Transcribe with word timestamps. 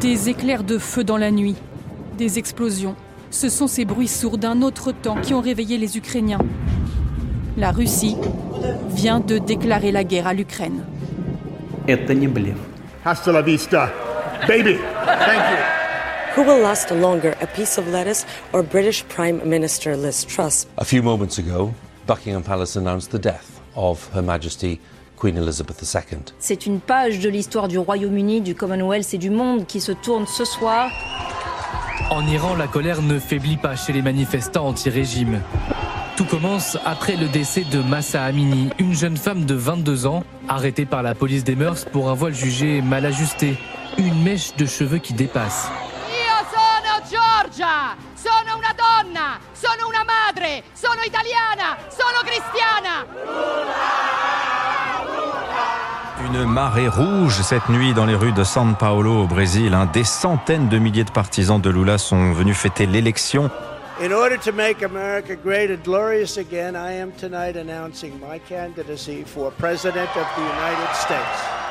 Des 0.00 0.28
éclairs 0.28 0.62
de 0.62 0.78
feu 0.78 1.02
dans 1.02 1.16
la 1.16 1.32
nuit, 1.32 1.56
des 2.16 2.38
explosions. 2.38 2.94
Ce 3.30 3.48
sont 3.48 3.66
ces 3.66 3.84
bruits 3.84 4.08
sourds 4.08 4.38
d'un 4.38 4.62
autre 4.62 4.92
temps 4.92 5.20
qui 5.20 5.34
ont 5.34 5.40
réveillé 5.40 5.76
les 5.76 5.96
Ukrainiens. 5.96 6.38
La 7.56 7.72
Russie 7.72 8.16
vient 8.90 9.18
de 9.18 9.38
déclarer 9.38 9.90
la 9.90 10.04
guerre 10.04 10.28
à 10.28 10.34
l'Ukraine. 10.34 10.84
Hasta 13.04 13.32
la 13.32 13.42
vista, 13.42 13.90
baby. 14.46 14.76
Thank 15.04 15.50
you. 15.50 15.78
Who 16.36 16.44
will 16.44 16.62
last 16.62 16.90
longer, 16.92 17.34
a 17.40 17.46
piece 17.46 17.78
of 17.78 17.88
lettuce 17.88 18.24
or 18.52 18.62
British 18.62 19.04
Prime 19.04 19.40
Minister 19.44 19.96
Liz 19.96 20.24
Truss? 20.24 20.66
A 20.76 20.84
few 20.84 21.02
moments 21.02 21.38
ago, 21.38 21.74
Buckingham 22.06 22.44
Palace 22.44 22.76
announced 22.76 23.10
the 23.10 23.18
death 23.18 23.60
of 23.74 24.08
Her 24.14 24.22
Majesty 24.22 24.78
Queen 25.18 25.36
Elizabeth 25.36 25.82
II. 25.82 26.18
C'est 26.38 26.66
une 26.66 26.80
page 26.80 27.18
de 27.18 27.28
l'histoire 27.28 27.68
du 27.68 27.78
Royaume-Uni, 27.78 28.40
du 28.40 28.54
Commonwealth 28.54 29.12
et 29.14 29.18
du 29.18 29.30
monde 29.30 29.66
qui 29.66 29.80
se 29.80 29.92
tourne 29.92 30.26
ce 30.26 30.44
soir. 30.44 30.90
En 32.10 32.26
Iran, 32.26 32.54
la 32.54 32.68
colère 32.68 33.02
ne 33.02 33.18
faiblit 33.18 33.56
pas 33.56 33.76
chez 33.76 33.92
les 33.92 34.02
manifestants 34.02 34.66
anti-régime. 34.66 35.42
Tout 36.16 36.24
commence 36.24 36.78
après 36.84 37.16
le 37.16 37.28
décès 37.28 37.64
de 37.64 37.80
Massa 37.80 38.24
Amini, 38.24 38.70
une 38.78 38.94
jeune 38.94 39.16
femme 39.16 39.44
de 39.44 39.54
22 39.54 40.06
ans, 40.06 40.24
arrêtée 40.48 40.86
par 40.86 41.02
la 41.02 41.14
police 41.14 41.44
des 41.44 41.54
mœurs 41.54 41.84
pour 41.84 42.08
un 42.08 42.14
voile 42.14 42.34
jugé 42.34 42.80
mal 42.80 43.04
ajusté, 43.06 43.56
une 43.98 44.22
mèche 44.22 44.56
de 44.56 44.66
cheveux 44.66 44.98
qui 44.98 45.12
dépasse. 45.12 45.68
Io 46.10 46.46
sono 46.50 47.04
Giorgia, 47.08 47.96
sono 48.14 48.56
una 48.56 48.74
donna, 48.74 49.38
sono 49.52 49.88
una 49.88 50.04
madre, 50.04 50.64
sono 50.74 51.02
italiana, 51.04 51.76
sono 51.88 52.20
cristiana. 52.24 53.68
Une 56.30 56.44
marée 56.44 56.88
rouge 56.88 57.40
cette 57.40 57.70
nuit 57.70 57.94
dans 57.94 58.04
les 58.04 58.14
rues 58.14 58.32
de 58.32 58.44
São 58.44 58.74
Paulo 58.74 59.22
au 59.22 59.26
Brésil. 59.26 59.74
Des 59.94 60.04
centaines 60.04 60.68
de 60.68 60.76
milliers 60.78 61.04
de 61.04 61.10
partisans 61.10 61.58
de 61.58 61.70
Lula 61.70 61.96
sont 61.96 62.32
venus 62.32 62.54
fêter 62.54 62.84
l'élection. 62.84 63.50
In 63.98 64.12
order 64.12 64.36
to 64.36 64.52
make 64.52 64.82
America 64.82 65.34
great 65.42 65.70
and 65.70 65.82
glorious 65.82 66.36
again, 66.36 66.74
I 66.76 67.00
am 67.00 67.12
tonight 67.12 67.56
announcing 67.56 68.12
my 68.20 68.38
candidacy 68.38 69.24
for 69.24 69.50
President 69.52 70.10
of 70.16 70.26
the 70.36 70.42
United 70.42 70.94
States. 70.94 71.67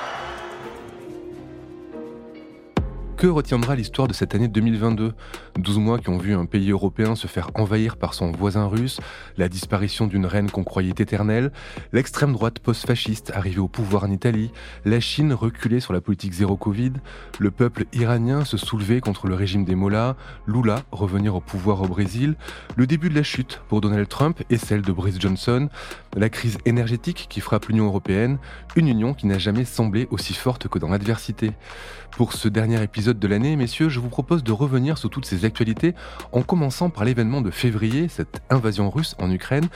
Que 3.18 3.26
retiendra 3.26 3.76
l'histoire 3.76 4.08
de 4.08 4.14
cette 4.14 4.36
année 4.36 4.48
2022 4.48 5.12
12 5.58 5.80
mois 5.80 5.98
qui 5.98 6.10
ont 6.10 6.20
vu 6.20 6.36
un 6.36 6.46
pays 6.46 6.70
européen 6.70 7.16
se 7.16 7.26
faire 7.26 7.50
envahir 7.56 7.98
par 7.98 8.14
son 8.14 8.32
voisin 8.32 8.68
russe, 8.68 9.00
la 9.38 9.50
disparition 9.50 10.06
d'une 10.06 10.28
reine 10.28 10.52
qu'on 10.52 10.64
croyait 10.64 10.92
éternelle, 10.92 11.52
l'extrême 11.94 12.32
droite 12.34 12.60
post-fasciste 12.60 13.32
arrivée 13.34 13.60
au 13.60 13.68
pouvoir 13.68 14.04
en 14.04 14.12
Italie, 14.12 14.52
la 14.86 15.00
Chine 15.00 15.34
reculée 15.34 15.80
sur 15.80 15.94
la 15.94 16.02
politique 16.02 16.34
zéro 16.34 16.58
Covid, 16.58 16.94
le 17.40 17.50
peuple 17.50 17.86
iranien 17.92 18.46
se 18.46 18.58
soulever 18.58 19.02
contre 19.02 19.26
le 19.26 19.34
régime 19.34 19.66
des 19.66 19.74
Mollahs, 19.74 20.16
Lula 20.46 20.84
revenir 20.92 21.34
au 21.34 21.42
pouvoir 21.42 21.82
au 21.82 21.88
Brésil, 21.88 22.36
le 22.76 22.86
début 22.86 23.10
de 23.10 23.16
la 23.16 23.24
chute 23.24 23.62
pour 23.68 23.82
Donald 23.82 24.08
Trump 24.08 24.44
et 24.52 24.58
celle 24.58 24.84
de 24.84 24.92
Boris 24.92 25.20
Johnson, 25.20 25.70
la 26.16 26.30
crise 26.30 26.60
énergétique 26.66 27.26
qui 27.30 27.42
frappe 27.42 27.66
l'Union 27.66 27.88
européenne, 27.88 28.38
une 28.76 28.88
union 28.88 29.16
qui 29.16 29.26
n'a 29.26 29.40
jamais 29.40 29.66
semblé 29.66 30.08
aussi 30.12 30.36
forte 30.36 30.68
que 30.68 30.78
dans 30.78 30.90
l'adversité. 30.90 31.52
Pour 32.12 32.34
ce 32.34 32.48
dernier 32.48 32.82
épisode 32.82 33.07
de 33.14 33.28
l'année, 33.28 33.56
messieurs, 33.56 33.90
je 33.90 34.00
vous 34.00 34.10
propose 34.10 34.44
de 34.44 34.52
revenir 34.52 34.98
sur 34.98 35.10
toutes 35.10 35.26
ces 35.26 35.46
actualités 35.46 35.96
en 36.32 36.42
commençant 36.42 36.90
par 36.90 37.06
l'événement 37.06 37.42
de 37.42 37.52
février, 37.52 38.08
cette 38.08 38.42
invasion 38.50 38.90
russe 38.90 39.16
en 39.20 39.32
Ukraine. 39.32 39.68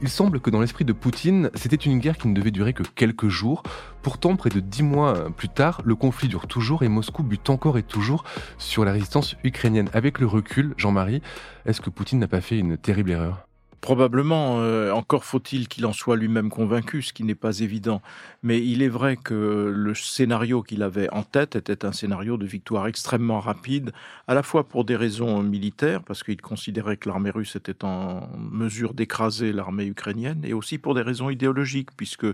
Il 0.00 0.08
semble 0.08 0.40
que 0.40 0.50
dans 0.50 0.60
l'esprit 0.60 0.84
de 0.84 0.92
Poutine, 0.92 1.50
c'était 1.54 1.76
une 1.76 1.98
guerre 1.98 2.18
qui 2.18 2.28
ne 2.28 2.34
devait 2.34 2.50
durer 2.50 2.72
que 2.72 2.82
quelques 2.82 3.28
jours. 3.28 3.62
Pourtant, 4.02 4.36
près 4.36 4.50
de 4.50 4.60
dix 4.60 4.82
mois 4.82 5.30
plus 5.30 5.48
tard, 5.48 5.80
le 5.84 5.96
conflit 5.96 6.28
dure 6.28 6.46
toujours 6.46 6.82
et 6.82 6.88
Moscou 6.88 7.22
bute 7.22 7.50
encore 7.50 7.78
et 7.78 7.82
toujours 7.82 8.24
sur 8.58 8.84
la 8.84 8.92
résistance 8.92 9.36
ukrainienne. 9.42 9.88
Avec 9.92 10.20
le 10.20 10.26
recul, 10.26 10.74
Jean-Marie, 10.76 11.22
est-ce 11.64 11.80
que 11.80 11.90
Poutine 11.90 12.18
n'a 12.18 12.28
pas 12.28 12.40
fait 12.40 12.58
une 12.58 12.76
terrible 12.76 13.10
erreur? 13.10 13.45
Probablement, 13.86 14.58
euh, 14.58 14.90
encore 14.90 15.24
faut-il 15.24 15.68
qu'il 15.68 15.86
en 15.86 15.92
soit 15.92 16.16
lui-même 16.16 16.50
convaincu, 16.50 17.02
ce 17.02 17.12
qui 17.12 17.22
n'est 17.22 17.36
pas 17.36 17.60
évident. 17.60 18.02
Mais 18.42 18.60
il 18.60 18.82
est 18.82 18.88
vrai 18.88 19.16
que 19.16 19.72
le 19.72 19.94
scénario 19.94 20.64
qu'il 20.64 20.82
avait 20.82 21.08
en 21.10 21.22
tête 21.22 21.54
était 21.54 21.84
un 21.84 21.92
scénario 21.92 22.36
de 22.36 22.46
victoire 22.46 22.88
extrêmement 22.88 23.38
rapide, 23.38 23.92
à 24.26 24.34
la 24.34 24.42
fois 24.42 24.64
pour 24.64 24.84
des 24.84 24.96
raisons 24.96 25.40
militaires, 25.40 26.02
parce 26.02 26.24
qu'il 26.24 26.42
considérait 26.42 26.96
que 26.96 27.08
l'armée 27.08 27.30
russe 27.30 27.54
était 27.54 27.84
en 27.84 28.28
mesure 28.36 28.92
d'écraser 28.92 29.52
l'armée 29.52 29.86
ukrainienne, 29.86 30.40
et 30.42 30.52
aussi 30.52 30.78
pour 30.78 30.96
des 30.96 31.02
raisons 31.02 31.30
idéologiques, 31.30 31.90
puisque 31.96 32.26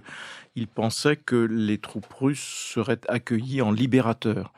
il 0.56 0.68
pensait 0.68 1.16
que 1.16 1.36
les 1.36 1.76
troupes 1.76 2.10
russes 2.18 2.70
seraient 2.72 3.02
accueillies 3.08 3.60
en 3.60 3.72
libérateurs. 3.72 4.54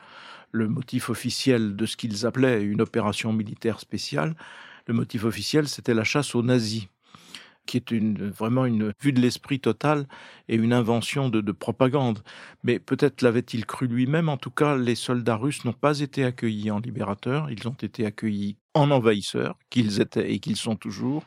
Le 0.53 0.69
motif 0.69 1.09
officiel 1.09 1.75
de 1.75 1.85
ce 1.85 1.97
qu'ils 1.97 2.25
appelaient 2.25 2.63
une 2.63 2.79
opération 2.79 3.33
militaire 3.33 3.81
spéciale, 3.81 4.33
le 4.87 4.93
motif 4.93 5.23
officiel, 5.23 5.67
c'était 5.67 5.93
la 5.93 6.03
chasse 6.03 6.35
aux 6.35 6.43
nazis, 6.43 6.87
qui 7.65 7.77
est 7.77 7.93
vraiment 7.93 8.65
une 8.65 8.93
vue 9.01 9.13
de 9.13 9.19
l'esprit 9.19 9.59
totale 9.59 10.07
et 10.47 10.55
une 10.55 10.73
invention 10.73 11.29
de 11.29 11.51
propagande. 11.51 12.19
Mais 12.63 12.79
peut-être 12.79 13.21
l'avait-il 13.21 13.65
cru 13.65 13.87
lui-même. 13.87 14.29
En 14.29 14.37
tout 14.37 14.51
cas, 14.51 14.77
les 14.77 14.95
soldats 14.95 15.35
russes 15.35 15.65
n'ont 15.65 15.73
pas 15.73 15.99
été 15.99 16.23
accueillis 16.23 16.69
en 16.69 16.79
libérateurs, 16.79 17.49
ils 17.49 17.67
ont 17.67 17.77
été 17.81 18.05
accueillis 18.05 18.57
en 18.73 18.91
envahisseurs, 18.91 19.57
qu'ils 19.69 20.01
étaient 20.01 20.31
et 20.31 20.39
qu'ils 20.39 20.57
sont 20.57 20.75
toujours 20.75 21.25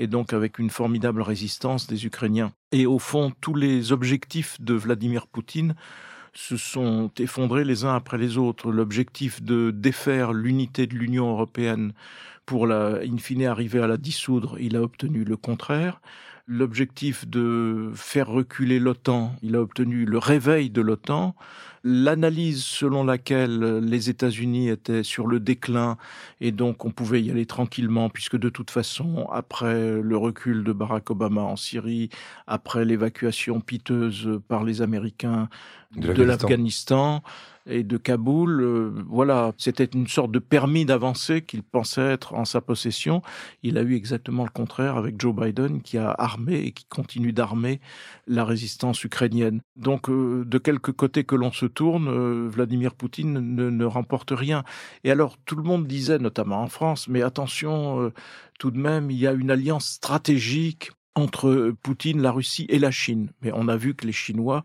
et 0.00 0.06
donc 0.06 0.32
avec 0.32 0.58
une 0.58 0.70
formidable 0.70 1.20
résistance 1.20 1.86
des 1.86 2.06
Ukrainiens. 2.06 2.52
Et 2.72 2.86
au 2.86 2.98
fond, 2.98 3.32
tous 3.42 3.54
les 3.54 3.92
objectifs 3.92 4.58
de 4.58 4.72
Vladimir 4.72 5.26
Poutine 5.26 5.74
se 6.32 6.56
sont 6.56 7.10
effondrés 7.18 7.64
les 7.64 7.84
uns 7.84 7.94
après 7.94 8.16
les 8.16 8.38
autres. 8.38 8.72
L'objectif 8.72 9.42
de 9.42 9.70
défaire 9.70 10.32
l'unité 10.32 10.86
de 10.86 10.94
l'Union 10.94 11.30
européenne 11.30 11.92
pour 12.50 12.66
la, 12.66 12.98
in 13.04 13.18
fine 13.18 13.44
arriver 13.44 13.80
à 13.80 13.86
la 13.86 13.96
dissoudre, 13.96 14.56
il 14.58 14.74
a 14.74 14.82
obtenu 14.82 15.22
le 15.22 15.36
contraire. 15.36 16.00
L'objectif 16.48 17.28
de 17.28 17.92
faire 17.94 18.26
reculer 18.26 18.80
l'OTAN, 18.80 19.36
il 19.40 19.54
a 19.54 19.60
obtenu 19.60 20.04
le 20.04 20.18
réveil 20.18 20.68
de 20.68 20.80
l'OTAN. 20.80 21.36
L'analyse 21.84 22.64
selon 22.64 23.04
laquelle 23.04 23.78
les 23.78 24.10
États-Unis 24.10 24.68
étaient 24.68 25.04
sur 25.04 25.28
le 25.28 25.38
déclin 25.38 25.96
et 26.40 26.50
donc 26.50 26.84
on 26.84 26.90
pouvait 26.90 27.22
y 27.22 27.30
aller 27.30 27.46
tranquillement 27.46 28.10
puisque 28.10 28.36
de 28.36 28.48
toute 28.48 28.72
façon, 28.72 29.28
après 29.32 30.02
le 30.02 30.16
recul 30.16 30.64
de 30.64 30.72
Barack 30.72 31.08
Obama 31.10 31.42
en 31.42 31.54
Syrie, 31.54 32.10
après 32.48 32.84
l'évacuation 32.84 33.60
piteuse 33.60 34.40
par 34.48 34.64
les 34.64 34.82
Américains 34.82 35.48
de 35.94 36.22
l'Afghanistan, 36.24 37.22
et 37.66 37.82
de 37.82 37.96
Kaboul, 37.96 38.60
euh, 38.60 38.90
voilà, 39.06 39.52
c'était 39.58 39.84
une 39.84 40.06
sorte 40.06 40.30
de 40.32 40.38
permis 40.38 40.84
d'avancer 40.84 41.42
qu'il 41.42 41.62
pensait 41.62 42.12
être 42.12 42.34
en 42.34 42.44
sa 42.44 42.60
possession. 42.60 43.22
Il 43.62 43.78
a 43.78 43.82
eu 43.82 43.94
exactement 43.94 44.44
le 44.44 44.50
contraire 44.50 44.96
avec 44.96 45.20
Joe 45.20 45.34
Biden 45.34 45.82
qui 45.82 45.98
a 45.98 46.10
armé 46.10 46.56
et 46.56 46.72
qui 46.72 46.84
continue 46.86 47.32
d'armer 47.32 47.80
la 48.26 48.44
résistance 48.44 49.04
ukrainienne. 49.04 49.60
Donc, 49.76 50.08
euh, 50.08 50.44
de 50.46 50.58
quelque 50.58 50.90
côté 50.90 51.24
que 51.24 51.34
l'on 51.34 51.52
se 51.52 51.66
tourne, 51.66 52.08
euh, 52.08 52.48
Vladimir 52.48 52.94
Poutine 52.94 53.34
ne, 53.34 53.70
ne, 53.70 53.84
remporte 53.84 54.30
rien. 54.30 54.64
Et 55.04 55.10
alors, 55.10 55.36
tout 55.44 55.56
le 55.56 55.62
monde 55.62 55.86
disait, 55.86 56.18
notamment 56.18 56.62
en 56.62 56.68
France, 56.68 57.08
mais 57.08 57.22
attention, 57.22 58.12
tout 58.58 58.70
de 58.70 58.78
même, 58.78 59.10
il 59.10 59.18
y 59.18 59.26
a 59.26 59.32
une 59.32 59.50
alliance 59.50 59.86
stratégique 59.86 60.90
entre 61.14 61.74
Poutine, 61.82 62.22
la 62.22 62.30
Russie 62.30 62.66
et 62.68 62.78
la 62.78 62.90
Chine. 62.90 63.30
Mais 63.42 63.50
on 63.54 63.68
a 63.68 63.76
vu 63.76 63.94
que 63.94 64.06
les 64.06 64.12
Chinois 64.12 64.64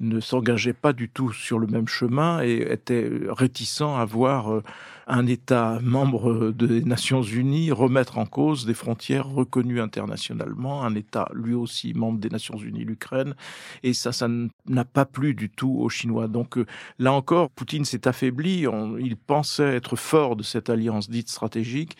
ne 0.00 0.20
s'engageaient 0.20 0.72
pas 0.72 0.92
du 0.92 1.08
tout 1.08 1.32
sur 1.32 1.58
le 1.58 1.66
même 1.66 1.88
chemin 1.88 2.42
et 2.42 2.66
étaient 2.70 3.10
réticents 3.28 3.96
à 3.96 4.04
voir 4.04 4.52
euh, 4.52 4.62
un 5.06 5.26
État 5.26 5.78
membre 5.82 6.50
des 6.50 6.82
Nations 6.82 7.22
Unies 7.22 7.70
remettre 7.70 8.18
en 8.18 8.26
cause 8.26 8.66
des 8.66 8.74
frontières 8.74 9.28
reconnues 9.28 9.80
internationalement, 9.80 10.84
un 10.84 10.94
État 10.94 11.28
lui 11.32 11.54
aussi 11.54 11.94
membre 11.94 12.18
des 12.18 12.28
Nations 12.28 12.56
Unies, 12.56 12.84
l'Ukraine, 12.84 13.34
et 13.82 13.94
ça, 13.94 14.12
ça 14.12 14.28
n'a 14.66 14.84
pas 14.84 15.04
plu 15.04 15.34
du 15.34 15.48
tout 15.48 15.76
aux 15.78 15.88
Chinois. 15.88 16.28
Donc 16.28 16.58
euh, 16.58 16.66
là 16.98 17.12
encore, 17.12 17.50
Poutine 17.50 17.84
s'est 17.84 18.08
affaibli, 18.08 18.66
il 18.98 19.16
pensait 19.16 19.76
être 19.76 19.96
fort 19.96 20.36
de 20.36 20.42
cette 20.42 20.70
alliance 20.70 21.08
dite 21.08 21.28
stratégique, 21.28 21.96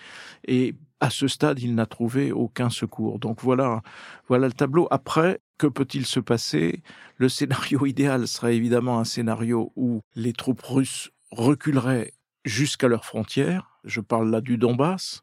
et 0.47 0.75
à 1.01 1.11
ce 1.11 1.29
stade, 1.29 1.61
il 1.61 1.75
n'a 1.75 1.87
trouvé 1.87 2.33
aucun 2.33 2.71
secours. 2.71 3.19
Donc 3.19 3.43
voilà, 3.43 3.83
voilà 4.29 4.47
le 4.47 4.53
tableau. 4.53 4.89
Après, 4.91 5.41
Que 5.59 5.67
peut-il 5.67 6.05
se 6.05 6.21
passer? 6.21 6.83
Le 7.17 7.29
scénario 7.29 7.87
idéal 7.87 8.29
serait 8.29 8.57
évidemment 8.57 8.99
un 8.99 9.05
scénario 9.05 9.73
où 9.77 10.01
les 10.15 10.33
troupes 10.33 10.63
russes 10.63 11.11
reculeraient 11.31 12.13
jusqu'à 12.45 12.89
leurs 12.89 13.05
frontières, 13.05 13.81
je 13.85 14.01
parle 14.01 14.31
là 14.31 14.41
du 14.41 14.57
Donbass, 14.57 15.23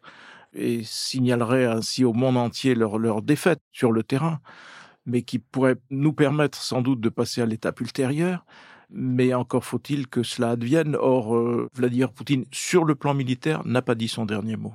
et 0.54 0.84
signaleraient 0.84 1.66
ainsi 1.66 2.04
au 2.04 2.14
monde 2.14 2.38
entier 2.38 2.76
leur, 2.76 3.22
défaite 3.22 3.62
sur 3.72 3.92
le 3.92 4.04
terrain, 4.04 4.40
mais 5.06 5.24
qui 5.24 5.40
pourrait 5.40 5.78
nous 5.90 6.14
permettre 6.14 6.62
sans 6.62 6.82
doute 6.82 7.02
de 7.02 7.10
passer 7.10 7.42
à 7.42 7.46
l'étape 7.46 7.80
ultérieure. 7.82 8.46
Mais 8.90 9.34
encore 9.34 9.66
faut-il 9.66 10.08
que 10.08 10.22
cela 10.22 10.52
advienne. 10.52 10.96
Or, 11.00 11.36
euh, 11.36 11.70
Vladimir 11.74 12.12
Poutine, 12.12 12.46
sur 12.52 12.86
le 12.86 12.94
plan 12.94 13.14
militaire, 13.16 13.66
n'a 13.66 13.82
pas 13.82 13.96
dit 13.96 14.08
son 14.08 14.26
dernier 14.26 14.56
mot. 14.56 14.74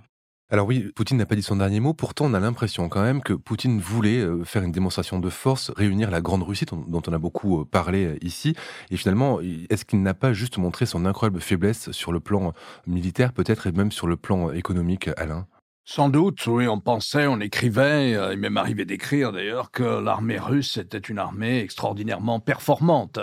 Alors 0.50 0.66
oui, 0.66 0.90
Poutine 0.94 1.18
n'a 1.18 1.26
pas 1.26 1.34
dit 1.34 1.42
son 1.42 1.56
dernier 1.56 1.78
mot, 1.78 1.92
pourtant 1.92 2.24
on 2.24 2.32
a 2.32 2.40
l'impression 2.40 2.88
quand 2.88 3.02
même 3.02 3.20
que 3.20 3.34
Poutine 3.34 3.80
voulait 3.80 4.20
euh, 4.20 4.44
faire 4.44 4.62
une 4.62 4.72
démonstration 4.72 5.18
de 5.18 5.28
force, 5.28 5.70
réunir 5.76 6.10
la 6.10 6.22
Grande 6.22 6.42
Russie 6.42 6.64
dont 6.64 7.02
on 7.06 7.12
a 7.12 7.18
beaucoup 7.18 7.60
euh, 7.60 7.64
parlé 7.66 8.06
euh, 8.06 8.18
ici, 8.22 8.54
et 8.90 8.96
finalement, 8.96 9.40
est-ce 9.42 9.84
qu'il 9.84 10.02
n'a 10.02 10.14
pas 10.14 10.32
juste 10.32 10.56
montré 10.56 10.86
son 10.86 11.04
incroyable 11.04 11.42
faiblesse 11.42 11.90
sur 11.90 12.12
le 12.12 12.20
plan 12.20 12.54
militaire 12.86 13.34
peut-être 13.34 13.66
et 13.66 13.72
même 13.72 13.92
sur 13.92 14.06
le 14.06 14.16
plan 14.16 14.50
économique, 14.50 15.10
Alain? 15.18 15.46
Sans 15.90 16.10
doute, 16.10 16.46
oui, 16.46 16.68
on 16.68 16.80
pensait, 16.80 17.26
on 17.26 17.40
écrivait, 17.40 18.14
euh, 18.14 18.34
il 18.34 18.38
m'est 18.38 18.60
arrivé 18.60 18.84
d'écrire 18.84 19.32
d'ailleurs, 19.32 19.70
que 19.70 19.82
l'armée 19.82 20.38
russe 20.38 20.76
était 20.76 20.98
une 20.98 21.18
armée 21.18 21.60
extraordinairement 21.60 22.40
performante. 22.40 23.18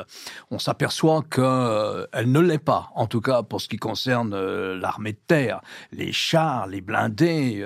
On 0.50 0.58
s'aperçoit 0.58 1.22
qu'elle 1.30 1.44
euh, 1.44 2.08
ne 2.26 2.40
l'est 2.40 2.58
pas, 2.58 2.90
en 2.96 3.06
tout 3.06 3.22
cas 3.22 3.44
pour 3.44 3.62
ce 3.62 3.68
qui 3.68 3.78
concerne 3.78 4.34
euh, 4.34 4.76
l'armée 4.80 5.12
de 5.12 5.20
terre. 5.28 5.62
Les 5.92 6.12
chars, 6.12 6.66
les 6.66 6.82
blindés, 6.82 7.64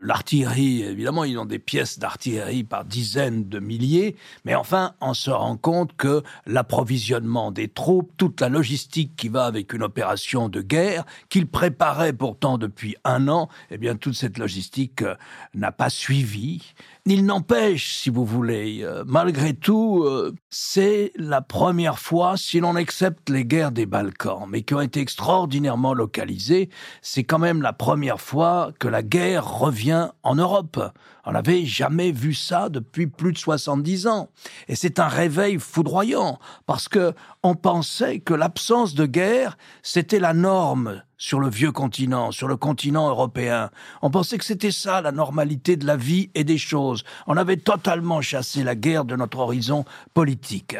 l'artillerie, 0.00 0.82
évidemment, 0.82 1.24
ils 1.24 1.38
ont 1.38 1.44
des 1.44 1.58
pièces 1.58 1.98
d'artillerie 1.98 2.64
par 2.64 2.84
dizaines 2.84 3.48
de 3.48 3.58
milliers, 3.58 4.16
mais 4.44 4.54
enfin, 4.54 4.94
on 5.00 5.14
se 5.14 5.30
rend 5.30 5.56
compte 5.56 5.96
que 5.96 6.22
l'approvisionnement 6.46 7.50
des 7.50 7.68
troupes, 7.68 8.12
toute 8.16 8.40
la 8.40 8.48
logistique 8.48 9.16
qui 9.16 9.28
va 9.28 9.44
avec 9.44 9.72
une 9.72 9.82
opération 9.82 10.48
de 10.48 10.60
guerre, 10.60 11.04
qu'ils 11.28 11.46
préparaient 11.46 12.12
pourtant 12.12 12.58
depuis 12.58 12.96
un 13.04 13.28
an, 13.28 13.48
eh 13.70 13.78
bien, 13.78 13.96
toute 13.96 14.14
cette 14.14 14.38
logistique 14.38 15.02
euh, 15.02 15.14
n'a 15.54 15.72
pas 15.72 15.90
suivi. 15.90 16.74
Il 17.06 17.24
n'empêche, 17.24 17.94
si 17.96 18.10
vous 18.10 18.24
voulez, 18.24 18.80
euh, 18.82 19.02
malgré 19.06 19.54
tout, 19.54 20.02
euh, 20.04 20.34
c'est 20.50 21.12
la 21.16 21.40
première 21.40 21.98
fois, 21.98 22.36
si 22.36 22.60
l'on 22.60 22.76
accepte 22.76 23.30
les 23.30 23.44
guerres 23.44 23.72
des 23.72 23.86
Balkans, 23.86 24.46
mais 24.48 24.62
qui 24.62 24.74
ont 24.74 24.80
été 24.80 25.00
extraordinairement 25.00 25.94
localisées, 25.94 26.68
c'est 27.00 27.24
quand 27.24 27.38
même 27.38 27.62
la 27.62 27.72
première 27.72 28.20
fois 28.20 28.72
que 28.78 28.88
la 28.88 29.02
guerre 29.02 29.48
revient 29.58 30.10
en 30.22 30.34
Europe. 30.34 30.80
On 31.24 31.32
n'avait 31.32 31.64
jamais 31.64 32.12
vu 32.12 32.34
ça 32.34 32.68
depuis 32.68 33.06
plus 33.06 33.32
de 33.32 33.38
70 33.38 34.06
ans. 34.06 34.28
Et 34.68 34.74
c'est 34.74 34.98
un 34.98 35.08
réveil 35.08 35.58
foudroyant, 35.58 36.38
parce 36.66 36.88
que 36.88 37.14
on 37.42 37.54
pensait 37.54 38.20
que 38.20 38.34
l'absence 38.34 38.94
de 38.94 39.06
guerre, 39.06 39.56
c'était 39.82 40.20
la 40.20 40.34
norme 40.34 41.02
sur 41.18 41.40
le 41.40 41.50
vieux 41.50 41.72
continent, 41.72 42.30
sur 42.30 42.48
le 42.48 42.56
continent 42.56 43.08
européen. 43.08 43.70
On 44.02 44.10
pensait 44.10 44.38
que 44.38 44.44
c'était 44.44 44.70
ça 44.70 45.02
la 45.02 45.12
normalité 45.12 45.76
de 45.76 45.84
la 45.84 45.96
vie 45.96 46.30
et 46.34 46.44
des 46.44 46.58
choses. 46.58 47.04
On 47.26 47.36
avait 47.36 47.56
totalement 47.56 48.20
chassé 48.20 48.62
la 48.62 48.76
guerre 48.76 49.04
de 49.04 49.16
notre 49.16 49.40
horizon 49.40 49.84
politique. 50.14 50.76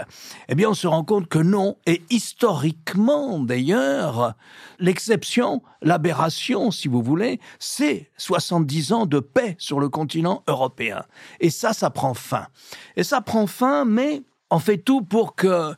Eh 0.49 0.55
bien, 0.55 0.71
on 0.71 0.75
se 0.75 0.87
rend 0.87 1.05
compte 1.05 1.29
que 1.29 1.41
non, 1.41 1.77
et 1.87 2.03
historiquement 2.09 3.41
d'ailleurs, 3.41 4.35
l'exception, 4.79 5.63
l'aberration, 5.83 6.71
si 6.71 6.87
vous 6.87 7.03
voulez, 7.03 7.41
c'est 7.59 8.11
70 8.17 8.93
ans 8.93 9.07
de 9.07 9.19
paix 9.19 9.57
sur 9.59 9.81
le 9.81 9.89
continent 9.89 10.45
européen. 10.47 11.03
Et 11.41 11.51
ça, 11.51 11.73
ça 11.73 11.91
prend 11.91 12.15
fin. 12.15 12.47
Et 12.97 13.03
ça 13.03 13.21
prend 13.21 13.49
fin, 13.49 13.85
mais 13.85 14.23
on 14.51 14.61
fait 14.61 14.79
tout 14.79 15.03
pour 15.03 15.35
que 15.35 15.75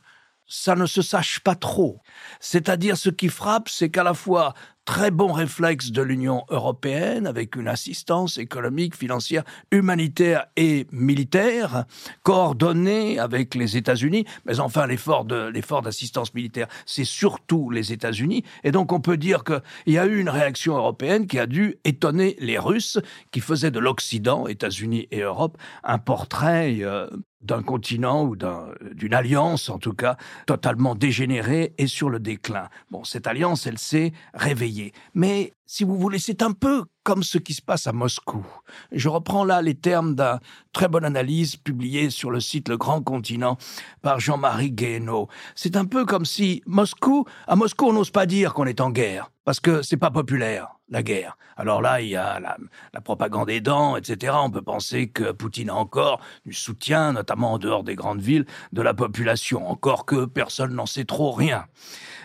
ça 0.51 0.75
ne 0.75 0.85
se 0.85 1.01
sache 1.01 1.39
pas 1.39 1.55
trop. 1.55 2.01
C'est-à-dire 2.41 2.97
ce 2.97 3.09
qui 3.09 3.29
frappe, 3.29 3.69
c'est 3.69 3.89
qu'à 3.89 4.03
la 4.03 4.13
fois 4.13 4.53
très 4.83 5.11
bon 5.11 5.31
réflexe 5.31 5.91
de 5.91 6.01
l'Union 6.01 6.43
européenne 6.49 7.25
avec 7.25 7.55
une 7.55 7.69
assistance 7.69 8.37
économique, 8.37 8.97
financière, 8.97 9.43
humanitaire 9.71 10.47
et 10.57 10.87
militaire 10.91 11.85
coordonnée 12.23 13.17
avec 13.17 13.55
les 13.55 13.77
États-Unis. 13.77 14.25
Mais 14.45 14.59
enfin, 14.59 14.87
l'effort 14.87 15.23
d'assistance 15.23 16.33
militaire, 16.33 16.67
c'est 16.85 17.05
surtout 17.05 17.69
les 17.69 17.93
États-Unis. 17.93 18.43
Et 18.65 18.71
donc, 18.71 18.91
on 18.91 18.99
peut 18.99 19.17
dire 19.17 19.45
qu'il 19.45 19.93
y 19.93 19.97
a 19.97 20.05
eu 20.05 20.19
une 20.19 20.29
réaction 20.29 20.75
européenne 20.75 21.27
qui 21.27 21.39
a 21.39 21.45
dû 21.45 21.77
étonner 21.85 22.35
les 22.39 22.57
Russes, 22.57 22.99
qui 23.31 23.39
faisaient 23.39 23.71
de 23.71 23.79
l'Occident, 23.79 24.47
États-Unis 24.47 25.07
et 25.11 25.21
Europe, 25.21 25.57
un 25.85 25.99
portrait 25.99 26.79
euh, 26.81 27.07
d'un 27.41 27.63
continent 27.63 28.25
ou 28.25 28.35
d'une 28.35 29.13
alliance, 29.13 29.69
en 29.69 29.79
tout 29.79 29.93
cas, 29.93 30.17
totalement 30.45 30.95
dégénérée 30.95 31.73
et 31.77 31.87
sur 31.87 32.09
le 32.09 32.19
déclin. 32.19 32.69
Bon, 32.89 33.03
cette 33.03 33.27
alliance, 33.27 33.67
elle 33.67 33.77
s'est 33.77 34.13
réveillée. 34.33 34.93
Mais, 35.13 35.53
si 35.73 35.85
vous 35.85 35.97
voulez, 35.97 36.19
c'est 36.19 36.41
un 36.41 36.51
peu 36.51 36.83
comme 37.05 37.23
ce 37.23 37.37
qui 37.37 37.53
se 37.53 37.61
passe 37.61 37.87
à 37.87 37.93
Moscou. 37.93 38.45
Je 38.91 39.07
reprends 39.07 39.45
là 39.45 39.61
les 39.61 39.73
termes 39.73 40.15
d'une 40.17 40.41
très 40.73 40.89
bonne 40.89 41.05
analyse 41.05 41.55
publiée 41.55 42.09
sur 42.09 42.29
le 42.29 42.41
site 42.41 42.67
Le 42.67 42.75
Grand 42.75 43.01
Continent 43.01 43.57
par 44.01 44.19
Jean-Marie 44.19 44.73
Guéhenno. 44.73 45.29
C'est 45.55 45.77
un 45.77 45.85
peu 45.85 46.03
comme 46.03 46.25
si 46.25 46.61
Moscou, 46.65 47.23
à 47.47 47.55
Moscou, 47.55 47.85
on 47.85 47.93
n'ose 47.93 48.11
pas 48.11 48.25
dire 48.25 48.53
qu'on 48.53 48.65
est 48.65 48.81
en 48.81 48.89
guerre, 48.89 49.31
parce 49.45 49.61
que 49.61 49.81
c'est 49.81 49.95
pas 49.95 50.11
populaire, 50.11 50.67
la 50.89 51.03
guerre. 51.03 51.37
Alors 51.55 51.81
là, 51.81 52.01
il 52.01 52.09
y 52.09 52.17
a 52.17 52.41
la, 52.41 52.57
la 52.93 52.99
propagande 52.99 53.49
aidant, 53.49 53.95
etc. 53.95 54.33
On 54.43 54.51
peut 54.51 54.61
penser 54.61 55.07
que 55.07 55.31
Poutine 55.31 55.69
a 55.69 55.75
encore 55.75 56.19
du 56.45 56.51
soutien, 56.51 57.13
notamment 57.13 57.53
en 57.53 57.59
dehors 57.59 57.85
des 57.85 57.95
grandes 57.95 58.19
villes, 58.19 58.45
de 58.73 58.81
la 58.81 58.93
population, 58.93 59.71
encore 59.71 60.05
que 60.05 60.25
personne 60.25 60.75
n'en 60.75 60.85
sait 60.85 61.05
trop 61.05 61.31
rien. 61.31 61.63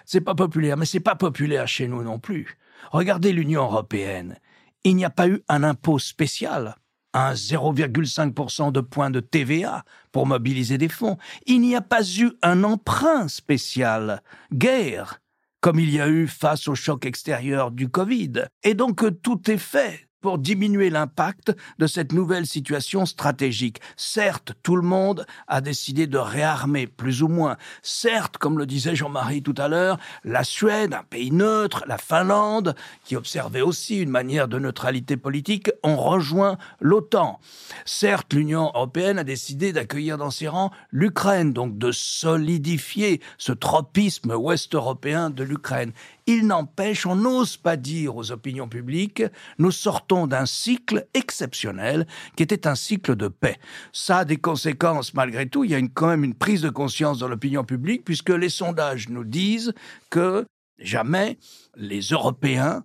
C'est 0.05 0.21
pas 0.21 0.35
populaire, 0.35 0.77
mais 0.77 0.85
c'est 0.85 0.99
pas 0.99 1.15
populaire 1.15 1.69
chez 1.69 1.87
nous 1.87 2.03
non 2.03 2.19
plus. 2.19 2.59
Regardez 2.93 3.33
l'Union 3.33 3.63
européenne 3.63 4.39
il 4.87 4.95
n'y 4.95 5.05
a 5.05 5.11
pas 5.11 5.27
eu 5.27 5.43
un 5.49 5.65
impôt 5.65 5.99
spécial, 5.99 6.77
un 7.13 7.33
0,5% 7.33 8.71
de 8.71 8.81
points 8.81 9.11
de 9.11 9.19
TVA 9.19 9.85
pour 10.13 10.27
mobiliser 10.27 10.79
des 10.79 10.89
fonds. 10.89 11.19
Il 11.45 11.61
n'y 11.61 11.75
a 11.75 11.81
pas 11.81 12.09
eu 12.09 12.31
un 12.41 12.63
emprunt 12.63 13.27
spécial, 13.27 14.23
guerre, 14.53 15.21
comme 15.61 15.81
il 15.81 15.91
y 15.91 16.01
a 16.01 16.09
eu 16.09 16.29
face 16.29 16.69
au 16.69 16.77
choc 16.77 17.05
extérieur 17.05 17.73
du 17.73 17.89
Covid. 17.89 18.45
Et 18.63 18.75
donc 18.75 19.05
tout 19.23 19.51
est 19.51 19.59
fait 19.59 20.06
pour 20.21 20.39
diminuer 20.39 20.91
l'impact 20.91 21.55
de 21.79 21.87
cette 21.87 22.13
nouvelle 22.13 22.47
situation 22.47 23.07
stratégique. 23.07 23.81
Certes, 23.97 24.53
tout 24.63 24.77
le 24.77 24.83
monde 24.83 25.27
a 25.47 25.61
décidé 25.61 26.07
de 26.07 26.19
réarmer, 26.19 26.87
plus 26.87 27.23
ou 27.23 27.29
moins. 27.29 27.57
Certes, 27.83 28.39
comme 28.39 28.59
le 28.59 28.67
disait 28.67 28.97
Jean-Marie 28.97 29.43
tout 29.43 29.55
à 29.57 29.69
l'heure, 29.69 29.99
la 30.25 30.45
Suède, 30.45 30.95
un 30.95 31.03
pays 31.03 31.31
neutre, 31.31 31.85
la 31.87 31.99
Finlande, 31.99 32.75
qui 33.05 33.17
observait 33.17 33.61
aussi 33.61 33.99
une 33.99 34.11
manière 34.11 34.49
de 34.49 34.59
neutralité 34.59 35.17
politique, 35.17 35.71
ont 35.83 35.97
rejoint 35.97 36.59
l'OTAN. 36.81 37.39
Certes, 37.85 38.33
l'Union 38.33 38.71
européenne 38.75 39.19
a 39.19 39.25
décidé 39.25 39.73
d'accueillir 39.73 40.19
dans 40.19 40.31
ses 40.31 40.49
rangs 40.49 40.71
l'Ukraine, 40.91 41.53
donc 41.53 41.79
de 41.79 41.93
solidifier 41.93 43.21
ce 43.39 43.53
tropisme 43.53 44.33
ouest-européen 44.33 45.31
de 45.31 45.45
l'Ukraine. 45.45 45.93
Il 46.29 46.49
n'empêche, 46.49 47.07
on 47.07 47.15
n'ose 47.15 47.57
pas 47.57 47.77
dire 47.77 48.17
aux 48.17 48.33
opinions 48.33 48.69
publiques, 48.69 49.23
nous 49.59 49.71
sortons 49.71 50.27
d'un 50.27 50.45
cycle 50.45 51.07
exceptionnel 51.15 52.07
qui 52.37 52.43
était 52.43 52.67
un 52.67 52.75
cycle 52.75 53.15
de 53.15 53.29
paix. 53.29 53.59
Ça 53.93 54.19
a 54.19 54.25
des 54.25 54.37
conséquences 54.37 55.15
malgré 55.15 55.49
tout. 55.49 55.63
Il 55.63 55.71
y 55.71 55.77
a 55.77 55.81
quand 55.95 56.09
même 56.09 56.25
une 56.25 56.35
prise 56.35 56.63
de 56.63 56.71
conscience 56.71 57.21
dans 57.21 57.29
l'opinion 57.29 57.63
publique 57.63 58.05
puisque 58.05 58.31
les 58.31 58.49
sondages 58.49 59.09
nous 59.09 59.23
disent 59.23 59.73
que 60.11 60.45
jamais 60.81 61.39
les 61.77 62.01
Européens 62.01 62.83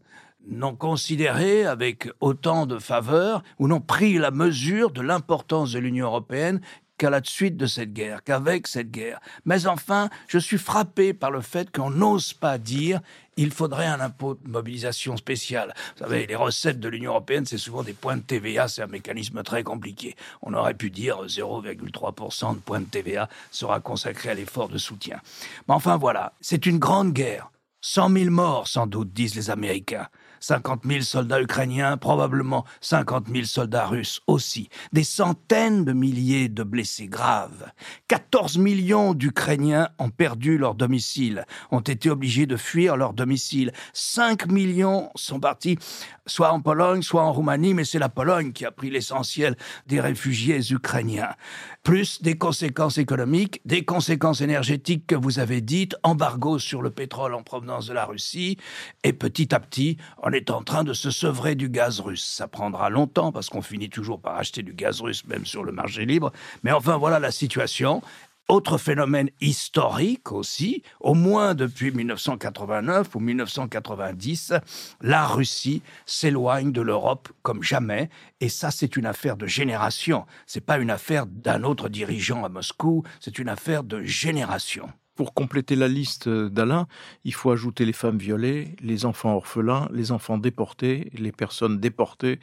n'ont 0.47 0.75
considéré 0.75 1.65
avec 1.65 2.09
autant 2.19 2.65
de 2.65 2.79
faveur 2.79 3.43
ou 3.59 3.67
n'ont 3.67 3.81
pris 3.81 4.17
la 4.17 4.31
mesure 4.31 4.91
de 4.91 5.01
l'importance 5.01 5.71
de 5.71 5.79
l'Union 5.79 6.07
européenne 6.07 6.61
qu'à 7.01 7.09
la 7.09 7.21
suite 7.23 7.57
de 7.57 7.65
cette 7.65 7.93
guerre, 7.93 8.23
qu'avec 8.23 8.67
cette 8.67 8.91
guerre. 8.91 9.19
Mais 9.45 9.65
enfin, 9.65 10.11
je 10.27 10.37
suis 10.37 10.59
frappé 10.59 11.15
par 11.15 11.31
le 11.31 11.41
fait 11.41 11.75
qu'on 11.75 11.89
n'ose 11.89 12.31
pas 12.31 12.59
dire 12.59 13.01
il 13.37 13.49
faudrait 13.49 13.87
un 13.87 13.99
impôt 13.99 14.35
de 14.35 14.47
mobilisation 14.47 15.17
spécial. 15.17 15.73
Vous 15.95 16.03
savez, 16.03 16.27
les 16.27 16.35
recettes 16.35 16.79
de 16.79 16.87
l'Union 16.87 17.13
européenne, 17.13 17.47
c'est 17.47 17.57
souvent 17.57 17.81
des 17.81 17.93
points 17.93 18.17
de 18.17 18.21
TVA, 18.21 18.67
c'est 18.67 18.83
un 18.83 18.87
mécanisme 18.87 19.41
très 19.41 19.63
compliqué. 19.63 20.15
On 20.43 20.53
aurait 20.53 20.75
pu 20.75 20.91
dire 20.91 21.25
0,3% 21.25 22.53
de 22.53 22.59
points 22.59 22.81
de 22.81 22.85
TVA 22.85 23.29
sera 23.49 23.79
consacré 23.79 24.29
à 24.29 24.35
l'effort 24.35 24.69
de 24.69 24.77
soutien. 24.77 25.21
Mais 25.67 25.73
enfin 25.73 25.97
voilà, 25.97 26.33
c'est 26.39 26.67
une 26.67 26.77
grande 26.77 27.13
guerre. 27.13 27.49
100 27.81 28.11
000 28.11 28.29
morts 28.29 28.67
sans 28.67 28.85
doute, 28.85 29.11
disent 29.11 29.33
les 29.33 29.49
Américains. 29.49 30.07
50 30.41 30.81
000 30.85 31.01
soldats 31.01 31.41
ukrainiens, 31.41 31.95
probablement 31.97 32.65
50 32.81 33.27
000 33.31 33.45
soldats 33.45 33.87
russes 33.87 34.19
aussi. 34.27 34.69
Des 34.91 35.03
centaines 35.03 35.85
de 35.85 35.93
milliers 35.93 36.49
de 36.49 36.63
blessés 36.63 37.07
graves. 37.07 37.71
14 38.09 38.57
millions 38.57 39.13
d'Ukrainiens 39.13 39.89
ont 39.99 40.09
perdu 40.09 40.57
leur 40.57 40.75
domicile, 40.75 41.45
ont 41.71 41.79
été 41.79 42.09
obligés 42.09 42.47
de 42.47 42.57
fuir 42.57 42.97
leur 42.97 43.13
domicile. 43.13 43.71
5 43.93 44.47
millions 44.47 45.09
sont 45.15 45.39
partis 45.39 45.77
soit 46.25 46.51
en 46.51 46.61
Pologne, 46.61 47.01
soit 47.01 47.23
en 47.23 47.33
Roumanie, 47.33 47.73
mais 47.73 47.85
c'est 47.85 47.99
la 47.99 48.09
Pologne 48.09 48.51
qui 48.51 48.65
a 48.65 48.71
pris 48.71 48.89
l'essentiel 48.89 49.55
des 49.87 49.99
réfugiés 49.99 50.59
ukrainiens. 50.71 51.35
Plus 51.83 52.21
des 52.21 52.37
conséquences 52.37 52.99
économiques, 52.99 53.59
des 53.65 53.83
conséquences 53.83 54.41
énergétiques 54.41 55.07
que 55.07 55.15
vous 55.15 55.39
avez 55.39 55.61
dites, 55.61 55.95
embargo 56.03 56.59
sur 56.59 56.83
le 56.83 56.91
pétrole 56.91 57.33
en 57.33 57.41
provenance 57.41 57.87
de 57.87 57.93
la 57.93 58.05
Russie, 58.05 58.57
et 59.03 59.13
petit 59.13 59.55
à 59.55 59.59
petit, 59.59 59.97
on 60.21 60.31
est 60.31 60.51
en 60.51 60.61
train 60.61 60.83
de 60.83 60.93
se 60.93 61.09
sevrer 61.09 61.55
du 61.55 61.69
gaz 61.69 61.99
russe. 61.99 62.23
Ça 62.23 62.47
prendra 62.47 62.91
longtemps 62.91 63.31
parce 63.31 63.49
qu'on 63.49 63.63
finit 63.63 63.89
toujours 63.89 64.21
par 64.21 64.35
acheter 64.35 64.61
du 64.61 64.73
gaz 64.73 65.01
russe, 65.01 65.25
même 65.25 65.47
sur 65.47 65.63
le 65.63 65.71
marché 65.71 66.05
libre. 66.05 66.31
Mais 66.61 66.71
enfin, 66.71 66.97
voilà 66.97 67.19
la 67.19 67.31
situation. 67.31 68.03
Autre 68.47 68.77
phénomène 68.77 69.29
historique 69.39 70.31
aussi, 70.31 70.83
au 70.99 71.13
moins 71.13 71.55
depuis 71.55 71.91
1989 71.91 73.15
ou 73.15 73.19
1990, 73.19 74.53
la 75.01 75.25
Russie 75.25 75.81
s'éloigne 76.05 76.73
de 76.73 76.81
l'Europe 76.81 77.29
comme 77.43 77.63
jamais, 77.63 78.09
et 78.41 78.49
ça 78.49 78.69
c'est 78.69 78.97
une 78.97 79.05
affaire 79.05 79.37
de 79.37 79.47
génération. 79.47 80.25
C'est 80.47 80.65
pas 80.65 80.79
une 80.79 80.89
affaire 80.89 81.27
d'un 81.27 81.63
autre 81.63 81.87
dirigeant 81.87 82.43
à 82.43 82.49
Moscou, 82.49 83.03
c'est 83.21 83.39
une 83.39 83.49
affaire 83.49 83.83
de 83.83 84.03
génération. 84.03 84.89
Pour 85.21 85.35
compléter 85.35 85.75
la 85.75 85.87
liste 85.87 86.27
d'Alain, 86.27 86.87
il 87.25 87.35
faut 87.35 87.51
ajouter 87.51 87.85
les 87.85 87.93
femmes 87.93 88.17
violées, 88.17 88.75
les 88.81 89.05
enfants 89.05 89.35
orphelins, 89.35 89.87
les 89.93 90.11
enfants 90.11 90.39
déportés, 90.39 91.11
les 91.13 91.31
personnes 91.31 91.79
déportées. 91.79 92.39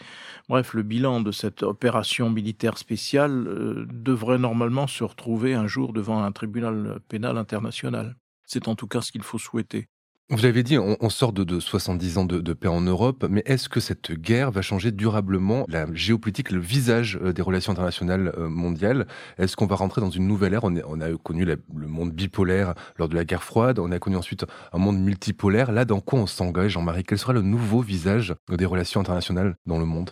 Bref, 0.49 0.75
le 0.75 0.85
bilan 0.85 1.21
de 1.21 1.33
cette 1.33 1.65
opération 1.65 2.31
militaire 2.31 2.79
spéciale 2.79 3.49
euh, 3.49 3.85
devrait 3.91 4.39
normalement 4.39 4.87
se 4.87 5.03
retrouver 5.03 5.55
un 5.55 5.67
jour 5.67 5.93
devant 5.93 6.23
un 6.23 6.31
tribunal 6.31 7.01
pénal 7.09 7.37
international. 7.37 8.15
C'est 8.45 8.69
en 8.69 8.77
tout 8.77 8.87
cas 8.87 9.01
ce 9.01 9.11
qu'il 9.11 9.25
faut 9.25 9.39
souhaiter. 9.39 9.89
Vous 10.31 10.43
l'avez 10.43 10.63
dit, 10.63 10.77
on, 10.77 11.09
sort 11.09 11.33
de, 11.33 11.43
de 11.43 11.59
70 11.59 12.19
ans 12.19 12.27
de, 12.27 12.53
paix 12.53 12.69
en 12.69 12.83
Europe, 12.83 13.25
mais 13.31 13.43
est-ce 13.47 13.71
que 13.71 13.81
cette 13.81 14.13
guerre 14.13 14.51
va 14.51 14.61
changer 14.61 14.93
durablement 14.93 15.65
la 15.71 15.87
géopolitique, 15.95 16.51
le 16.51 16.61
visage 16.61 17.19
euh, 17.23 17.33
des 17.33 17.41
relations 17.41 17.73
internationales 17.73 18.35
euh, 18.37 18.47
mondiales? 18.47 19.07
Est-ce 19.39 19.57
qu'on 19.57 19.65
va 19.65 19.77
rentrer 19.77 20.03
dans 20.03 20.11
une 20.11 20.27
nouvelle 20.27 20.53
ère? 20.53 20.65
On, 20.65 21.01
a 21.01 21.17
connu 21.17 21.47
le 21.47 21.87
monde 21.87 22.13
bipolaire 22.13 22.75
lors 22.99 23.09
de 23.09 23.15
la 23.15 23.25
guerre 23.25 23.43
froide, 23.43 23.79
on 23.79 23.91
a 23.91 23.99
connu 23.99 24.17
ensuite 24.17 24.45
un 24.75 24.79
monde 24.79 24.99
multipolaire. 25.01 25.73
Là, 25.73 25.87
dans 25.87 26.01
quoi 26.01 26.21
on 26.21 26.27
s'engage, 26.27 26.73
Jean-Marie? 26.73 27.05
Quel 27.05 27.19
sera 27.19 27.33
le 27.33 27.41
nouveau 27.41 27.81
visage 27.81 28.35
des 28.51 28.67
relations 28.67 29.01
internationales 29.01 29.57
dans 29.65 29.79
le 29.79 29.87
monde? 29.87 30.11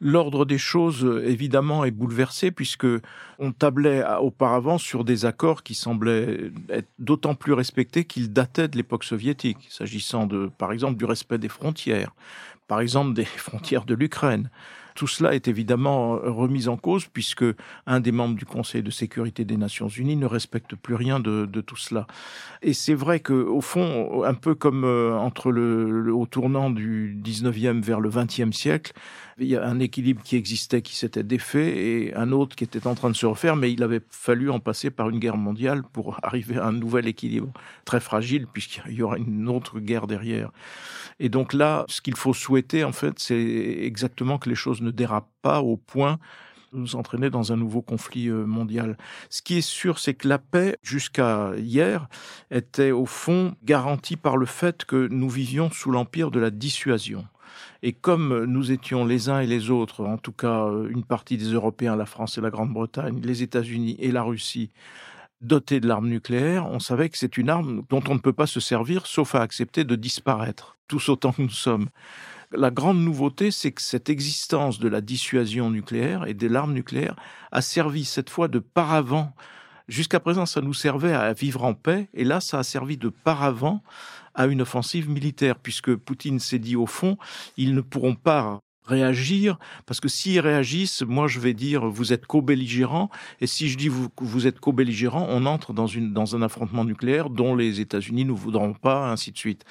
L'ordre 0.00 0.44
des 0.44 0.58
choses, 0.58 1.22
évidemment, 1.24 1.84
est 1.86 1.90
bouleversé 1.90 2.50
puisque 2.50 2.86
on 3.38 3.52
tablait 3.52 4.04
auparavant 4.20 4.76
sur 4.76 5.04
des 5.04 5.24
accords 5.24 5.62
qui 5.62 5.74
semblaient 5.74 6.50
être 6.68 6.88
d'autant 6.98 7.34
plus 7.34 7.54
respectés 7.54 8.04
qu'ils 8.04 8.30
dataient 8.30 8.68
de 8.68 8.76
l'époque 8.76 9.04
soviétique, 9.04 9.66
s'agissant 9.70 10.26
de, 10.26 10.50
par 10.58 10.72
exemple, 10.72 10.98
du 10.98 11.06
respect 11.06 11.38
des 11.38 11.48
frontières, 11.48 12.14
par 12.68 12.80
exemple 12.80 13.14
des 13.14 13.24
frontières 13.24 13.86
de 13.86 13.94
l'Ukraine. 13.94 14.50
Tout 14.96 15.06
cela 15.06 15.34
est 15.34 15.46
évidemment 15.46 16.18
remis 16.22 16.68
en 16.68 16.76
cause 16.76 17.06
puisque 17.06 17.44
un 17.86 18.00
des 18.00 18.12
membres 18.12 18.34
du 18.34 18.46
Conseil 18.46 18.82
de 18.82 18.90
sécurité 18.90 19.44
des 19.44 19.56
Nations 19.56 19.88
Unies 19.88 20.16
ne 20.16 20.26
respecte 20.26 20.74
plus 20.74 20.94
rien 20.94 21.20
de, 21.20 21.46
tout 21.60 21.76
cela. 21.76 22.06
Et 22.62 22.72
c'est 22.72 22.94
vrai 22.94 23.20
que, 23.20 23.34
au 23.34 23.60
fond, 23.60 24.24
un 24.24 24.34
peu 24.34 24.54
comme 24.54 24.84
euh, 24.84 25.14
entre 25.16 25.52
le, 25.52 26.00
le, 26.00 26.14
au 26.14 26.26
tournant 26.26 26.70
du 26.70 27.16
19e 27.22 27.82
vers 27.82 28.00
le 28.00 28.10
20e 28.10 28.52
siècle, 28.52 28.92
il 29.38 29.48
y 29.48 29.56
a 29.56 29.66
un 29.66 29.80
équilibre 29.80 30.22
qui 30.22 30.36
existait, 30.36 30.80
qui 30.80 30.96
s'était 30.96 31.22
défait, 31.22 31.76
et 31.76 32.14
un 32.14 32.32
autre 32.32 32.56
qui 32.56 32.64
était 32.64 32.86
en 32.86 32.94
train 32.94 33.10
de 33.10 33.16
se 33.16 33.26
refaire, 33.26 33.54
mais 33.54 33.70
il 33.70 33.82
avait 33.82 34.00
fallu 34.10 34.50
en 34.50 34.60
passer 34.60 34.90
par 34.90 35.10
une 35.10 35.18
guerre 35.18 35.36
mondiale 35.36 35.82
pour 35.92 36.18
arriver 36.22 36.56
à 36.56 36.66
un 36.66 36.72
nouvel 36.72 37.06
équilibre, 37.06 37.52
très 37.84 38.00
fragile, 38.00 38.46
puisqu'il 38.50 38.94
y 38.94 39.02
aura 39.02 39.18
une 39.18 39.48
autre 39.48 39.78
guerre 39.78 40.06
derrière. 40.06 40.50
Et 41.20 41.28
donc 41.28 41.52
là, 41.52 41.84
ce 41.88 42.00
qu'il 42.00 42.16
faut 42.16 42.34
souhaiter, 42.34 42.84
en 42.84 42.92
fait, 42.92 43.18
c'est 43.18 43.78
exactement 43.82 44.38
que 44.38 44.48
les 44.48 44.54
choses 44.54 44.80
ne 44.86 44.90
dérapent 44.90 45.32
pas 45.42 45.60
au 45.60 45.76
point 45.76 46.18
de 46.72 46.78
nous 46.78 46.96
entraîner 46.96 47.30
dans 47.30 47.52
un 47.52 47.56
nouveau 47.56 47.82
conflit 47.82 48.28
euh, 48.28 48.44
mondial. 48.44 48.96
Ce 49.30 49.42
qui 49.42 49.58
est 49.58 49.68
sûr, 49.68 49.98
c'est 49.98 50.14
que 50.14 50.28
la 50.28 50.38
paix, 50.38 50.76
jusqu'à 50.82 51.52
hier, 51.56 52.08
était 52.50 52.90
au 52.90 53.06
fond 53.06 53.54
garantie 53.62 54.16
par 54.16 54.36
le 54.36 54.46
fait 54.46 54.84
que 54.84 55.08
nous 55.08 55.28
vivions 55.28 55.70
sous 55.70 55.90
l'empire 55.90 56.30
de 56.30 56.40
la 56.40 56.50
dissuasion. 56.50 57.24
Et 57.82 57.92
comme 57.92 58.44
nous 58.44 58.72
étions 58.72 59.04
les 59.04 59.28
uns 59.28 59.40
et 59.40 59.46
les 59.46 59.70
autres, 59.70 60.04
en 60.04 60.18
tout 60.18 60.32
cas 60.32 60.66
euh, 60.66 60.88
une 60.88 61.04
partie 61.04 61.36
des 61.36 61.52
Européens, 61.52 61.96
la 61.96 62.06
France 62.06 62.38
et 62.38 62.40
la 62.40 62.50
Grande-Bretagne, 62.50 63.20
les 63.22 63.42
États-Unis 63.42 63.96
et 63.98 64.10
la 64.10 64.22
Russie, 64.22 64.70
dotés 65.40 65.80
de 65.80 65.88
l'arme 65.88 66.08
nucléaire, 66.08 66.66
on 66.66 66.78
savait 66.78 67.08
que 67.08 67.18
c'est 67.18 67.36
une 67.36 67.50
arme 67.50 67.82
dont 67.88 68.02
on 68.08 68.14
ne 68.14 68.20
peut 68.20 68.32
pas 68.32 68.46
se 68.46 68.60
servir 68.60 69.06
sauf 69.06 69.34
à 69.34 69.42
accepter 69.42 69.84
de 69.84 69.94
disparaître, 69.94 70.76
tous 70.88 71.08
autant 71.08 71.32
que 71.32 71.42
nous 71.42 71.48
sommes. 71.50 71.88
La 72.56 72.70
grande 72.70 73.00
nouveauté, 73.00 73.50
c'est 73.50 73.72
que 73.72 73.82
cette 73.82 74.08
existence 74.08 74.78
de 74.78 74.88
la 74.88 75.02
dissuasion 75.02 75.70
nucléaire 75.70 76.26
et 76.26 76.32
de 76.32 76.46
l'arme 76.48 76.72
nucléaire 76.72 77.14
a 77.52 77.60
servi 77.60 78.06
cette 78.06 78.30
fois 78.30 78.48
de 78.48 78.60
paravent. 78.60 79.34
Jusqu'à 79.88 80.20
présent, 80.20 80.46
ça 80.46 80.62
nous 80.62 80.72
servait 80.72 81.12
à 81.12 81.34
vivre 81.34 81.64
en 81.64 81.74
paix, 81.74 82.08
et 82.14 82.24
là, 82.24 82.40
ça 82.40 82.58
a 82.58 82.62
servi 82.62 82.96
de 82.96 83.10
paravent 83.10 83.82
à 84.34 84.46
une 84.46 84.62
offensive 84.62 85.10
militaire, 85.10 85.58
puisque 85.58 85.94
Poutine 85.96 86.40
s'est 86.40 86.58
dit 86.58 86.76
au 86.76 86.86
fond, 86.86 87.18
ils 87.58 87.74
ne 87.74 87.82
pourront 87.82 88.14
pas 88.14 88.60
réagir, 88.86 89.58
parce 89.84 90.00
que 90.00 90.08
s'ils 90.08 90.40
réagissent, 90.40 91.02
moi 91.02 91.26
je 91.26 91.40
vais 91.40 91.54
dire 91.54 91.86
vous 91.86 92.12
êtes 92.12 92.26
co-belligérant, 92.26 93.10
et 93.40 93.46
si 93.46 93.68
je 93.68 93.76
dis 93.76 93.88
vous, 93.88 94.08
vous 94.18 94.46
êtes 94.46 94.60
co-belligérant, 94.60 95.26
on 95.28 95.46
entre 95.46 95.72
dans, 95.72 95.86
une, 95.86 96.12
dans 96.12 96.36
un 96.36 96.42
affrontement 96.42 96.84
nucléaire 96.84 97.30
dont 97.30 97.54
les 97.54 97.80
États-Unis 97.80 98.24
ne 98.24 98.32
voudront 98.32 98.74
pas, 98.74 99.10
ainsi 99.10 99.32
de 99.32 99.38
suite. 99.38 99.64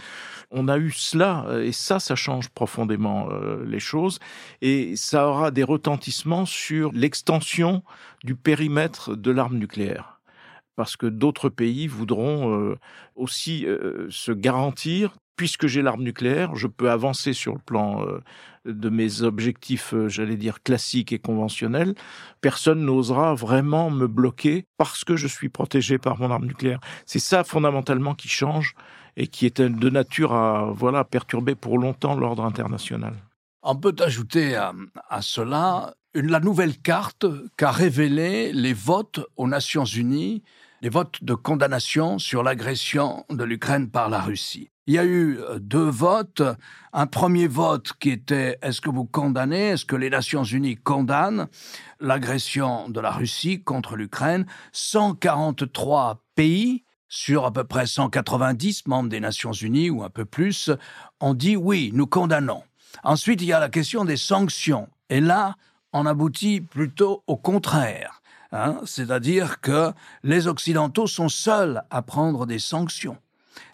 On 0.52 0.68
a 0.68 0.78
eu 0.78 0.92
cela, 0.92 1.46
et 1.62 1.72
ça, 1.72 2.00
ça 2.00 2.16
change 2.16 2.50
profondément 2.50 3.30
euh, 3.32 3.66
les 3.66 3.80
choses, 3.80 4.20
et 4.62 4.96
ça 4.96 5.28
aura 5.28 5.52
des 5.52 5.64
retentissements 5.64 6.46
sur 6.46 6.92
l'extension 6.94 7.84
du 8.24 8.36
périmètre 8.36 9.16
de 9.16 9.32
l'arme 9.32 9.58
nucléaire 9.58 10.16
parce 10.76 10.98
que 10.98 11.06
d'autres 11.06 11.50
pays 11.50 11.88
voudront 11.88 12.54
euh, 12.54 12.76
aussi 13.16 13.66
euh, 13.66 14.08
se 14.10 14.32
garantir 14.32 15.16
puisque 15.36 15.68
j'ai 15.68 15.82
l'arme 15.82 16.04
nucléaire, 16.04 16.56
je 16.56 16.68
peux 16.68 16.90
avancer 16.90 17.34
sur 17.34 17.54
le 17.54 17.60
plan 17.60 18.06
euh, 18.06 18.20
de 18.66 18.90
mes 18.90 19.22
objectifs, 19.22 19.94
euh, 19.94 20.10
j'allais 20.10 20.38
dire, 20.38 20.62
classiques 20.64 21.14
et 21.14 21.20
conventionnels. 21.20 21.96
Personne 22.42 22.84
n'osera 22.84 23.34
vraiment 23.34 23.90
me 23.90 24.08
bloquer 24.08 24.66
parce 24.78 25.04
que 25.04 25.16
je 25.16 25.28
suis 25.28 25.50
protégé 25.50 25.98
par 25.98 26.20
mon 26.20 26.32
arme 26.32 26.46
nucléaire. 26.46 26.80
C'est 27.06 27.20
ça 27.20 27.44
fondamentalement 27.44 28.16
qui 28.16 28.28
change 28.28 28.76
et 29.18 29.28
qui 29.28 29.46
est 29.46 29.62
de 29.62 29.90
nature 29.90 30.34
à 30.34 30.72
voilà 30.74 31.04
perturber 31.04 31.56
pour 31.56 31.78
longtemps 31.78 32.16
l'ordre 32.16 32.44
international. 32.44 33.14
On 33.62 33.76
peut 33.76 33.96
ajouter 34.00 34.56
à, 34.56 34.74
à 35.10 35.22
cela 35.22 35.96
la 36.14 36.40
nouvelle 36.40 36.78
carte 36.78 37.26
qu'a 37.58 37.72
révélée 37.72 38.54
les 38.54 38.74
votes 38.74 39.22
aux 39.38 39.48
Nations 39.48 39.86
Unies 39.86 40.44
les 40.86 40.89
votes 40.89 41.24
de 41.24 41.34
condamnation 41.34 42.20
sur 42.20 42.44
l'agression 42.44 43.25
de 43.32 43.44
l'Ukraine 43.44 43.89
par 43.89 44.08
la 44.08 44.20
Russie. 44.20 44.70
Il 44.86 44.94
y 44.94 45.00
a 45.00 45.04
eu 45.04 45.39
euh, 45.39 45.58
deux 45.58 45.89
votes. 45.89 46.44
Un 46.94 47.08
premier 47.08 47.48
vote 47.48 47.94
qui 48.00 48.12
était 48.12 48.60
est-ce 48.62 48.82
que 48.82 48.92
vous 48.92 49.06
condamnez, 49.06 49.70
est-ce 49.70 49.84
que 49.84 49.96
les 49.96 50.12
Nations 50.12 50.44
Unies 50.44 50.75
condamnent 50.75 51.48
l'agression 52.00 52.88
de 52.88 53.00
la 53.00 53.10
Russie 53.10 53.63
contre 53.63 53.96
l'Ukraine? 53.96 54.46
143 54.74 56.22
pays 56.36 56.84
sur 57.10 57.46
à 57.46 57.51
peu 57.51 57.63
près 57.63 57.88
190 57.88 58.86
membres 58.86 59.10
des 59.10 59.20
Nations 59.20 59.54
Unies 59.54 59.89
ou 59.89 60.04
un 60.04 60.12
peu 60.12 60.25
plus 60.25 60.70
ont 61.20 61.34
dit 61.34 61.56
oui, 61.56 61.89
nous 61.96 62.06
condamnons. 62.06 62.62
Ensuite, 63.04 63.42
il 63.42 63.48
y 63.48 63.54
a 63.54 63.60
la 63.60 63.70
question 63.70 64.06
des 64.06 64.18
sanctions. 64.18 64.88
Et 65.10 65.20
là, 65.20 65.56
on 65.94 66.06
aboutit 66.06 66.62
plutôt 66.62 67.24
au 67.25 67.38
contraire. 67.38 68.22
Hein, 68.56 68.80
C'est-à-dire 68.86 69.60
que 69.60 69.92
les 70.24 70.48
Occidentaux 70.48 71.08
sont 71.08 71.28
seuls 71.28 71.84
à 71.90 72.02
prendre 72.02 72.46
des 72.46 72.60
sanctions. 72.60 73.18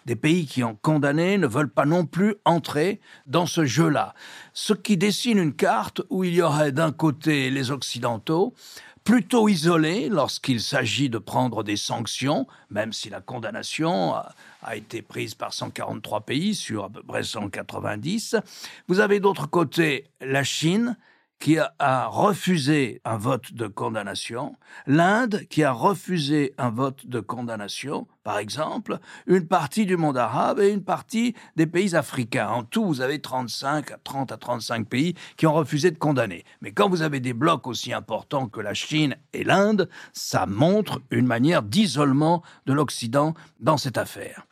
Des 0.07 0.15
pays 0.15 0.47
qui 0.47 0.63
ont 0.63 0.75
condamné 0.81 1.37
ne 1.37 1.45
veulent 1.45 1.69
pas 1.69 1.85
non 1.85 2.07
plus 2.07 2.35
entrer 2.45 2.99
dans 3.27 3.45
ce 3.45 3.63
jeu-là. 3.63 4.15
Ce 4.53 4.73
qui 4.73 4.97
dessine 4.97 5.37
une 5.37 5.53
carte 5.53 6.01
où 6.09 6.23
il 6.23 6.33
y 6.33 6.41
aurait 6.41 6.71
d'un 6.71 6.91
côté 6.91 7.51
les 7.51 7.69
Occidentaux, 7.69 8.55
plutôt 9.03 9.47
isolés 9.49 10.09
lorsqu'il 10.09 10.61
s'agit 10.61 11.09
de 11.09 11.19
prendre 11.19 11.63
des 11.63 11.77
sanctions, 11.77 12.47
même 12.71 12.91
si 12.91 13.11
la 13.11 13.21
condamnation 13.21 14.15
a, 14.15 14.33
été 14.75 15.03
prise 15.03 15.35
par 15.35 15.53
143 15.53 16.21
pays 16.21 16.55
sur 16.55 16.85
à 16.85 16.89
peu 16.89 17.03
près 17.03 17.23
190. 17.23 18.35
Vous 18.87 18.99
avez 18.99 19.19
d'autre 19.19 19.47
côté 19.47 20.05
la 20.21 20.43
Chine, 20.43 20.97
qui 21.41 21.57
a 21.57 22.07
refusé 22.07 23.01
un 23.03 23.17
vote 23.17 23.53
de 23.53 23.65
condamnation, 23.65 24.55
l'Inde 24.85 25.41
qui 25.49 25.63
a 25.63 25.71
refusé 25.71 26.53
un 26.59 26.69
vote 26.69 27.07
de 27.07 27.19
condamnation, 27.19 28.07
par 28.23 28.37
exemple, 28.37 28.99
une 29.25 29.47
partie 29.47 29.85
du 29.85 29.97
monde 29.97 30.17
arabe 30.17 30.59
et 30.59 30.69
une 30.69 30.83
partie 30.83 31.35
des 31.55 31.65
pays 31.65 31.95
africains. 31.95 32.49
En 32.49 32.63
tout, 32.63 32.85
vous 32.85 33.01
avez 33.01 33.19
35 33.19 33.91
à 33.91 33.97
30 34.03 34.31
à 34.31 34.37
35 34.37 34.87
pays 34.87 35.15
qui 35.37 35.47
ont 35.47 35.53
refusé 35.53 35.89
de 35.91 35.97
condamner. 35.97 36.45
Mais 36.61 36.71
quand 36.71 36.89
vous 36.89 37.01
avez 37.01 37.19
des 37.19 37.33
blocs 37.33 37.67
aussi 37.67 37.93
importants 37.93 38.47
que 38.47 38.61
la 38.61 38.73
Chine 38.73 39.15
et 39.33 39.43
l'Inde, 39.43 39.89
ça 40.13 40.45
montre 40.45 41.01
une 41.09 41.25
manière 41.25 41.63
d'isolement 41.63 42.43
de 42.65 42.73
l'Occident 42.73 43.33
dans 43.59 43.77
cette 43.77 43.97
affaire. 43.97 44.45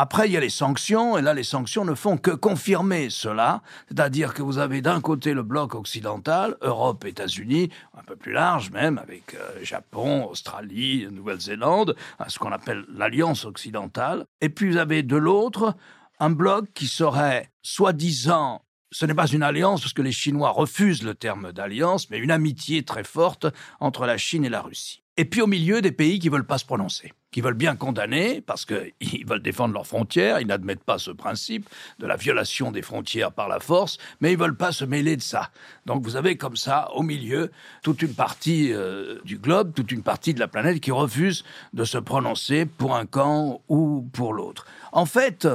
Après, 0.00 0.28
il 0.28 0.32
y 0.32 0.36
a 0.36 0.40
les 0.40 0.48
sanctions, 0.48 1.18
et 1.18 1.22
là, 1.22 1.34
les 1.34 1.42
sanctions 1.42 1.84
ne 1.84 1.94
font 1.94 2.18
que 2.18 2.30
confirmer 2.30 3.10
cela, 3.10 3.62
c'est-à-dire 3.88 4.32
que 4.32 4.42
vous 4.42 4.58
avez 4.58 4.80
d'un 4.80 5.00
côté 5.00 5.34
le 5.34 5.42
bloc 5.42 5.74
occidental, 5.74 6.56
Europe, 6.60 7.04
États-Unis, 7.04 7.70
un 7.98 8.04
peu 8.04 8.14
plus 8.14 8.30
large 8.30 8.70
même, 8.70 8.98
avec 8.98 9.34
euh, 9.34 9.64
Japon, 9.64 10.28
Australie, 10.30 11.08
Nouvelle-Zélande, 11.10 11.96
ce 12.28 12.38
qu'on 12.38 12.52
appelle 12.52 12.84
l'Alliance 13.08 13.46
occidentale, 13.46 14.26
et 14.42 14.50
puis 14.50 14.68
vous 14.68 14.76
avez 14.76 15.02
de 15.02 15.16
l'autre 15.16 15.74
un 16.20 16.28
bloc 16.28 16.66
qui 16.74 16.86
serait 16.86 17.50
soi-disant 17.62 18.60
ce 18.90 19.06
n'est 19.06 19.14
pas 19.14 19.26
une 19.26 19.42
alliance 19.42 19.80
parce 19.80 19.94
que 19.94 20.02
les 20.02 20.12
Chinois 20.12 20.50
refusent 20.50 21.02
le 21.02 21.14
terme 21.14 21.52
d'alliance, 21.52 22.10
mais 22.10 22.18
une 22.18 22.30
amitié 22.30 22.82
très 22.82 23.04
forte 23.04 23.46
entre 23.80 24.04
la 24.04 24.18
Chine 24.18 24.44
et 24.44 24.50
la 24.50 24.60
Russie. 24.60 25.02
Et 25.16 25.24
puis 25.24 25.40
au 25.40 25.46
milieu 25.46 25.80
des 25.80 25.92
pays 25.92 26.18
qui 26.18 26.28
veulent 26.28 26.46
pas 26.46 26.58
se 26.58 26.66
prononcer, 26.66 27.14
qui 27.30 27.40
veulent 27.40 27.54
bien 27.54 27.76
condamner 27.76 28.40
parce 28.40 28.64
qu'ils 28.64 29.26
veulent 29.26 29.42
défendre 29.42 29.74
leurs 29.74 29.86
frontières, 29.86 30.40
ils 30.40 30.46
n'admettent 30.46 30.84
pas 30.84 30.98
ce 30.98 31.10
principe 31.10 31.68
de 31.98 32.06
la 32.06 32.16
violation 32.16 32.70
des 32.70 32.82
frontières 32.82 33.32
par 33.32 33.48
la 33.48 33.60
force, 33.60 33.98
mais 34.20 34.32
ils 34.32 34.38
veulent 34.38 34.56
pas 34.56 34.72
se 34.72 34.84
mêler 34.84 35.16
de 35.16 35.22
ça. 35.22 35.50
Donc 35.86 36.02
vous 36.02 36.16
avez 36.16 36.36
comme 36.36 36.56
ça 36.56 36.90
au 36.94 37.02
milieu 37.02 37.50
toute 37.82 38.02
une 38.02 38.14
partie 38.14 38.72
euh, 38.72 39.18
du 39.24 39.38
globe, 39.38 39.74
toute 39.74 39.92
une 39.92 40.02
partie 40.02 40.34
de 40.34 40.40
la 40.40 40.48
planète 40.48 40.80
qui 40.80 40.90
refuse 40.90 41.44
de 41.72 41.84
se 41.84 41.98
prononcer 41.98 42.66
pour 42.66 42.96
un 42.96 43.06
camp 43.06 43.62
ou 43.68 44.08
pour 44.12 44.32
l'autre. 44.32 44.66
En 44.92 45.06
fait, 45.06 45.46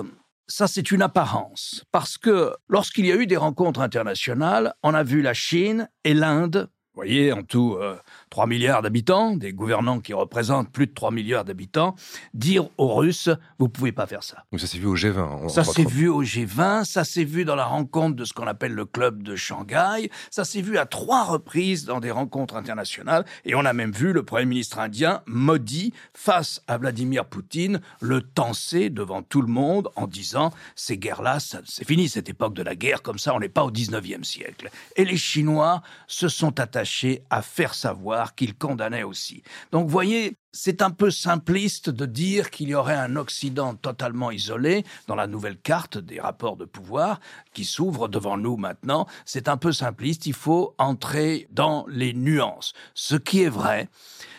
ça, 0.48 0.68
c'est 0.68 0.92
une 0.92 1.02
apparence. 1.02 1.84
Parce 1.92 2.18
que 2.18 2.54
lorsqu'il 2.68 3.06
y 3.06 3.12
a 3.12 3.16
eu 3.16 3.26
des 3.26 3.38
rencontres 3.38 3.82
internationales, 3.82 4.74
on 4.84 4.94
a 4.94 5.04
vu 5.04 5.22
la 5.22 5.34
Chine 5.34 5.90
et 6.04 6.14
l'Inde, 6.14 6.70
vous 6.94 7.00
voyez, 7.00 7.34
en 7.34 7.42
tout, 7.42 7.76
euh, 7.80 7.96
3 8.34 8.48
milliards 8.48 8.82
d'habitants, 8.82 9.36
des 9.36 9.54
gouvernants 9.54 10.00
qui 10.00 10.12
représentent 10.12 10.72
plus 10.72 10.88
de 10.88 10.92
3 10.92 11.12
milliards 11.12 11.46
d'habitants, 11.46 11.96
dire 12.34 12.68
aux 12.80 12.96
Russes, 12.96 13.30
vous 13.60 13.70
pouvez 13.70 13.92
pas 13.92 14.08
faire 14.08 14.24
ça. 14.24 14.44
Donc 14.52 14.60
ça 14.60 14.66
s'est 14.66 14.80
vu 14.80 14.88
au 14.88 14.96
G20. 14.96 15.50
Ça 15.50 15.64
s'est 15.64 15.86
vu 15.86 16.08
au 16.10 16.24
G20, 16.24 16.84
ça 16.84 17.04
s'est 17.04 17.26
vu 17.26 17.46
dans 17.46 17.54
la 17.54 17.66
rencontre 17.66 18.16
de 18.16 18.26
ce 18.26 18.34
qu'on 18.34 18.48
appelle 18.48 18.74
le 18.74 18.86
club 18.86 19.22
de 19.22 19.36
Shanghai, 19.36 20.10
ça 20.32 20.46
s'est 20.46 20.64
vu 20.64 20.80
à 20.80 20.88
trois 20.88 21.26
reprises 21.26 21.86
dans 21.86 22.00
des 22.00 22.10
rencontres 22.10 22.56
internationales, 22.56 23.24
et 23.46 23.54
on 23.54 23.66
a 23.66 23.74
même 23.74 23.92
vu 23.92 24.14
le 24.14 24.24
Premier 24.24 24.46
ministre 24.46 24.80
indien, 24.80 25.22
Modi, 25.28 25.94
face 26.16 26.64
à 26.68 26.80
Vladimir 26.80 27.26
Poutine, 27.26 27.82
le 28.02 28.24
tenser 28.24 28.90
devant 28.90 29.22
tout 29.22 29.44
le 29.44 29.48
monde 29.48 29.90
en 29.96 30.08
disant, 30.08 30.52
ces 30.76 30.98
guerres-là, 30.98 31.38
c'est 31.40 31.86
fini 31.86 32.10
cette 32.10 32.30
époque 32.30 32.56
de 32.56 32.64
la 32.64 32.76
guerre, 32.76 33.04
comme 33.04 33.20
ça 33.20 33.36
on 33.36 33.40
n'est 33.40 33.48
pas 33.48 33.64
au 33.64 33.70
19e 33.70 34.24
siècle. 34.24 34.72
Et 34.96 35.06
les 35.06 35.18
Chinois 35.18 35.84
se 36.08 36.30
sont 36.30 36.60
attachés 36.60 37.22
à 37.30 37.44
faire 37.44 37.76
savoir 37.76 38.23
qu'il 38.32 38.56
condamnait 38.56 39.04
aussi. 39.04 39.44
Donc, 39.72 39.90
voyez, 39.90 40.38
c'est 40.54 40.82
un 40.82 40.92
peu 40.92 41.12
simpliste 41.12 41.90
de 41.90 42.06
dire 42.06 42.50
qu'il 42.50 42.70
y 42.70 42.76
aurait 42.76 42.96
un 42.96 43.16
Occident 43.16 43.76
totalement 43.76 44.32
isolé 44.32 44.86
dans 45.08 45.16
la 45.16 45.28
nouvelle 45.28 45.58
carte 45.58 45.98
des 45.98 46.22
rapports 46.22 46.58
de 46.58 46.66
pouvoir 46.66 47.20
qui 47.54 47.66
s'ouvre 47.66 48.08
devant 48.08 48.38
nous 48.38 48.56
maintenant. 48.56 49.08
C'est 49.26 49.48
un 49.48 49.58
peu 49.58 49.72
simpliste, 49.72 50.26
il 50.26 50.34
faut 50.34 50.76
entrer 50.78 51.48
dans 51.52 51.86
les 51.90 52.14
nuances. 52.14 52.74
Ce 52.94 53.16
qui 53.16 53.42
est 53.42 53.50
vrai, 53.50 53.90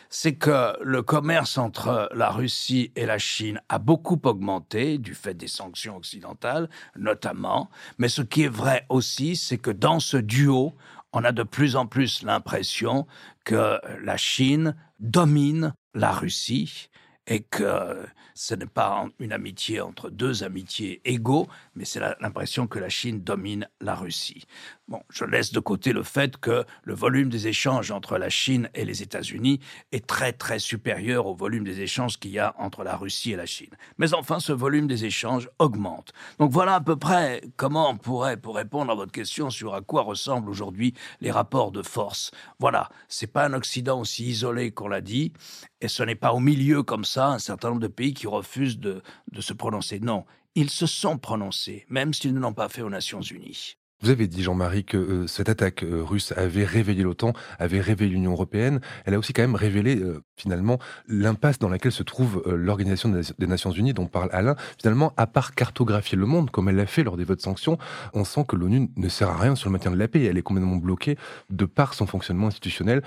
c'est 0.09 0.37
que 0.37 0.81
le 0.81 1.03
commerce 1.03 1.59
entre 1.59 2.09
la 2.14 2.31
Russie 2.31 2.93
et 2.95 3.05
la 3.05 3.19
Chine 3.19 3.61
a 3.69 3.81
beaucoup 3.81 4.21
augmenté 4.23 4.99
du 4.99 5.12
fait 5.12 5.35
des 5.35 5.49
sanctions 5.49 5.97
occidentales, 5.97 6.71
notamment. 6.97 7.69
Mais 7.99 8.09
ce 8.09 8.23
qui 8.23 8.43
est 8.43 8.49
vrai 8.49 8.87
aussi, 8.91 9.35
c'est 9.35 9.59
que 9.59 9.73
dans 9.73 9.99
ce 9.99 10.17
duo, 10.17 10.73
on 11.12 11.25
a 11.25 11.33
de 11.33 11.43
plus 11.43 11.75
en 11.75 11.87
plus 11.87 12.23
l'impression 12.23 13.09
que 13.45 13.81
la 14.03 14.17
Chine 14.17 14.77
domine 14.99 15.75
la 15.95 16.13
Russie 16.13 16.89
et 17.27 17.43
que 17.43 18.07
ce 18.35 18.55
n'est 18.55 18.67
pas 18.67 19.07
une 19.21 19.33
amitié 19.33 19.81
entre 19.81 20.11
deux 20.11 20.43
amitiés 20.43 21.00
égaux, 21.05 21.49
mais 21.75 21.85
c'est 21.85 22.00
l'impression 22.21 22.67
que 22.67 22.79
la 22.79 22.88
Chine 22.88 23.23
domine 23.23 23.69
la 23.81 23.95
Russie. 23.95 24.45
Bon, 24.87 25.00
je 25.09 25.25
laisse 25.25 25.53
de 25.53 25.61
côté 25.61 25.93
le 25.93 26.03
fait 26.03 26.37
que 26.37 26.64
le 26.83 26.95
volume 26.95 27.31
des 27.31 27.47
échanges 27.47 27.91
entre 27.91 28.19
la 28.19 28.29
Chine 28.29 28.69
et 28.75 28.85
les 28.85 29.03
États-Unis 29.03 29.61
est 29.93 30.07
très 30.07 30.33
très 30.33 30.59
supérieur 30.59 31.26
au 31.26 31.35
volume 31.35 31.64
des 31.64 31.81
échanges 31.81 32.19
qu'il 32.19 32.33
y 32.33 32.38
a 32.38 32.55
entre 32.59 32.85
la 32.85 32.97
Russie 32.97 33.33
et 33.33 33.37
la 33.37 33.47
Chine. 33.47 33.71
Mais 33.97 34.12
enfin, 34.12 34.41
ce 34.41 34.53
volume 34.53 34.87
des 34.87 35.07
échanges 35.07 35.49
augmente. 35.59 36.12
Donc 36.38 36.50
voilà 36.50 36.75
à 36.75 36.81
peu 36.81 36.97
près 36.97 37.43
comment 37.57 37.89
on 37.89 37.97
pourrait, 37.97 38.37
pour 38.37 38.56
répondre 38.56 38.93
à 38.93 38.95
votre 38.95 39.13
question 39.13 39.49
sur 39.49 39.75
à 39.75 39.80
quoi 39.80 40.02
ressemblent 40.02 40.50
aujourd'hui 40.50 40.93
les 41.21 41.30
rapports 41.30 41.73
de 41.73 41.82
force. 41.82 42.32
Voilà, 42.58 42.91
c'est 43.08 43.32
pas 43.32 43.47
un 43.47 43.54
Occident 43.54 44.00
aussi 44.00 44.26
isolé 44.26 44.73
qu'on 44.73 44.89
l'a 44.89 45.00
dit, 45.00 45.32
et 45.80 45.89
ce 45.89 46.02
n'est 46.02 46.15
pas 46.15 46.32
au 46.32 46.41
milieu 46.41 46.82
comme 46.82 47.04
ça 47.04 47.28
un 47.28 47.39
certain 47.39 47.69
nombre 47.69 47.80
de 47.80 47.89
pays 47.89 48.13
qui 48.13 48.24
refusent 48.26 48.78
de, 48.78 49.02
de 49.32 49.41
se 49.41 49.52
prononcer. 49.52 50.00
Non, 50.00 50.25
ils 50.54 50.71
se 50.71 50.87
sont 50.87 51.19
prononcés, 51.19 51.84
même 51.89 52.15
s'ils 52.15 52.34
ne 52.34 52.41
l'ont 52.41 52.52
pas 52.52 52.69
fait 52.69 52.82
aux 52.82 52.91
Nations 52.91 53.21
Unies. 53.21 53.76
Vous 54.04 54.10
avez 54.10 54.26
dit, 54.26 54.43
Jean-Marie, 54.43 54.84
que 54.84 54.99
euh, 54.99 55.26
cette 55.26 55.49
attaque 55.49 55.82
euh, 55.82 56.02
russe 56.02 56.34
avait 56.37 56.67
réveillé 56.67 57.02
l'OTAN, 57.02 57.32
avait 57.58 57.80
réveillé 57.80 58.10
l'Union 58.10 58.32
européenne. 58.32 58.80
Elle 59.06 59.15
a 59.15 59.19
aussi 59.19 59.32
quand 59.32 59.41
même 59.41 59.54
révélé, 59.54 59.97
euh, 59.97 60.23
finalement, 60.37 60.78
l'impasse 61.08 61.58
dans 61.58 61.71
laquelle 61.71 61.91
se 61.93 62.02
trouve 62.02 62.43
l'Organisation 62.47 63.08
des 63.08 63.47
Nations 63.47 63.71
Unies, 63.71 63.95
dont 63.95 64.06
parle 64.06 64.28
Alain. 64.32 64.56
Finalement, 64.78 65.15
à 65.17 65.26
part 65.26 65.54
cartographier 65.54 66.19
le 66.19 66.26
monde, 66.26 66.50
comme 66.50 66.69
elle 66.69 66.76
l'a 66.76 66.87
fait 66.87 67.02
lors 67.02 67.17
des 67.17 67.25
votes 67.25 67.41
sanctions, 67.41 67.78
on 68.13 68.25
sent 68.25 68.45
que 68.47 68.56
l'ONU 68.56 68.91
ne 68.95 69.08
sert 69.08 69.30
à 69.30 69.39
rien 69.39 69.54
sur 69.54 69.71
le 69.71 69.73
maintien 69.73 69.91
de 69.91 69.97
la 69.97 70.06
paix. 70.06 70.23
Elle 70.25 70.37
est 70.37 70.43
complètement 70.43 70.76
bloquée 70.76 71.17
de 71.49 71.65
par 71.65 71.95
son 71.95 72.06
fonctionnement 72.06 72.49
institutionnel 72.49 73.02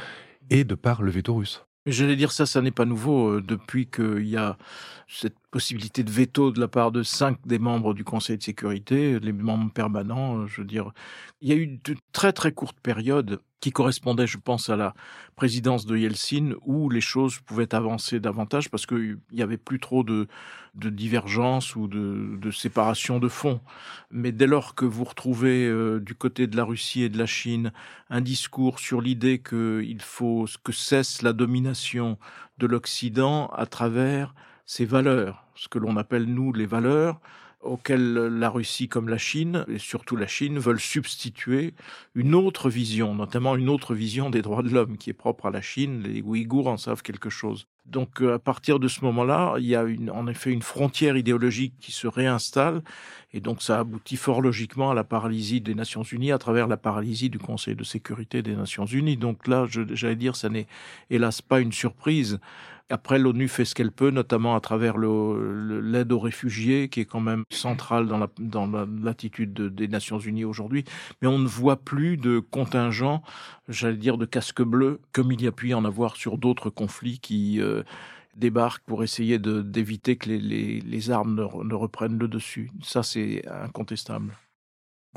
et 0.50 0.64
de 0.64 0.74
par 0.74 1.04
le 1.04 1.12
veto 1.12 1.36
russe. 1.36 1.64
J'allais 1.86 2.16
dire 2.16 2.32
ça, 2.32 2.46
ça 2.46 2.62
n'est 2.62 2.72
pas 2.72 2.86
nouveau 2.86 3.40
depuis 3.40 3.88
qu'il 3.88 4.28
y 4.28 4.36
a 4.36 4.58
cette 5.08 5.38
possibilité 5.52 6.04
de 6.04 6.12
veto 6.12 6.52
de 6.52 6.60
la 6.60 6.68
part 6.68 6.92
de 6.92 7.02
cinq 7.02 7.38
des 7.46 7.60
membres 7.60 7.94
du 7.94 8.04
Conseil 8.04 8.38
de 8.38 8.44
sécurité, 8.44 9.20
les 9.20 9.32
membres 9.32 9.72
permanents, 9.72 10.40
euh, 10.40 10.48
je 10.48 10.62
veux 10.62 10.68
dire. 10.68 10.92
Il 11.42 11.48
y 11.50 11.54
a 11.54 11.56
eu 11.56 11.68
de 11.68 11.96
très 12.12 12.34
très 12.34 12.52
courtes 12.52 12.80
périodes 12.82 13.40
qui 13.60 13.72
correspondaient, 13.72 14.28
je 14.28 14.38
pense, 14.38 14.70
à 14.70 14.76
la 14.76 14.94
présidence 15.36 15.86
de 15.86 15.98
Yeltsin, 15.98 16.52
où 16.64 16.90
les 16.90 17.02
choses 17.02 17.40
pouvaient 17.40 17.74
avancer 17.74 18.20
davantage 18.20 18.70
parce 18.70 18.86
qu'il 18.86 19.18
n'y 19.32 19.42
avait 19.42 19.58
plus 19.58 19.80
trop 19.80 20.04
de, 20.04 20.28
de 20.76 20.90
divergence 20.90 21.76
ou 21.76 21.88
de, 21.88 22.38
de, 22.40 22.52
séparation 22.52 23.20
de 23.20 23.30
fond. 23.30 23.62
Mais 24.12 24.32
dès 24.32 24.46
lors 24.46 24.76
que 24.76 24.86
vous 24.86 25.06
retrouvez 25.06 25.66
euh, 25.68 26.00
du 26.00 26.14
côté 26.16 26.48
de 26.48 26.56
la 26.56 26.66
Russie 26.66 27.04
et 27.04 27.10
de 27.10 27.18
la 27.18 27.26
Chine 27.26 27.72
un 28.10 28.22
discours 28.22 28.80
sur 28.80 29.02
l'idée 29.02 29.40
qu'il 29.42 30.02
faut 30.02 30.46
que 30.64 30.72
cesse 30.72 31.22
la 31.22 31.34
domination 31.34 32.20
de 32.58 32.68
l'Occident 32.68 33.48
à 33.48 33.66
travers 33.66 34.36
ces 34.68 34.86
valeurs, 34.86 35.46
ce 35.56 35.68
que 35.68 35.80
l'on 35.80 35.98
appelle 35.98 36.26
nous 36.26 36.54
les 36.54 36.68
valeurs, 36.68 37.20
auxquelles 37.62 38.14
la 38.14 38.50
Russie 38.50 38.88
comme 38.88 39.10
la 39.10 39.18
Chine, 39.18 39.66
et 39.68 39.80
surtout 39.80 40.16
la 40.16 40.28
Chine, 40.28 40.60
veulent 40.60 40.80
substituer 40.80 41.74
une 42.14 42.36
autre 42.36 42.70
vision, 42.70 43.16
notamment 43.16 43.56
une 43.56 43.70
autre 43.70 43.96
vision 43.96 44.30
des 44.30 44.42
droits 44.42 44.62
de 44.62 44.70
l'homme 44.70 44.98
qui 44.98 45.10
est 45.10 45.14
propre 45.14 45.48
à 45.48 45.52
la 45.52 45.62
Chine. 45.62 46.04
Les 46.04 46.22
Ouïghours 46.22 46.68
en 46.68 46.78
savent 46.78 47.02
quelque 47.02 47.30
chose. 47.30 47.66
Donc 47.86 48.22
euh, 48.22 48.36
à 48.36 48.40
partir 48.40 48.80
de 48.80 48.90
ce 48.90 49.04
moment-là, 49.06 49.56
il 49.58 49.66
y 49.66 49.76
a 49.76 49.84
une, 49.84 50.12
en 50.12 50.28
effet 50.28 50.52
une 50.52 50.62
frontière 50.62 51.16
idéologique 51.16 51.74
qui 51.80 51.94
se 51.94 52.08
réinstalle, 52.08 52.84
et 53.34 53.40
donc 53.40 53.62
ça 53.62 53.80
aboutit 53.80 54.18
fort 54.18 54.42
logiquement 54.42 54.92
à 54.92 54.94
la 54.94 55.06
paralysie 55.06 55.62
des 55.62 55.74
Nations 55.74 56.04
Unies 56.04 56.34
à 56.34 56.38
travers 56.38 56.68
la 56.68 56.78
paralysie 56.78 57.30
du 57.30 57.40
Conseil 57.40 57.76
de 57.76 57.86
sécurité 57.86 58.42
des 58.42 58.56
Nations 58.56 58.86
Unies. 58.86 59.18
Donc 59.18 59.48
là, 59.48 59.66
j'allais 59.70 60.18
dire, 60.18 60.36
ça 60.36 60.50
n'est 60.50 60.68
hélas 61.10 61.42
pas 61.42 61.62
une 61.62 61.72
surprise. 61.72 62.40
Après, 62.90 63.20
l'ONU 63.20 63.48
fait 63.48 63.66
ce 63.66 63.76
qu'elle 63.76 63.92
peut, 63.92 64.12
notamment 64.12 64.56
à 64.56 64.62
travers 64.62 64.98
l'aide 64.98 66.12
aux 66.12 66.20
réfugiés, 66.20 66.88
qui 66.88 67.02
est 67.02 67.06
quand 67.06 67.20
même 67.20 67.44
centrale 67.50 68.08
dans, 68.08 68.66
la, 68.68 68.88
l'attitude 69.02 69.54
des 69.54 69.88
Nations 69.88 70.20
Unies 70.20 70.46
aujourd'hui. 70.46 70.86
Mais 71.22 71.28
on 71.28 71.40
ne 71.40 71.48
voit 71.48 71.78
plus 71.78 72.16
de 72.16 72.40
contingents, 72.40 73.22
j'allais 73.68 73.98
dire, 73.98 74.18
de 74.18 74.26
casques 74.26 74.62
bleus, 74.62 75.02
comme 75.12 75.32
il 75.32 75.42
y 75.42 75.48
a 75.48 75.52
pu 75.52 75.74
en 75.74 75.84
avoir 75.84 76.16
sur 76.16 76.38
d'autres 76.38 76.70
conflits 76.70 77.20
qui 77.20 77.60
euh, 77.62 77.84
débarquent 78.36 78.86
pour 78.86 79.04
essayer 79.04 79.38
d'éviter 79.40 80.16
que 80.16 80.30
les, 80.30 81.12
armes 81.12 81.36
ne 81.36 81.76
reprennent 81.76 82.18
le 82.18 82.28
dessus. 82.28 82.72
Ça, 82.82 83.04
c'est 83.04 83.46
incontestable. 83.48 84.34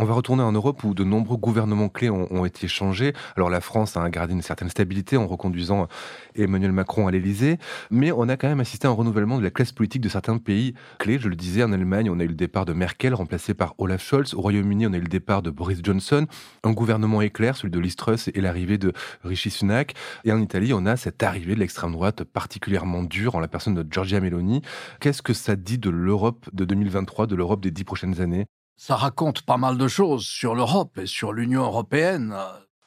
On 0.03 0.07
va 0.07 0.15
retourner 0.15 0.43
en 0.43 0.53
Europe 0.53 0.83
où 0.85 0.95
de 0.95 1.05
nombreux 1.05 1.37
gouvernements 1.37 1.91
clés 1.91 2.09
ont, 2.09 2.47
été 2.47 2.69
changés. 2.69 3.13
Alors 3.37 3.51
la 3.51 3.61
France 3.61 3.99
a 3.99 4.09
gardé 4.09 4.33
une 4.33 4.41
certaine 4.41 4.71
stabilité 4.71 5.19
en 5.19 5.27
reconduisant 5.27 5.89
Emmanuel 6.35 6.73
Macron 6.73 7.07
à 7.07 7.11
l'Élysée, 7.11 7.59
mais 7.91 8.11
on 8.11 8.27
a 8.31 8.39
quand 8.39 8.49
même 8.49 8.61
assisté 8.61 8.87
à 8.89 8.91
un 8.91 8.95
renouvellement 8.95 9.37
de 9.37 9.43
la 9.43 9.51
classe 9.51 9.73
politique 9.73 10.01
de 10.01 10.09
certains 10.09 10.39
pays 10.39 10.73
clés. 10.99 11.19
Je 11.19 11.29
le 11.29 11.37
disais, 11.37 11.63
en 11.65 11.73
Allemagne, 11.73 12.09
on 12.09 12.19
a 12.19 12.25
eu 12.25 12.29
le 12.29 12.35
départ 12.35 12.65
de 12.65 12.73
Merkel, 12.73 13.13
remplacé 13.13 13.53
par 13.53 13.75
Olaf 13.77 14.03
Scholz. 14.03 14.33
Au 14.33 14.41
Royaume-Uni, 14.41 14.87
on 14.87 14.95
a 14.95 14.97
eu 14.97 15.03
le 15.03 15.07
départ 15.07 15.43
de 15.43 15.51
Boris 15.51 15.81
Johnson. 15.83 16.27
Un 16.65 16.73
gouvernement 16.73 17.21
éclair, 17.21 17.59
celui 17.59 17.71
de 17.71 17.79
Liz 17.79 17.95
Truss, 17.95 18.31
et 18.33 18.41
l'arrivée 18.41 18.79
de 18.79 18.95
Rishi 19.23 19.51
Sunak. 19.51 19.93
Et 20.25 20.33
en 20.33 20.41
Italie, 20.41 20.73
on 20.73 20.87
a 20.87 20.97
cette 20.97 21.23
arrivée 21.23 21.55
de 21.55 21.61
l'extrême 21.61 21.93
droite 21.93 22.25
particulièrement 22.25 23.03
dure 23.03 23.35
en 23.35 23.41
la 23.41 23.49
personne 23.49 23.75
de 23.75 23.87
Giorgia 23.93 24.19
Meloni. 24.21 24.63
Qu'est-ce 24.99 25.21
que 25.21 25.35
ça 25.35 25.57
dit 25.57 25.77
de 25.77 25.91
l'Europe 25.91 26.49
de 26.55 26.65
2023, 26.65 27.27
de 27.27 27.35
l'Europe 27.35 27.61
des 27.61 27.71
dix 27.71 27.85
prochaines 27.85 28.23
années? 28.23 28.47
Ça 28.81 28.97
raconte 28.97 29.43
pas 29.43 29.59
mal 29.59 29.77
de 29.77 29.89
choses 29.89 30.25
sur 30.25 30.55
l'Europe 30.55 30.97
et 30.97 31.05
sur 31.05 31.35
l'Union 31.35 31.65
européenne. 31.65 32.35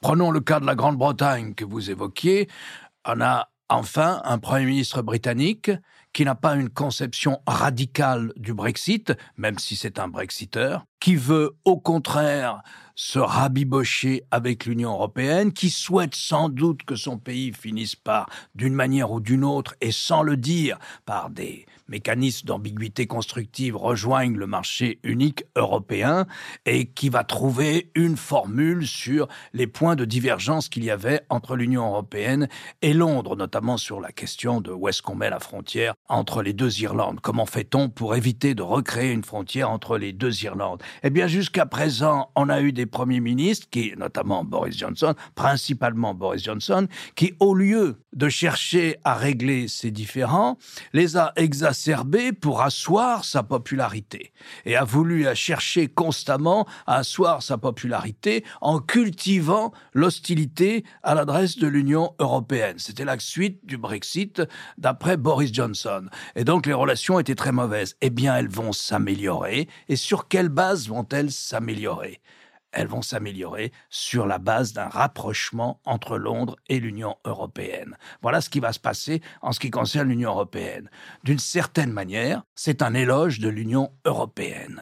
Prenons 0.01 0.32
le 0.32 0.39
cas 0.39 0.60
de 0.60 0.65
la 0.65 0.73
Grande-Bretagne 0.73 1.53
que 1.53 1.63
vous 1.63 1.91
évoquiez. 1.91 2.49
On 3.06 3.21
a 3.21 3.49
enfin 3.69 4.19
un 4.25 4.39
Premier 4.39 4.65
ministre 4.65 5.03
britannique 5.03 5.69
qui 6.12 6.25
n'a 6.25 6.34
pas 6.34 6.56
une 6.56 6.69
conception 6.69 7.41
radicale 7.45 8.34
du 8.38 8.56
Brexit, 8.56 9.13
même 9.38 9.60
si 9.60 9.75
c'est 9.75 9.99
un 9.99 10.08
Brexiteur, 10.08 10.84
qui 10.99 11.15
veut 11.15 11.56
au 11.63 11.79
contraire 11.79 12.63
se 12.95 13.19
rabibocher 13.19 14.23
avec 14.32 14.65
l'Union 14.65 14.91
européenne, 14.91 15.53
qui 15.53 15.69
souhaite 15.69 16.15
sans 16.15 16.49
doute 16.49 16.84
que 16.84 16.95
son 16.95 17.17
pays 17.17 17.53
finisse 17.53 17.95
par, 17.95 18.29
d'une 18.56 18.73
manière 18.73 19.12
ou 19.12 19.19
d'une 19.19 19.43
autre, 19.43 19.75
et 19.82 19.91
sans 19.91 20.21
le 20.21 20.38
dire, 20.38 20.77
par 21.06 21.29
des 21.29 21.65
mécanismes 21.88 22.47
d'ambiguïté 22.47 23.08
constructive 23.08 23.75
rejoignent 23.75 24.38
le 24.38 24.47
marché 24.47 24.99
unique 25.03 25.43
européen 25.56 26.25
et 26.65 26.88
qui 26.88 27.10
va 27.10 27.23
trouver 27.23 27.91
une 27.95 28.17
formule 28.17 28.88
sur 28.88 29.27
les 29.53 29.67
points 29.67 29.95
de 29.95 30.06
divergence 30.06 30.69
qu'il 30.69 30.84
y 30.84 30.89
avait 30.89 31.21
entre 31.29 31.56
l'Union 31.56 31.86
européenne 31.88 32.47
et 32.82 32.93
Londres, 32.93 33.36
notamment 33.36 33.77
sur 33.77 33.99
la 33.99 34.12
question 34.12 34.62
de 34.62 34.71
où 34.71 34.88
est-ce 34.88 35.01
qu'on 35.01 35.15
met 35.15 35.29
la 35.29 35.39
frontière 35.39 35.93
entre 36.08 36.41
les 36.41 36.53
deux 36.53 36.82
Irlandes. 36.82 37.19
Comment 37.21 37.45
fait-on 37.45 37.89
pour 37.89 38.15
éviter 38.15 38.56
de 38.56 38.63
recréer 38.63 39.12
une 39.12 39.23
frontière 39.23 39.69
entre 39.69 39.97
les 39.97 40.13
deux 40.13 40.43
Irlandes? 40.43 40.82
Eh 41.03 41.10
bien, 41.10 41.27
jusqu'à 41.27 41.65
présent, 41.65 42.32
on 42.36 42.49
a 42.49 42.62
eu 42.62 42.71
des 42.71 42.83
premiers 42.86 43.19
ministres, 43.19 43.67
qui, 43.69 43.93
notamment 43.98 44.43
Boris 44.43 44.78
Johnson, 44.78 45.13
principalement 45.36 46.13
Boris 46.13 46.43
Johnson, 46.43 46.88
qui, 47.15 47.34
au 47.39 47.54
lieu 47.54 47.98
de 48.13 48.30
chercher 48.30 48.98
à 49.04 49.15
régler 49.15 49.67
ces 49.67 49.91
différends, 49.91 50.58
les 50.93 51.17
a 51.17 51.34
exacerbés 51.36 52.32
pour 52.32 52.62
asseoir 52.62 53.26
sa 53.26 53.43
popularité 53.43 54.32
et 54.65 54.76
a 54.76 54.84
voulu 54.84 55.26
chercher 55.36 55.88
constamment 55.88 56.67
à 56.86 56.98
asseoir 56.98 57.41
sa 57.41 57.58
popularité 57.58 58.43
en 58.62 58.80
cultivant 58.80 59.74
l'hostilité 59.93 60.84
à 61.02 61.15
l'adresse 61.15 61.58
de 61.58 61.67
l'Union 61.67 62.13
européenne. 62.19 62.78
C'était 62.78 63.06
la 63.06 63.17
suite 63.19 63.65
du 63.65 63.78
Brexit 63.78 64.41
d'après 64.78 65.17
Boris 65.17 65.54
Johnson. 65.54 66.06
Et 66.36 66.43
donc 66.43 66.65
les 66.65 66.74
relations 66.74 67.19
étaient 67.19 67.36
très 67.36 67.52
mauvaises. 67.52 67.96
Eh 68.02 68.10
bien, 68.10 68.36
elles 68.36 68.50
vont 68.50 68.74
s'améliorer. 68.74 69.67
Et 69.89 69.96
sur 69.96 70.28
quelle 70.28 70.50
base 70.50 70.88
vont-elles 70.88 71.32
s'améliorer? 71.32 72.22
Elles 72.73 72.88
vont 72.88 73.01
s'améliorer 73.01 73.71
sur 73.89 74.25
la 74.25 74.38
base 74.38 74.73
d'un 74.73 74.88
rapprochement 74.88 75.79
entre 75.86 76.17
Londres 76.17 76.57
et 76.67 76.79
l'Union 76.79 77.15
européenne. 77.25 77.97
Voilà 78.21 78.41
ce 78.41 78.49
qui 78.49 78.59
va 78.59 78.73
se 78.73 78.79
passer 78.79 79.21
en 79.41 79.51
ce 79.51 79.59
qui 79.59 79.69
concerne 79.69 80.09
l'Union 80.09 80.31
européenne. 80.31 80.89
D'une 81.23 81.39
certaine 81.39 81.91
manière, 81.91 82.43
c'est 82.55 82.81
un 82.81 82.93
éloge 82.93 83.39
de 83.39 83.49
l'Union 83.49 83.91
européenne. 84.05 84.81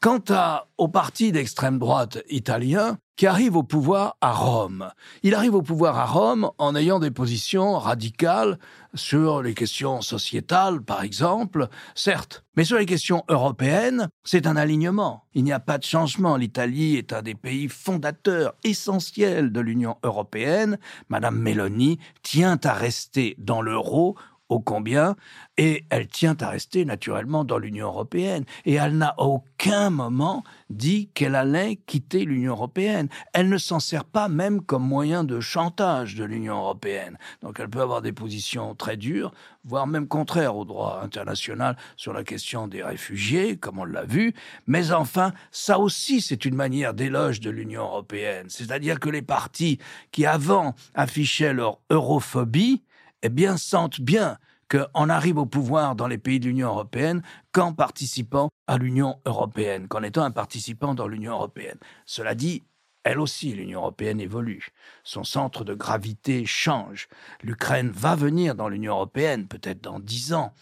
Quant 0.00 0.22
à, 0.30 0.68
au 0.78 0.88
parti 0.88 1.32
d'extrême 1.32 1.78
droite 1.78 2.18
italien, 2.28 2.98
qui 3.16 3.26
arrive 3.26 3.56
au 3.56 3.62
pouvoir 3.62 4.16
à 4.20 4.32
Rome. 4.32 4.90
Il 5.22 5.34
arrive 5.34 5.54
au 5.54 5.62
pouvoir 5.62 5.98
à 5.98 6.04
Rome 6.04 6.50
en 6.58 6.76
ayant 6.76 6.98
des 6.98 7.10
positions 7.10 7.78
radicales 7.78 8.58
sur 8.94 9.42
les 9.42 9.54
questions 9.54 10.00
sociétales, 10.00 10.82
par 10.82 11.02
exemple, 11.02 11.68
certes, 11.94 12.44
mais 12.56 12.64
sur 12.64 12.78
les 12.78 12.86
questions 12.86 13.24
européennes, 13.28 14.08
c'est 14.24 14.46
un 14.46 14.56
alignement. 14.56 15.24
Il 15.34 15.44
n'y 15.44 15.52
a 15.52 15.60
pas 15.60 15.78
de 15.78 15.84
changement. 15.84 16.36
L'Italie 16.36 16.96
est 16.96 17.12
un 17.12 17.22
des 17.22 17.34
pays 17.34 17.68
fondateurs 17.68 18.54
essentiels 18.64 19.52
de 19.52 19.60
l'Union 19.60 19.96
européenne. 20.02 20.78
Madame 21.08 21.38
Meloni 21.38 21.98
tient 22.22 22.58
à 22.64 22.72
rester 22.72 23.34
dans 23.38 23.60
l'euro 23.60 24.16
ô 24.48 24.60
combien, 24.60 25.16
et 25.56 25.84
elle 25.90 26.06
tient 26.06 26.36
à 26.40 26.50
rester 26.50 26.84
naturellement 26.84 27.44
dans 27.44 27.58
l'Union 27.58 27.86
européenne. 27.86 28.44
Et 28.64 28.74
elle 28.74 28.96
n'a 28.96 29.14
aucun 29.18 29.90
moment 29.90 30.44
dit 30.70 31.08
qu'elle 31.14 31.34
allait 31.34 31.76
quitter 31.86 32.24
l'Union 32.24 32.52
européenne. 32.52 33.08
Elle 33.32 33.48
ne 33.48 33.58
s'en 33.58 33.80
sert 33.80 34.04
pas 34.04 34.28
même 34.28 34.60
comme 34.60 34.86
moyen 34.86 35.24
de 35.24 35.40
chantage 35.40 36.14
de 36.14 36.24
l'Union 36.24 36.58
européenne. 36.58 37.18
Donc 37.42 37.58
elle 37.58 37.70
peut 37.70 37.80
avoir 37.80 38.02
des 38.02 38.12
positions 38.12 38.74
très 38.74 38.96
dures, 38.96 39.32
voire 39.64 39.86
même 39.86 40.06
contraires 40.08 40.56
au 40.56 40.64
droit 40.64 41.00
international 41.02 41.76
sur 41.96 42.12
la 42.12 42.22
question 42.22 42.68
des 42.68 42.82
réfugiés, 42.82 43.56
comme 43.56 43.78
on 43.78 43.84
l'a 43.84 44.04
vu. 44.04 44.34
Mais 44.66 44.92
enfin, 44.92 45.32
ça 45.50 45.78
aussi, 45.78 46.20
c'est 46.20 46.44
une 46.44 46.54
manière 46.54 46.94
d'éloge 46.94 47.40
de 47.40 47.50
l'Union 47.50 47.82
européenne. 47.82 48.46
C'est-à-dire 48.48 49.00
que 49.00 49.08
les 49.08 49.22
partis 49.22 49.78
qui 50.12 50.26
avant 50.26 50.74
affichaient 50.94 51.52
leur 51.52 51.78
europhobie, 51.90 52.82
eh 53.22 53.28
bien, 53.28 53.56
sentent 53.56 54.00
bien 54.00 54.38
qu'on 54.70 55.08
arrive 55.08 55.38
au 55.38 55.46
pouvoir 55.46 55.94
dans 55.94 56.08
les 56.08 56.18
pays 56.18 56.40
de 56.40 56.46
l'Union 56.46 56.68
européenne 56.68 57.22
qu'en 57.52 57.72
participant 57.72 58.50
à 58.66 58.78
l'Union 58.78 59.20
européenne, 59.24 59.86
qu'en 59.88 60.02
étant 60.02 60.24
un 60.24 60.30
participant 60.30 60.94
dans 60.94 61.06
l'Union 61.06 61.32
européenne. 61.32 61.78
Cela 62.04 62.34
dit, 62.34 62.64
elle 63.06 63.20
aussi, 63.20 63.52
l'Union 63.52 63.82
européenne 63.82 64.20
évolue. 64.20 64.72
Son 65.04 65.22
centre 65.22 65.62
de 65.62 65.74
gravité 65.74 66.44
change. 66.44 67.06
L'Ukraine 67.40 67.88
va 67.90 68.16
venir 68.16 68.56
dans 68.56 68.68
l'Union 68.68 68.94
européenne, 68.94 69.46
peut-être 69.46 69.80
dans 69.80 70.00
dix 70.00 70.34
ans. 70.34 70.52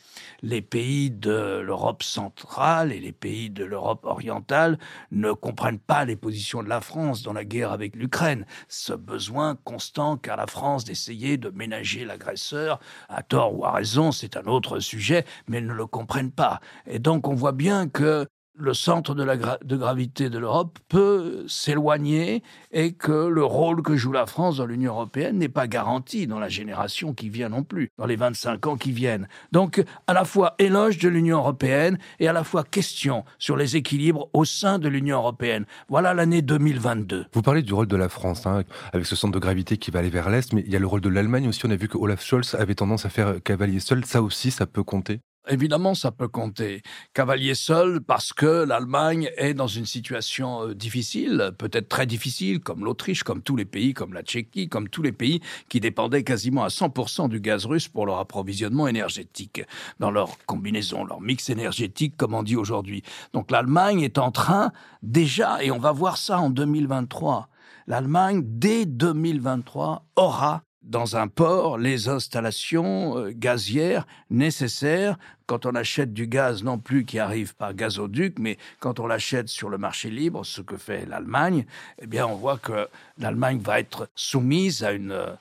Les 0.43 0.61
pays 0.61 1.11
de 1.11 1.63
l'Europe 1.65 2.03
centrale 2.03 2.93
et 2.93 3.01
les 3.01 3.13
pays 3.13 3.49
de 3.49 3.65
l'Europe 3.65 4.05
orientale 4.05 4.79
ne 5.11 5.33
comprennent 5.33 5.79
pas 5.79 6.05
les 6.05 6.17
positions 6.17 6.63
de 6.63 6.69
la 6.69 6.83
France 6.83 7.23
dans 7.23 7.33
la 7.33 7.47
guerre 7.47 7.73
avec 7.73 7.97
l'Ukraine. 7.97 8.45
Ce 8.69 8.93
besoin 8.93 9.57
constant 9.65 10.19
qu'a 10.19 10.37
la 10.37 10.47
France 10.47 10.85
d'essayer 10.85 11.39
de 11.39 11.49
ménager 11.49 12.05
l'agresseur, 12.05 12.79
à 13.09 13.23
tort 13.23 13.59
ou 13.59 13.65
à 13.65 13.73
raison, 13.73 14.13
c'est 14.13 14.37
un 14.37 14.45
autre 14.45 14.81
sujet, 14.81 15.25
mais 15.49 15.61
ils 15.61 15.67
ne 15.67 15.73
le 15.73 15.87
comprennent 15.87 16.31
pas. 16.31 16.61
Et 16.87 16.99
donc 16.99 17.27
on 17.27 17.35
voit 17.35 17.53
bien 17.53 17.89
que 17.89 18.27
le 18.57 18.75
centre 18.75 19.15
de, 19.15 19.77
gravité 19.77 20.31
de 20.31 20.39
l'Europe 20.39 20.79
peut 20.89 21.45
s'éloigner 21.49 22.43
et 22.71 22.93
que 22.93 23.27
le 23.27 23.45
rôle 23.45 23.83
que 23.83 23.97
joue 23.97 24.13
la 24.13 24.27
France 24.27 24.59
dans 24.59 24.67
l'Union 24.67 24.93
européenne 24.93 25.39
n'est 25.39 25.49
pas 25.49 25.67
garanti 25.67 26.27
dans 26.27 26.39
la 26.39 26.49
génération 26.49 27.15
qui 27.15 27.29
vient 27.29 27.49
non 27.49 27.65
plus, 27.65 27.91
dans 27.99 28.07
les 28.07 28.17
25 28.17 28.67
ans 28.67 28.77
qui 28.77 28.93
viennent. 28.93 29.29
Donc, 29.53 29.83
à 30.07 30.13
la 30.13 30.25
fois 30.25 30.55
éloge 30.59 30.99
de 30.99 31.09
l'Union 31.09 31.39
européenne 31.39 31.99
et 32.21 32.29
à 32.29 32.33
la 32.33 32.45
fois 32.45 32.63
question 32.63 33.25
sur 33.39 33.57
les 33.57 33.77
équilibres 33.77 34.29
au 34.33 34.45
sein 34.45 34.79
de 34.79 34.89
l'Union 34.89 35.17
européenne. 35.19 35.65
Voilà 35.89 36.15
l'année 36.15 36.43
2022. 36.43 37.27
Vous 37.33 37.43
parlez 37.43 37.63
du 37.63 37.75
rôle 37.75 37.89
de 37.89 37.97
la 37.97 38.09
France, 38.09 38.47
hein, 38.47 38.63
avec 38.93 39.07
ce 39.07 39.17
centre 39.17 39.35
de 39.35 39.41
gravité 39.41 39.77
qui 39.79 39.91
va 39.91 39.99
aller 39.99 40.11
vers 40.11 40.31
l'Est, 40.31 40.53
mais 40.53 40.63
il 40.65 40.73
y 40.73 40.77
a 40.77 40.79
le 40.79 40.87
rôle 40.87 41.01
de 41.01 41.09
l'Allemagne 41.09 41.49
aussi. 41.49 41.67
On 41.67 41.71
a 41.71 41.77
vu 41.77 41.89
que 41.89 41.99
Olaf 41.99 42.25
Scholz 42.25 42.55
avait 42.55 42.75
tendance 42.75 43.05
à 43.05 43.09
faire 43.09 43.43
cavalier 43.43 43.81
seul. 43.81 44.05
Ça 44.05 44.23
aussi, 44.23 44.51
ça 44.51 44.67
peut 44.67 44.85
compter? 44.85 45.21
Évidemment, 45.47 45.95
ça 45.95 46.11
peut 46.11 46.29
compter. 46.29 46.83
Cavalier 47.13 47.55
seul 47.55 48.01
parce 48.01 48.33
que 48.33 48.65
l'Allemagne 48.65 49.31
est 49.37 49.53
dans 49.53 49.67
une 49.67 49.85
situation 49.85 50.69
euh, 50.69 50.75
difficile, 50.75 51.53
peut-être 51.59 51.91
très 51.91 52.07
difficile, 52.07 52.61
comme 52.61 52.83
l'Autriche, 52.83 53.25
comme 53.25 53.43
tous 53.43 53.55
les 53.55 53.67
pays, 53.67 53.93
comme 53.93 54.15
la 54.15 54.23
Tchéquie, 54.23 54.71
comme 54.71 54.89
tous 54.89 55.03
les 55.03 55.13
pays 55.13 55.41
qui 55.69 55.81
dépendaient 55.81 56.25
quasiment 56.25 56.65
à 56.65 56.69
100% 56.69 57.29
du 57.29 57.41
gaz 57.41 57.67
russe 57.67 57.89
pour 57.89 58.07
leur 58.07 58.21
approvisionnement 58.21 58.89
énergétique, 58.89 59.61
dans 60.01 60.11
leur 60.11 60.39
combinaison, 60.47 61.05
leur 61.05 61.21
mix 61.21 61.51
énergétique, 61.51 62.17
comme 62.17 62.33
on 62.33 62.43
dit 62.43 62.57
aujourd'hui. 62.57 63.03
Donc 63.35 63.51
l'Allemagne 63.51 64.01
est 64.01 64.17
en 64.17 64.31
train 64.31 64.73
déjà, 65.03 65.63
et 65.63 65.71
on 65.71 65.79
va 65.79 65.93
voir 65.93 66.17
ça 66.17 66.39
en 66.39 66.49
2023, 66.49 67.49
l'Allemagne, 67.87 68.41
dès 68.45 68.87
2023, 68.87 70.07
aura 70.17 70.63
dans 70.85 71.17
un 71.17 71.29
port 71.29 71.79
les 71.79 72.09
installations 72.09 73.19
euh, 73.19 73.33
gazières 73.35 74.07
nécessaires. 74.31 75.19
Quand 75.47 75.67
on 75.67 75.75
achète 75.75 76.13
du 76.13 76.27
gaz 76.27 76.63
non 76.63 76.79
plus 76.79 77.05
qui 77.05 77.19
arrive 77.19 77.55
par 77.55 77.75
gazoduc, 77.75 78.39
mais 78.39 78.57
quand 78.81 79.01
on 79.01 79.07
l'achète 79.07 79.49
sur 79.49 79.69
le 79.69 79.79
marché 79.79 80.11
libre, 80.11 80.45
ce 80.45 80.61
que 80.61 80.77
fait 80.77 81.07
l'Allemagne, 81.07 81.67
eh 82.01 82.07
bien 82.07 82.27
on 82.27 82.37
voit 82.37 82.59
que 82.59 82.89
l'Allemagne 83.19 83.59
va 83.59 83.81
être 83.81 84.09
soumise 84.15 84.85
à 84.85 84.93
une 84.93 85.13
euh, 85.13 85.35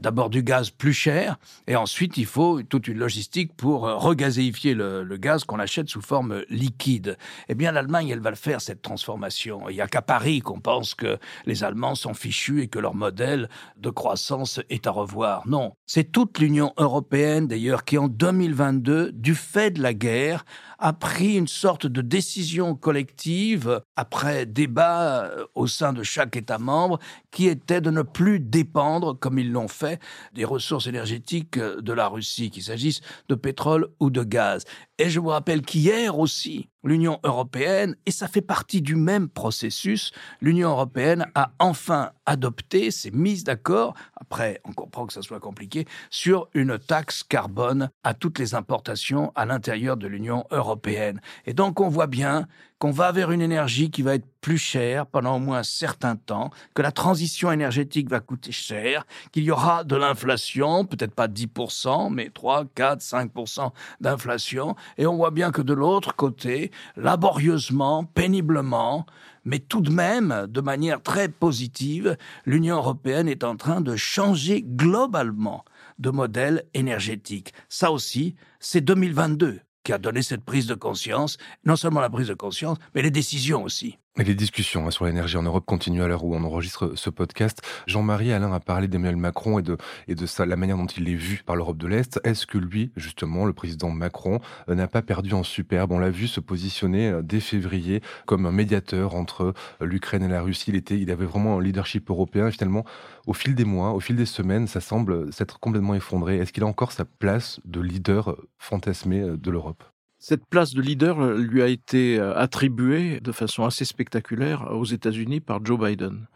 d'abord 0.00 0.30
du 0.30 0.42
gaz 0.42 0.70
plus 0.70 0.92
cher, 0.92 1.38
et 1.66 1.76
ensuite 1.76 2.16
il 2.16 2.26
faut 2.26 2.62
toute 2.62 2.88
une 2.88 2.98
logistique 2.98 3.54
pour 3.56 3.86
euh, 3.86 3.96
regazéifier 3.96 4.74
le, 4.74 5.02
le 5.02 5.16
gaz 5.16 5.44
qu'on 5.44 5.58
achète 5.58 5.88
sous 5.88 6.00
forme 6.00 6.42
liquide. 6.48 7.16
Eh 7.48 7.54
bien, 7.54 7.72
l'Allemagne, 7.72 8.08
elle 8.08 8.20
va 8.20 8.30
le 8.30 8.36
faire, 8.36 8.60
cette 8.60 8.82
transformation. 8.82 9.68
Il 9.68 9.74
n'y 9.74 9.80
a 9.80 9.86
qu'à 9.86 10.02
Paris 10.02 10.40
qu'on 10.40 10.60
pense 10.60 10.94
que 10.94 11.18
les 11.46 11.64
Allemands 11.64 11.94
sont 11.94 12.14
fichus 12.14 12.62
et 12.62 12.68
que 12.68 12.78
leur 12.78 12.94
modèle 12.94 13.48
de 13.76 13.90
croissance 13.90 14.60
est 14.70 14.86
à 14.86 14.90
revoir. 14.90 15.46
Non, 15.46 15.74
c'est 15.86 16.10
toute 16.12 16.38
l'Union 16.38 16.72
européenne, 16.76 17.46
d'ailleurs, 17.46 17.84
qui 17.84 17.98
en 17.98 18.08
2022, 18.08 19.12
du 19.12 19.34
fait 19.34 19.70
de 19.70 19.82
la 19.82 19.94
guerre, 19.94 20.44
a 20.84 20.92
pris 20.92 21.36
une 21.36 21.48
sorte 21.48 21.86
de 21.86 22.02
décision 22.02 22.74
collective, 22.74 23.80
après 23.96 24.44
débat 24.44 25.24
euh, 25.24 25.46
au 25.54 25.66
sein 25.66 25.94
de 25.94 26.02
chaque 26.02 26.36
État 26.36 26.58
membre, 26.58 26.98
qui 27.30 27.48
était 27.48 27.80
de 27.80 27.90
ne 27.90 28.02
plus 28.02 28.38
dépendre, 28.38 29.18
comme 29.18 29.38
ils 29.38 29.50
l'ont 29.50 29.66
fait, 29.66 29.98
des 30.34 30.44
ressources 30.44 30.86
énergétiques 30.86 31.56
euh, 31.56 31.80
de 31.80 31.94
la 31.94 32.06
Russie, 32.06 32.50
qu'il 32.50 32.62
s'agisse 32.62 33.00
de 33.30 33.34
pétrole 33.34 33.88
ou 33.98 34.10
de 34.10 34.22
gaz. 34.24 34.66
Et 34.98 35.10
je 35.10 35.18
vous 35.18 35.30
rappelle 35.30 35.62
qu'hier 35.62 36.16
aussi, 36.16 36.68
l'Union 36.84 37.18
européenne, 37.24 37.96
et 38.06 38.12
ça 38.12 38.28
fait 38.28 38.40
partie 38.40 38.80
du 38.80 38.94
même 38.94 39.28
processus, 39.28 40.12
l'Union 40.40 40.70
européenne 40.70 41.26
a 41.34 41.50
enfin 41.58 42.12
adopté, 42.26 42.92
s'est 42.92 43.10
mise 43.10 43.42
d'accord, 43.42 43.94
après 44.14 44.60
on 44.64 44.72
comprend 44.72 45.04
que 45.06 45.12
ça 45.12 45.22
soit 45.22 45.40
compliqué, 45.40 45.84
sur 46.10 46.48
une 46.54 46.78
taxe 46.78 47.24
carbone 47.24 47.90
à 48.04 48.14
toutes 48.14 48.38
les 48.38 48.54
importations 48.54 49.32
à 49.34 49.46
l'intérieur 49.46 49.96
de 49.96 50.06
l'Union 50.06 50.44
européenne. 50.52 51.20
Et 51.44 51.54
donc 51.54 51.80
on 51.80 51.88
voit 51.88 52.06
bien 52.06 52.46
qu'on 52.84 52.90
va 52.90 53.12
vers 53.12 53.30
une 53.30 53.40
énergie 53.40 53.90
qui 53.90 54.02
va 54.02 54.16
être 54.16 54.26
plus 54.42 54.58
chère 54.58 55.06
pendant 55.06 55.36
au 55.36 55.38
moins 55.38 55.60
un 55.60 55.62
certain 55.62 56.16
temps, 56.16 56.50
que 56.74 56.82
la 56.82 56.92
transition 56.92 57.50
énergétique 57.50 58.10
va 58.10 58.20
coûter 58.20 58.52
cher, 58.52 59.06
qu'il 59.32 59.44
y 59.44 59.50
aura 59.50 59.84
de 59.84 59.96
l'inflation, 59.96 60.84
peut-être 60.84 61.14
pas 61.14 61.26
10%, 61.26 62.12
mais 62.12 62.28
3, 62.28 62.66
4, 62.74 63.00
5% 63.00 63.70
d'inflation. 64.02 64.76
Et 64.98 65.06
on 65.06 65.16
voit 65.16 65.30
bien 65.30 65.50
que 65.50 65.62
de 65.62 65.72
l'autre 65.72 66.14
côté, 66.14 66.72
laborieusement, 66.96 68.04
péniblement, 68.04 69.06
mais 69.46 69.60
tout 69.60 69.80
de 69.80 69.90
même, 69.90 70.46
de 70.46 70.60
manière 70.60 71.02
très 71.02 71.30
positive, 71.30 72.18
l'Union 72.44 72.76
européenne 72.76 73.28
est 73.28 73.44
en 73.44 73.56
train 73.56 73.80
de 73.80 73.96
changer 73.96 74.60
globalement 74.62 75.64
de 75.98 76.10
modèle 76.10 76.64
énergétique. 76.74 77.54
Ça 77.70 77.90
aussi, 77.90 78.34
c'est 78.60 78.82
2022 78.82 79.62
qui 79.84 79.92
a 79.92 79.98
donné 79.98 80.22
cette 80.22 80.44
prise 80.44 80.66
de 80.66 80.74
conscience, 80.74 81.36
non 81.64 81.76
seulement 81.76 82.00
la 82.00 82.10
prise 82.10 82.28
de 82.28 82.34
conscience, 82.34 82.78
mais 82.94 83.02
les 83.02 83.10
décisions 83.10 83.62
aussi. 83.62 83.98
Les 84.16 84.36
discussions 84.36 84.86
hein, 84.86 84.92
sur 84.92 85.06
l'énergie 85.06 85.36
en 85.36 85.42
Europe 85.42 85.66
continuent 85.66 86.02
à 86.02 86.06
l'heure 86.06 86.24
où 86.24 86.36
on 86.36 86.44
enregistre 86.44 86.92
ce 86.94 87.10
podcast. 87.10 87.60
Jean-Marie 87.88 88.32
Alain 88.32 88.52
a 88.52 88.60
parlé 88.60 88.86
d'Emmanuel 88.86 89.16
Macron 89.16 89.58
et 89.58 89.62
de, 89.62 89.76
et 90.06 90.14
de 90.14 90.24
ça, 90.24 90.46
la 90.46 90.54
manière 90.54 90.76
dont 90.76 90.86
il 90.86 91.08
est 91.08 91.16
vu 91.16 91.42
par 91.44 91.56
l'Europe 91.56 91.78
de 91.78 91.88
l'Est. 91.88 92.20
Est-ce 92.22 92.46
que 92.46 92.56
lui, 92.56 92.92
justement, 92.94 93.44
le 93.44 93.52
président 93.52 93.90
Macron, 93.90 94.38
euh, 94.68 94.76
n'a 94.76 94.86
pas 94.86 95.02
perdu 95.02 95.32
en 95.32 95.42
superbe? 95.42 95.90
On 95.90 95.98
l'a 95.98 96.10
vu 96.10 96.28
se 96.28 96.38
positionner 96.38 97.08
euh, 97.08 97.22
dès 97.22 97.40
février 97.40 98.02
comme 98.24 98.46
un 98.46 98.52
médiateur 98.52 99.16
entre 99.16 99.46
euh, 99.46 99.52
l'Ukraine 99.84 100.22
et 100.22 100.28
la 100.28 100.42
Russie. 100.42 100.70
Il, 100.70 100.76
était, 100.76 100.96
il 100.96 101.10
avait 101.10 101.26
vraiment 101.26 101.58
un 101.58 101.60
leadership 101.60 102.08
européen. 102.08 102.52
Finalement, 102.52 102.84
au 103.26 103.32
fil 103.32 103.56
des 103.56 103.64
mois, 103.64 103.94
au 103.94 104.00
fil 104.00 104.14
des 104.14 104.26
semaines, 104.26 104.68
ça 104.68 104.80
semble 104.80 105.32
s'être 105.32 105.58
complètement 105.58 105.96
effondré. 105.96 106.38
Est-ce 106.38 106.52
qu'il 106.52 106.62
a 106.62 106.66
encore 106.66 106.92
sa 106.92 107.04
place 107.04 107.58
de 107.64 107.80
leader 107.80 108.36
fantasmé 108.58 109.24
de 109.36 109.50
l'Europe? 109.50 109.82
Cette 110.26 110.46
place 110.46 110.72
de 110.72 110.80
leader 110.80 111.20
euh, 111.20 111.36
lui 111.36 111.60
a 111.60 111.66
été 111.66 112.18
euh, 112.18 112.34
attribuée 112.34 113.20
de 113.20 113.30
façon 113.30 113.64
assez 113.64 113.84
spectaculaire 113.84 114.70
aux 114.70 114.86
États-Unis 114.86 115.40
par 115.40 115.62
Joe 115.62 115.78
Biden. 115.78 116.28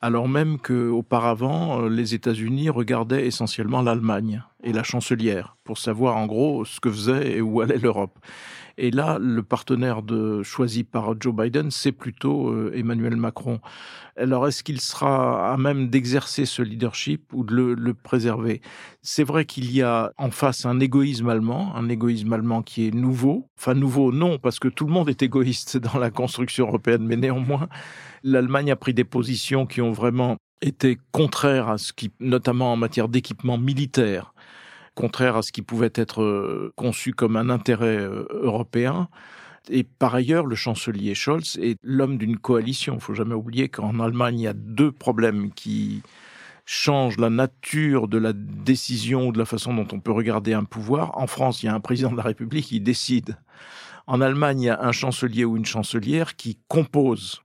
Alors 0.00 0.28
même 0.28 0.58
qu'auparavant, 0.60 1.80
euh, 1.80 1.88
les 1.88 2.14
États-Unis 2.14 2.70
regardaient 2.70 3.26
essentiellement 3.26 3.82
l'Allemagne 3.82 4.44
et 4.64 4.72
la 4.72 4.82
chancelière 4.82 5.56
pour 5.62 5.78
savoir 5.78 6.16
en 6.16 6.26
gros 6.26 6.64
ce 6.64 6.80
que 6.80 6.90
faisait 6.90 7.36
et 7.36 7.40
où 7.40 7.60
allait 7.60 7.78
l'Europe. 7.78 8.18
Et 8.76 8.90
là, 8.90 9.18
le 9.20 9.42
partenaire 9.44 10.02
choisi 10.42 10.82
par 10.82 11.14
Joe 11.20 11.34
Biden, 11.34 11.70
c'est 11.70 11.92
plutôt 11.92 12.48
euh, 12.48 12.72
Emmanuel 12.74 13.14
Macron. 13.14 13.60
Alors, 14.16 14.48
est-ce 14.48 14.64
qu'il 14.64 14.80
sera 14.80 15.52
à 15.52 15.56
même 15.56 15.90
d'exercer 15.90 16.44
ce 16.44 16.60
leadership 16.60 17.32
ou 17.32 17.44
de 17.44 17.54
le, 17.54 17.74
le 17.74 17.94
préserver? 17.94 18.60
C'est 19.00 19.22
vrai 19.22 19.44
qu'il 19.44 19.70
y 19.70 19.82
a 19.82 20.12
en 20.18 20.32
face 20.32 20.66
un 20.66 20.80
égoïsme 20.80 21.28
allemand, 21.28 21.72
un 21.76 21.88
égoïsme 21.88 22.32
allemand 22.32 22.62
qui 22.62 22.88
est 22.88 22.94
nouveau. 22.94 23.48
Enfin, 23.56 23.74
nouveau, 23.74 24.10
non, 24.10 24.38
parce 24.38 24.58
que 24.58 24.68
tout 24.68 24.86
le 24.86 24.92
monde 24.92 25.08
est 25.08 25.22
égoïste 25.22 25.76
dans 25.94 25.98
la 25.98 26.10
construction 26.10 26.66
européenne, 26.66 27.04
mais 27.06 27.16
néanmoins, 27.16 27.68
l'Allemagne 28.24 28.72
a 28.72 28.76
pris 28.76 28.94
des 28.94 29.04
positions 29.04 29.66
qui 29.66 29.82
ont 29.82 29.92
vraiment 29.92 30.36
été 30.62 30.98
contraires 31.12 31.68
à 31.68 31.78
ce 31.78 31.92
qui, 31.92 32.10
notamment 32.20 32.72
en 32.72 32.76
matière 32.76 33.08
d'équipement 33.08 33.58
militaire, 33.58 34.33
contraire 34.94 35.36
à 35.36 35.42
ce 35.42 35.52
qui 35.52 35.62
pouvait 35.62 35.92
être 35.94 36.22
euh, 36.22 36.72
conçu 36.76 37.12
comme 37.12 37.36
un 37.36 37.50
intérêt 37.50 37.98
euh, 37.98 38.26
européen. 38.30 39.08
Et 39.70 39.84
par 39.84 40.14
ailleurs, 40.14 40.46
le 40.46 40.54
chancelier 40.54 41.14
Scholz 41.14 41.58
est 41.60 41.78
l'homme 41.82 42.18
d'une 42.18 42.36
coalition. 42.36 42.94
Il 42.94 43.00
faut 43.00 43.14
jamais 43.14 43.34
oublier 43.34 43.68
qu'en 43.68 43.98
Allemagne, 43.98 44.38
il 44.38 44.42
y 44.42 44.48
a 44.48 44.52
deux 44.52 44.92
problèmes 44.92 45.52
qui 45.52 46.02
changent 46.66 47.18
la 47.18 47.30
nature 47.30 48.08
de 48.08 48.18
la 48.18 48.32
décision 48.32 49.28
ou 49.28 49.32
de 49.32 49.38
la 49.38 49.44
façon 49.44 49.74
dont 49.74 49.86
on 49.92 50.00
peut 50.00 50.12
regarder 50.12 50.54
un 50.54 50.64
pouvoir. 50.64 51.16
En 51.18 51.26
France, 51.26 51.62
il 51.62 51.66
y 51.66 51.68
a 51.68 51.74
un 51.74 51.80
président 51.80 52.10
de 52.10 52.16
la 52.16 52.22
République 52.22 52.66
qui 52.66 52.80
décide. 52.80 53.36
En 54.06 54.20
Allemagne, 54.20 54.62
il 54.62 54.66
y 54.66 54.70
a 54.70 54.82
un 54.82 54.92
chancelier 54.92 55.44
ou 55.44 55.56
une 55.56 55.64
chancelière 55.64 56.36
qui 56.36 56.58
compose 56.68 57.42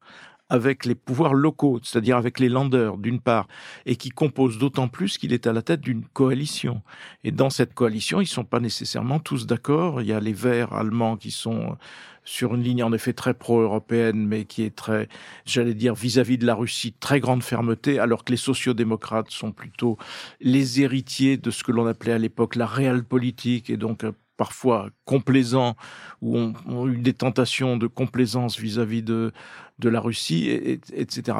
avec 0.49 0.85
les 0.85 0.95
pouvoirs 0.95 1.33
locaux, 1.33 1.79
c'est-à-dire 1.83 2.17
avec 2.17 2.39
les 2.39 2.49
landeurs 2.49 2.97
d'une 2.97 3.19
part, 3.19 3.47
et 3.85 3.95
qui 3.95 4.09
compose 4.09 4.57
d'autant 4.57 4.87
plus 4.87 5.17
qu'il 5.17 5.33
est 5.33 5.47
à 5.47 5.53
la 5.53 5.61
tête 5.61 5.81
d'une 5.81 6.03
coalition. 6.13 6.81
Et 7.23 7.31
dans 7.31 7.49
cette 7.49 7.73
coalition, 7.73 8.19
ils 8.21 8.27
sont 8.27 8.43
pas 8.43 8.59
nécessairement 8.59 9.19
tous 9.19 9.45
d'accord. 9.45 10.01
Il 10.01 10.07
y 10.07 10.13
a 10.13 10.19
les 10.19 10.33
Verts 10.33 10.73
allemands 10.73 11.17
qui 11.17 11.31
sont 11.31 11.77
sur 12.23 12.53
une 12.53 12.63
ligne 12.63 12.83
en 12.83 12.93
effet 12.93 13.13
très 13.13 13.33
pro-européenne, 13.33 14.25
mais 14.25 14.45
qui 14.45 14.63
est 14.63 14.75
très, 14.75 15.07
j'allais 15.45 15.73
dire, 15.73 15.95
vis-à-vis 15.95 16.35
-vis 16.35 16.41
de 16.41 16.45
la 16.45 16.55
Russie, 16.55 16.93
très 16.99 17.19
grande 17.19 17.43
fermeté, 17.43 17.97
alors 17.99 18.23
que 18.23 18.31
les 18.31 18.37
sociodémocrates 18.37 19.31
sont 19.31 19.51
plutôt 19.51 19.97
les 20.39 20.81
héritiers 20.81 21.37
de 21.37 21.49
ce 21.51 21.63
que 21.63 21.71
l'on 21.71 21.87
appelait 21.87 22.13
à 22.13 22.17
l'époque 22.19 22.55
la 22.55 22.67
réelle 22.67 23.03
politique, 23.03 23.69
et 23.69 23.77
donc 23.77 24.05
parfois 24.39 24.89
complaisants 25.03 25.75
ou 26.21 26.37
ont, 26.37 26.87
eu 26.87 26.97
des 26.97 27.13
tentations 27.13 27.75
de 27.75 27.87
complaisance 27.87 28.57
vis-à-vis 28.57 29.03
de, 29.03 29.33
de 29.79 29.89
la 29.89 29.99
Russie, 29.99 30.47
et, 30.47 30.79
etc. 30.93 31.39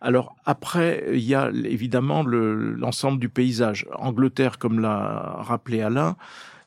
Alors 0.00 0.34
après, 0.46 1.04
il 1.12 1.20
y 1.20 1.34
a 1.34 1.50
évidemment 1.52 2.22
l'ensemble 2.22 3.18
du 3.18 3.28
paysage. 3.28 3.86
Angleterre, 3.92 4.58
comme 4.58 4.80
l'a 4.80 5.36
rappelé 5.40 5.82
Alain, 5.82 6.16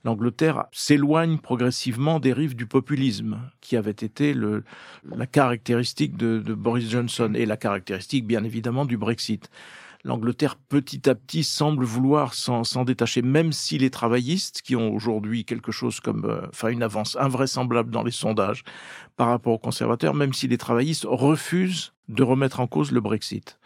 l'Angleterre 0.05 0.65
s'éloigne 0.71 1.39
progressivement 1.39 2.19
des 2.19 2.31
rives 2.31 2.55
du 2.55 2.67
populisme, 2.67 3.39
qui 3.59 3.75
avait 3.75 3.89
été 3.89 4.35
le, 4.35 4.63
la 5.09 5.25
caractéristique 5.25 6.15
de, 6.15 6.37
de 6.37 6.53
Boris 6.53 6.91
Johnson 6.91 7.33
et 7.33 7.47
la 7.47 7.57
caractéristique, 7.57 8.27
bien 8.27 8.43
évidemment, 8.43 8.85
du 8.85 8.97
Brexit 8.97 9.49
l'Angleterre 10.03 10.55
petit 10.55 11.09
à 11.09 11.15
petit 11.15 11.43
semble 11.43 11.85
vouloir 11.85 12.33
s'en 12.33 12.85
détacher, 12.85 13.21
même 13.21 13.51
si 13.51 13.77
les 13.77 13.89
travaillistes, 13.89 14.61
qui 14.61 14.75
ont 14.75 14.93
aujourd'hui 14.93 15.45
quelque 15.45 15.71
chose 15.71 15.99
comme, 15.99 16.25
euh, 16.25 16.47
enfin 16.49 16.69
une 16.69 16.83
avance 16.83 17.17
invraisemblable 17.19 17.91
dans 17.91 18.03
les 18.03 18.11
sondages 18.11 18.63
par 19.17 19.27
rapport 19.27 19.53
aux 19.53 19.59
conservateurs, 19.59 20.13
même 20.13 20.33
si 20.33 20.47
les 20.47 20.57
travaillistes 20.57 21.05
refusent 21.07 21.93
de 22.09 22.23
remettre 22.23 22.59
en 22.59 22.67
cause 22.67 22.91
le 22.91 23.01
Brexit 23.01 23.57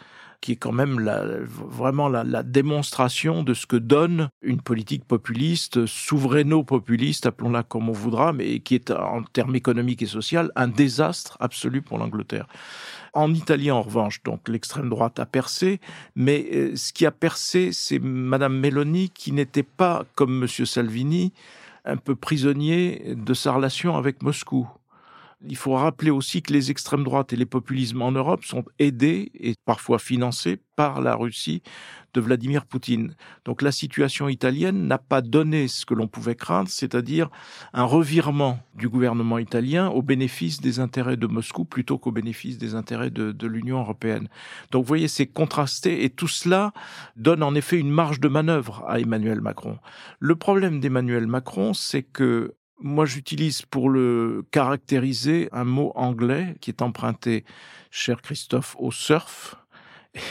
qui 0.41 0.51
est 0.51 0.57
quand 0.57 0.71
même 0.71 0.99
la, 0.99 1.23
vraiment 1.43 2.07
la, 2.07 2.23
la, 2.23 2.43
démonstration 2.43 3.41
de 3.41 3.55
ce 3.55 3.65
que 3.65 3.77
donne 3.77 4.29
une 4.43 4.61
politique 4.61 5.03
populiste, 5.03 5.87
souveraino-populiste, 5.87 7.25
appelons-la 7.25 7.63
comme 7.63 7.89
on 7.89 7.93
voudra, 7.93 8.31
mais 8.31 8.59
qui 8.59 8.75
est 8.75 8.91
en 8.91 9.23
termes 9.23 9.55
économiques 9.55 10.03
et 10.03 10.05
sociaux 10.05 10.41
un 10.55 10.67
désastre 10.67 11.35
absolu 11.39 11.81
pour 11.81 11.97
l'Angleterre. 11.97 12.47
En 13.15 13.33
Italie, 13.33 13.71
en 13.71 13.81
revanche, 13.81 14.21
donc 14.23 14.49
l'extrême 14.49 14.89
droite 14.89 15.19
a 15.19 15.25
percé, 15.25 15.79
mais 16.17 16.45
euh, 16.53 16.75
ce 16.75 16.91
qui 16.91 17.05
a 17.05 17.11
percé, 17.11 17.69
c'est 17.71 17.97
Madame 17.97 18.59
Meloni 18.59 19.09
qui 19.09 19.31
n'était 19.31 19.63
pas, 19.63 20.05
comme 20.15 20.37
Monsieur 20.37 20.65
Salvini, 20.65 21.31
un 21.85 21.95
peu 21.95 22.15
prisonnier 22.15 23.15
de 23.15 23.33
sa 23.33 23.53
relation 23.53 23.95
avec 23.95 24.21
Moscou. 24.21 24.67
Il 25.47 25.57
faut 25.57 25.73
rappeler 25.73 26.11
aussi 26.11 26.41
que 26.41 26.53
les 26.53 26.71
extrêmes 26.71 27.03
droites 27.03 27.33
et 27.33 27.35
les 27.35 27.45
populismes 27.45 28.01
en 28.01 28.11
Europe 28.11 28.45
sont 28.45 28.63
aidés 28.79 29.31
et 29.35 29.55
parfois 29.65 29.99
financés 29.99 30.59
par 30.75 31.01
la 31.01 31.15
Russie 31.15 31.61
de 32.13 32.21
Vladimir 32.21 32.65
Poutine. 32.65 33.15
Donc 33.43 33.61
la 33.61 33.71
situation 33.71 34.29
italienne 34.29 34.87
n'a 34.87 34.97
pas 34.97 35.21
donné 35.21 35.67
ce 35.67 35.85
que 35.85 35.93
l'on 35.93 36.07
pouvait 36.07 36.35
craindre, 36.35 36.69
c'est-à-dire 36.69 37.29
un 37.73 37.83
revirement 37.83 38.59
du 38.75 38.89
gouvernement 38.89 39.37
italien 39.37 39.89
au 39.89 40.01
bénéfice 40.01 40.61
des 40.61 40.79
intérêts 40.79 41.17
de 41.17 41.27
Moscou 41.27 41.65
plutôt 41.65 41.97
qu'au 41.97 42.11
bénéfice 42.11 42.57
des 42.57 42.75
intérêts 42.75 43.09
de, 43.09 43.31
de 43.31 43.47
l'Union 43.47 43.79
européenne. 43.79 44.29
Donc 44.71 44.83
vous 44.83 44.87
voyez, 44.87 45.07
c'est 45.07 45.27
contrasté 45.27 46.03
et 46.05 46.09
tout 46.09 46.27
cela 46.27 46.71
donne 47.15 47.43
en 47.43 47.55
effet 47.55 47.77
une 47.77 47.91
marge 47.91 48.19
de 48.19 48.29
manœuvre 48.29 48.83
à 48.87 48.99
Emmanuel 48.99 49.41
Macron. 49.41 49.77
Le 50.19 50.35
problème 50.35 50.79
d'Emmanuel 50.79 51.27
Macron, 51.27 51.73
c'est 51.73 52.03
que 52.03 52.55
moi, 52.79 53.05
j'utilise 53.05 53.61
pour 53.63 53.89
le 53.89 54.43
caractériser 54.51 55.49
un 55.51 55.63
mot 55.63 55.91
anglais 55.95 56.55
qui 56.61 56.69
est 56.69 56.81
emprunté, 56.81 57.45
cher 57.89 58.21
Christophe, 58.21 58.75
au 58.79 58.91
surf. 58.91 59.55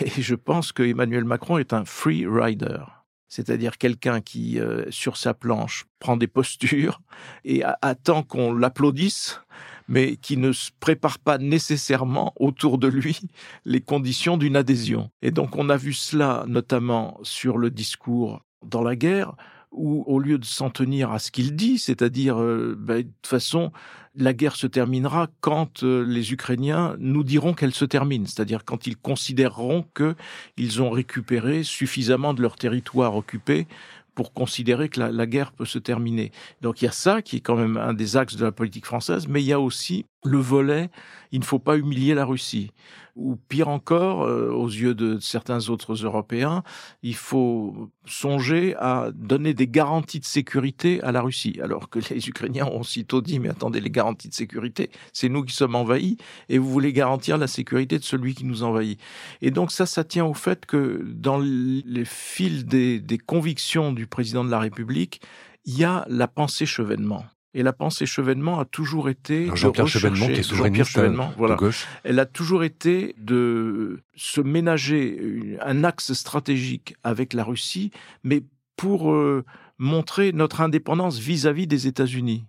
Et 0.00 0.10
je 0.22 0.34
pense 0.34 0.72
que 0.72 0.82
Emmanuel 0.82 1.24
Macron 1.24 1.58
est 1.58 1.72
un 1.72 1.84
free 1.84 2.26
rider. 2.26 2.80
C'est-à-dire 3.28 3.78
quelqu'un 3.78 4.20
qui, 4.20 4.60
euh, 4.60 4.84
sur 4.90 5.16
sa 5.16 5.34
planche, 5.34 5.86
prend 5.98 6.16
des 6.16 6.28
postures 6.28 7.00
et 7.44 7.62
attend 7.82 8.22
qu'on 8.22 8.52
l'applaudisse, 8.52 9.40
mais 9.88 10.16
qui 10.16 10.36
ne 10.36 10.52
se 10.52 10.70
prépare 10.78 11.18
pas 11.18 11.38
nécessairement 11.38 12.32
autour 12.36 12.78
de 12.78 12.88
lui 12.88 13.20
les 13.64 13.80
conditions 13.80 14.36
d'une 14.36 14.56
adhésion. 14.56 15.10
Et 15.22 15.30
donc 15.30 15.56
on 15.56 15.68
a 15.68 15.76
vu 15.76 15.92
cela 15.92 16.44
notamment 16.46 17.18
sur 17.22 17.58
le 17.58 17.70
discours 17.70 18.42
dans 18.64 18.82
la 18.82 18.96
guerre, 18.96 19.34
où 19.74 20.04
au 20.06 20.18
lieu 20.18 20.38
de 20.38 20.44
s'en 20.44 20.70
tenir 20.70 21.12
à 21.12 21.18
ce 21.18 21.30
qu'il 21.30 21.54
dit, 21.56 21.78
c'est-à-dire 21.78 22.40
euh, 22.40 22.76
ben, 22.78 22.98
de 22.98 23.02
toute 23.02 23.26
façon 23.26 23.72
la 24.16 24.32
guerre 24.32 24.56
se 24.56 24.66
terminera 24.66 25.28
quand 25.40 25.82
euh, 25.82 26.04
les 26.04 26.32
Ukrainiens 26.32 26.96
nous 26.98 27.24
diront 27.24 27.52
qu'elle 27.52 27.74
se 27.74 27.84
termine, 27.84 28.26
c'est-à-dire 28.26 28.64
quand 28.64 28.86
ils 28.86 28.96
considéreront 28.96 29.84
qu'ils 29.96 30.82
ont 30.82 30.90
récupéré 30.90 31.64
suffisamment 31.64 32.32
de 32.34 32.42
leur 32.42 32.56
territoire 32.56 33.16
occupé 33.16 33.66
pour 34.14 34.32
considérer 34.32 34.88
que 34.88 35.00
la, 35.00 35.10
la, 35.10 35.26
guerre 35.26 35.50
peut 35.50 35.64
se 35.64 35.80
terminer. 35.80 36.30
Donc 36.60 36.80
il 36.80 36.84
y 36.84 36.88
a 36.88 36.92
ça 36.92 37.20
qui 37.20 37.36
est 37.36 37.40
quand 37.40 37.56
même 37.56 37.76
un 37.76 37.94
des 37.94 38.16
axes 38.16 38.36
de 38.36 38.44
la 38.44 38.52
politique 38.52 38.86
française, 38.86 39.26
mais 39.26 39.42
il 39.42 39.46
y 39.46 39.52
a 39.52 39.58
aussi 39.58 40.06
le 40.24 40.38
volet 40.38 40.90
il 41.34 41.40
ne 41.40 41.44
faut 41.44 41.58
pas 41.58 41.76
humilier 41.76 42.14
la 42.14 42.24
Russie. 42.24 42.70
Ou 43.16 43.34
pire 43.34 43.66
encore, 43.66 44.22
euh, 44.22 44.50
aux 44.50 44.68
yeux 44.68 44.94
de 44.94 45.18
certains 45.18 45.68
autres 45.68 46.04
Européens, 46.04 46.62
il 47.02 47.16
faut 47.16 47.90
songer 48.06 48.76
à 48.76 49.10
donner 49.12 49.52
des 49.52 49.66
garanties 49.66 50.20
de 50.20 50.24
sécurité 50.24 51.02
à 51.02 51.10
la 51.10 51.20
Russie. 51.20 51.58
Alors 51.60 51.90
que 51.90 51.98
les 52.08 52.28
Ukrainiens 52.28 52.66
ont 52.66 52.78
aussitôt 52.78 53.20
dit, 53.20 53.40
mais 53.40 53.48
attendez, 53.48 53.80
les 53.80 53.90
garanties 53.90 54.28
de 54.28 54.34
sécurité, 54.34 54.90
c'est 55.12 55.28
nous 55.28 55.42
qui 55.42 55.56
sommes 55.56 55.74
envahis, 55.74 56.18
et 56.48 56.58
vous 56.58 56.70
voulez 56.70 56.92
garantir 56.92 57.36
la 57.36 57.48
sécurité 57.48 57.98
de 57.98 58.04
celui 58.04 58.36
qui 58.36 58.44
nous 58.44 58.62
envahit. 58.62 59.00
Et 59.42 59.50
donc 59.50 59.72
ça, 59.72 59.86
ça 59.86 60.04
tient 60.04 60.24
au 60.24 60.34
fait 60.34 60.66
que 60.66 61.04
dans 61.04 61.38
les 61.38 62.04
fils 62.04 62.64
des, 62.64 63.00
des 63.00 63.18
convictions 63.18 63.90
du 63.92 64.06
président 64.06 64.44
de 64.44 64.50
la 64.52 64.60
République, 64.60 65.20
il 65.64 65.76
y 65.76 65.82
a 65.82 66.06
la 66.08 66.28
pensée 66.28 66.66
chevènement. 66.66 67.24
Et 67.56 67.62
la 67.62 67.72
pensée 67.72 68.04
Chevènement 68.04 68.58
a 68.58 68.64
toujours 68.64 69.08
été 69.08 69.48
Jean-Pierre 69.54 69.86
Chevènement, 69.86 70.26
qui 70.26 70.32
est 70.32 70.42
souverainiste 70.42 70.90
Chevènement, 70.90 71.32
voilà. 71.38 71.54
de 71.54 71.60
gauche. 71.60 71.86
Elle 72.02 72.18
a 72.18 72.26
toujours 72.26 72.64
été 72.64 73.14
de 73.16 74.00
se 74.16 74.40
ménager 74.40 75.56
un 75.62 75.84
axe 75.84 76.12
stratégique 76.14 76.96
avec 77.04 77.32
la 77.32 77.44
Russie, 77.44 77.92
mais 78.24 78.42
pour 78.76 79.12
euh, 79.12 79.44
montrer 79.78 80.32
notre 80.32 80.60
indépendance 80.60 81.18
vis-à-vis 81.18 81.68
des 81.68 81.86
États-Unis. 81.86 82.44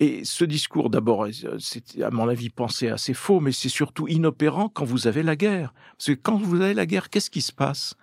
Et 0.00 0.24
ce 0.24 0.44
discours, 0.44 0.90
d'abord, 0.90 1.28
c'est 1.58 2.02
à 2.02 2.10
mon 2.10 2.28
avis 2.28 2.50
pensé 2.50 2.88
assez 2.88 3.14
faux, 3.14 3.40
mais 3.40 3.52
c'est 3.52 3.68
surtout 3.68 4.08
inopérant 4.08 4.68
quand 4.68 4.84
vous 4.84 5.06
avez 5.06 5.22
la 5.22 5.36
guerre. 5.36 5.72
Parce 5.96 6.06
que 6.06 6.12
quand 6.12 6.36
vous 6.36 6.60
avez 6.60 6.74
la 6.74 6.86
guerre, 6.86 7.10
qu'est-ce 7.10 7.30
qui 7.30 7.42
se 7.42 7.52
passe? 7.52 7.94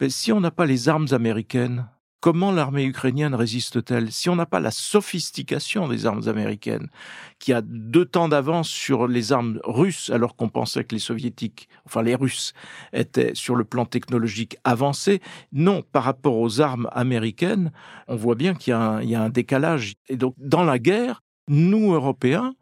Ben, 0.00 0.08
Si 0.08 0.32
on 0.32 0.40
n'a 0.40 0.50
pas 0.50 0.64
les 0.64 0.88
armes 0.88 1.08
américaines, 1.10 1.88
Comment 2.20 2.50
l'armée 2.50 2.84
ukrainienne 2.84 3.34
résiste-t-elle 3.34 4.10
Si 4.10 4.28
on 4.30 4.36
n'a 4.36 4.46
pas 4.46 4.58
la 4.58 4.70
sophistication 4.70 5.86
des 5.86 6.06
armes 6.06 6.26
américaines, 6.28 6.88
qui 7.38 7.52
a 7.52 7.60
deux 7.62 8.06
temps 8.06 8.28
d'avance 8.28 8.68
sur 8.68 9.06
les 9.06 9.32
armes 9.32 9.60
russes, 9.64 10.10
alors 10.10 10.34
qu'on 10.34 10.48
pensait 10.48 10.82
que 10.84 10.94
les 10.94 11.00
soviétiques, 11.00 11.68
enfin 11.84 12.02
les 12.02 12.14
Russes, 12.14 12.54
étaient 12.92 13.34
sur 13.34 13.54
le 13.54 13.64
plan 13.64 13.84
technologique 13.84 14.56
avancés, 14.64 15.20
non, 15.52 15.82
par 15.82 16.04
rapport 16.04 16.36
aux 16.36 16.60
armes 16.60 16.88
américaines, 16.92 17.70
on 18.08 18.16
voit 18.16 18.34
bien 18.34 18.54
qu'il 18.54 18.72
y, 18.72 19.06
y, 19.08 19.14
a 19.14 19.22
un 19.22 19.28
décalage. 19.28 19.94
Et 20.08 20.16
donc, 20.16 20.34
dans 20.38 20.64
la 20.64 20.78
guerre, 20.78 21.22
nous, 21.48 21.92
Européens, 21.92 22.54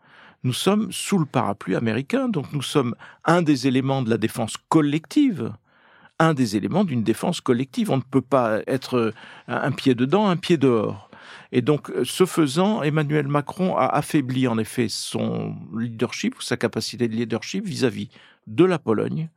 nous 0.43 0.53
sommes 0.53 0.93
sous 0.93 1.19
le 1.19 1.25
parapluie 1.25 1.77
américain, 1.77 2.29
donc 2.29 2.53
nous 2.53 2.63
sommes 2.63 2.95
un 3.25 3.41
des 3.41 3.67
éléments 3.67 4.03
de 4.03 4.11
la 4.11 4.19
défense 4.19 4.57
collective 4.69 5.53
un 6.19 6.35
des 6.35 6.57
éléments 6.57 6.85
d'une 6.85 7.03
défense 7.03 7.41
collective. 7.41 7.91
On 7.91 7.97
ne 7.97 8.03
peut 8.03 8.23
pas 8.23 8.61
être 8.67 8.97
euh, 8.97 9.13
un 9.49 9.73
pied 9.73 9.95
dedans, 9.95 10.29
un 10.29 10.37
pied 10.37 10.57
dehors. 10.57 11.11
Et 11.53 11.63
donc, 11.63 11.91
euh, 11.91 12.05
ce 12.05 12.27
faisant, 12.27 12.83
Emmanuel 12.83 13.29
Macron 13.29 13.77
a 13.77 13.87
affaibli 13.87 14.47
en 14.49 14.59
effet 14.59 14.89
son 14.89 15.57
leadership, 15.77 16.35
sa 16.41 16.57
capacité 16.57 17.09
de 17.09 17.15
leadership 17.15 17.65
vis-à-vis 17.65 18.09
de 18.47 18.65
la 18.65 18.79
Pologne, 18.79 19.29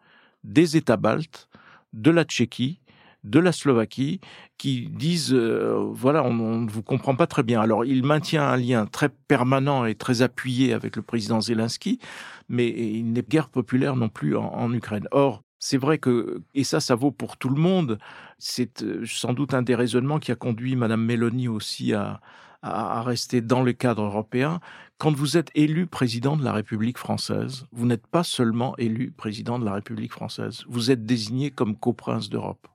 des 0.44 0.78
États 0.78 0.98
baltes, 0.98 1.48
de 1.94 2.12
la 2.12 2.24
Tchéquie, 2.24 2.80
de 3.24 3.40
la 3.40 3.52
Slovaquie, 3.52 4.22
qui 4.58 4.88
disent 4.90 5.34
euh, 5.34 5.76
voilà, 5.92 6.24
on 6.24 6.34
ne 6.62 6.70
vous 6.70 6.84
comprend 6.84 7.16
pas 7.16 7.28
très 7.28 7.44
bien. 7.44 7.62
Alors, 7.62 7.86
il 7.86 8.04
maintient 8.04 8.48
un 8.48 8.58
lien 8.58 8.86
très 8.86 9.10
permanent 9.10 9.86
et 9.86 9.96
très 9.96 10.22
appuyé 10.22 10.74
avec 10.74 10.96
le 10.96 11.02
président 11.02 11.42
Zelensky, 11.42 12.00
mais 12.48 12.68
il 12.70 13.12
n'est 13.12 13.24
guère 13.24 13.50
populaire 13.50 13.96
non 13.96 14.10
plus 14.10 14.36
en, 14.38 14.46
en 14.46 14.72
Ukraine. 14.74 15.08
Or, 15.12 15.44
c'est 15.60 15.78
vrai 15.78 15.98
que, 15.98 16.41
et 16.54 16.63
ça, 16.63 16.80
ça 16.80 16.96
vaut 16.96 17.12
pour 17.12 17.38
tout 17.38 17.50
le 17.50 17.60
monde, 17.60 17.98
c'est 18.38 18.84
sans 19.06 19.34
doute 19.34 19.54
un 19.54 19.63
des 19.63 19.76
raisonnements 19.76 20.20
qui 20.20 20.32
a 20.32 20.36
conduit 20.36 20.76
Madame 20.76 21.04
Mélanie 21.04 21.48
aussi 21.48 21.93
à, 21.93 22.22
rester 22.63 23.39
dans 23.39 23.63
le 23.63 23.72
cadre 23.72 24.04
européen. 24.04 24.60
Quand 24.98 25.15
vous 25.15 25.38
êtes 25.38 25.52
élu 25.56 25.88
président 25.88 26.36
de 26.36 26.43
la 26.43 26.52
République 26.52 26.98
française, 26.98 27.65
vous 27.72 27.86
n'êtes 27.86 28.08
pas 28.08 28.24
seulement 28.24 28.76
élu 28.78 29.12
président 29.12 29.58
de 29.58 29.63
la 29.63 29.74
République 29.74 30.12
française, 30.12 30.63
vous 30.67 30.91
êtes 30.91 31.06
désigné 31.06 31.52
comme 31.52 31.78
coprince 31.78 32.30
d'Europe. 32.30 32.67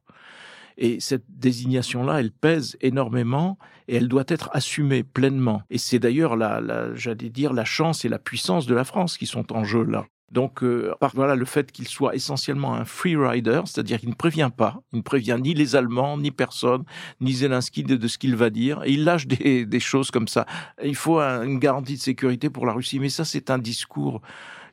Et 0.79 1.01
cette 1.01 1.27
désignation-là, 1.29 2.21
elle 2.21 2.31
pèse 2.31 2.79
énormément 2.81 3.59
et 3.89 3.97
elle 3.97 4.09
doit 4.09 4.25
être 4.29 4.49
assumée 4.55 5.03
pleinement. 5.03 5.63
Et 5.69 5.77
c'est 5.79 5.99
d'ailleurs 5.99 6.37
la 6.37 6.95
j'allais 6.95 7.29
dire, 7.29 7.53
la 7.53 7.67
chance 7.67 8.07
et 8.07 8.09
la 8.09 8.19
puissance 8.19 8.67
de 8.67 8.75
la 8.75 8.85
France 8.85 9.19
qui 9.19 9.27
sont 9.27 9.53
en 9.53 9.65
jeu 9.65 9.85
là. 9.85 10.07
Donc, 10.33 10.65
euh, 10.65 10.95
par, 10.99 11.13
voilà, 11.15 11.35
le 11.35 11.45
fait 11.45 11.71
qu'il 11.71 11.87
soit 11.87 12.15
essentiellement 12.15 12.75
un 12.75 12.87
free 12.87 13.17
rider, 13.17 13.61
c'est-à-dire 13.67 14.01
qu'il 14.01 14.09
ne 14.09 14.15
prévient 14.15 14.51
pas, 14.55 14.81
il 14.93 14.99
ne 14.99 15.03
prévient 15.03 15.37
ni 15.41 15.53
les 15.53 15.77
Allemands, 15.77 16.17
ni 16.17 16.31
personne, 16.31 16.85
ni 17.21 17.35
Zelensky 17.35 17.83
de, 17.83 18.09
ce 18.09 18.17
qu'il 18.17 18.35
va 18.35 18.49
dire, 18.49 18.83
et 18.85 18.93
il 18.93 19.05
lâche 19.05 19.27
des, 19.27 19.69
choses 19.81 20.11
comme 20.11 20.29
ça. 20.29 20.47
Il 20.83 20.97
faut 20.97 21.21
une 21.21 21.59
garantie 21.59 21.97
de 21.97 22.01
sécurité 22.01 22.49
pour 22.49 22.65
la 22.65 22.73
Russie, 22.73 22.99
mais 22.99 23.11
ça, 23.11 23.27
c'est 23.27 23.51
un 23.51 23.59
discours 23.59 24.23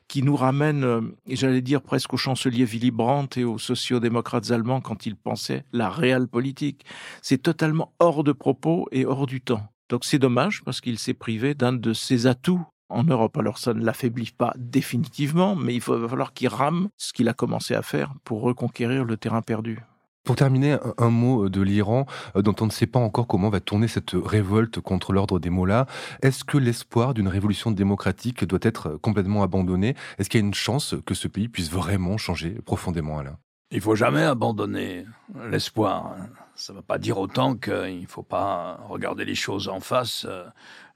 qui 0.08 0.22
nous 0.22 0.34
ramène, 0.34 0.82
euh, 0.82 1.02
j'allais 1.28 1.60
dire 1.60 1.82
presque 1.82 2.14
au 2.14 2.16
chancelier 2.16 2.64
Willy 2.64 2.90
Brandt 2.90 3.38
et 3.38 3.44
aux 3.44 3.58
sociodémocrates 3.58 4.50
allemands 4.50 4.80
quand 4.80 5.04
ils 5.04 5.14
pensaient 5.14 5.64
la 5.72 5.90
réelle 5.90 6.26
politique. 6.26 6.84
C'est 7.20 7.42
totalement 7.42 7.92
hors 7.98 8.24
de 8.24 8.32
propos 8.32 8.88
et 8.92 9.04
hors 9.04 9.26
du 9.26 9.40
temps. 9.40 9.62
Donc 9.90 10.04
c'est 10.04 10.18
dommage 10.18 10.62
parce 10.64 10.80
qu'il 10.80 10.98
s'est 10.98 11.14
privé 11.14 11.54
d'un 11.54 11.72
de 11.72 11.92
ses 11.92 12.26
atouts 12.26 12.64
en 12.90 13.04
Europe. 13.04 13.36
Alors 13.38 13.58
ça 13.58 13.72
ne 13.72 13.82
l'affaiblit 13.82 14.32
pas 14.36 14.52
définitivement, 14.56 15.56
mais 15.56 15.74
il 15.74 15.80
va 15.80 16.08
falloir 16.08 16.32
qu'il 16.32 16.48
rame 16.48 16.88
ce 16.96 17.12
qu'il 17.12 17.28
a 17.28 17.32
commencé 17.32 17.74
à 17.74 17.82
faire 17.82 18.12
pour 18.24 18.42
reconquérir 18.42 19.04
le 19.04 19.16
terrain 19.16 19.42
perdu. 19.42 19.80
Pour 20.24 20.36
terminer, 20.36 20.76
un 20.98 21.08
mot 21.08 21.48
de 21.48 21.62
l'Iran, 21.62 22.04
euh, 22.36 22.42
dont 22.42 22.54
on 22.60 22.66
ne 22.66 22.70
sait 22.70 22.86
pas 22.86 22.98
encore 22.98 23.26
comment 23.26 23.48
va 23.48 23.60
tourner 23.60 23.88
cette 23.88 24.12
révolte 24.12 24.78
contre 24.78 25.14
l'ordre 25.14 25.38
des 25.38 25.48
mollahs. 25.48 25.86
Est-ce 26.20 26.44
que 26.44 26.58
l'espoir 26.58 27.14
d'une 27.14 27.28
révolution 27.28 27.70
démocratique 27.70 28.44
doit 28.44 28.58
être 28.62 28.98
complètement 28.98 29.42
abandonné? 29.42 29.96
Est-ce 30.18 30.28
qu'il 30.28 30.40
y 30.40 30.44
a 30.44 30.46
une 30.46 30.54
chance 30.54 30.94
que 31.06 31.14
ce 31.14 31.26
pays 31.26 31.48
puisse 31.48 31.70
vraiment 31.70 32.18
changer 32.18 32.50
profondément, 32.50 33.18
Alain? 33.18 33.38
Il 33.72 33.80
faut 33.80 33.94
jamais 33.94 34.24
abandonner 34.24 35.06
l'espoir. 35.48 36.16
Ça 36.54 36.72
ne 36.72 36.78
veut 36.78 36.84
pas 36.84 36.98
dire 36.98 37.18
autant 37.18 37.54
qu'il 37.54 38.02
ne 38.02 38.06
faut 38.06 38.22
pas 38.22 38.80
regarder 38.88 39.24
les 39.24 39.36
choses 39.36 39.68
en 39.68 39.80
face. 39.80 40.26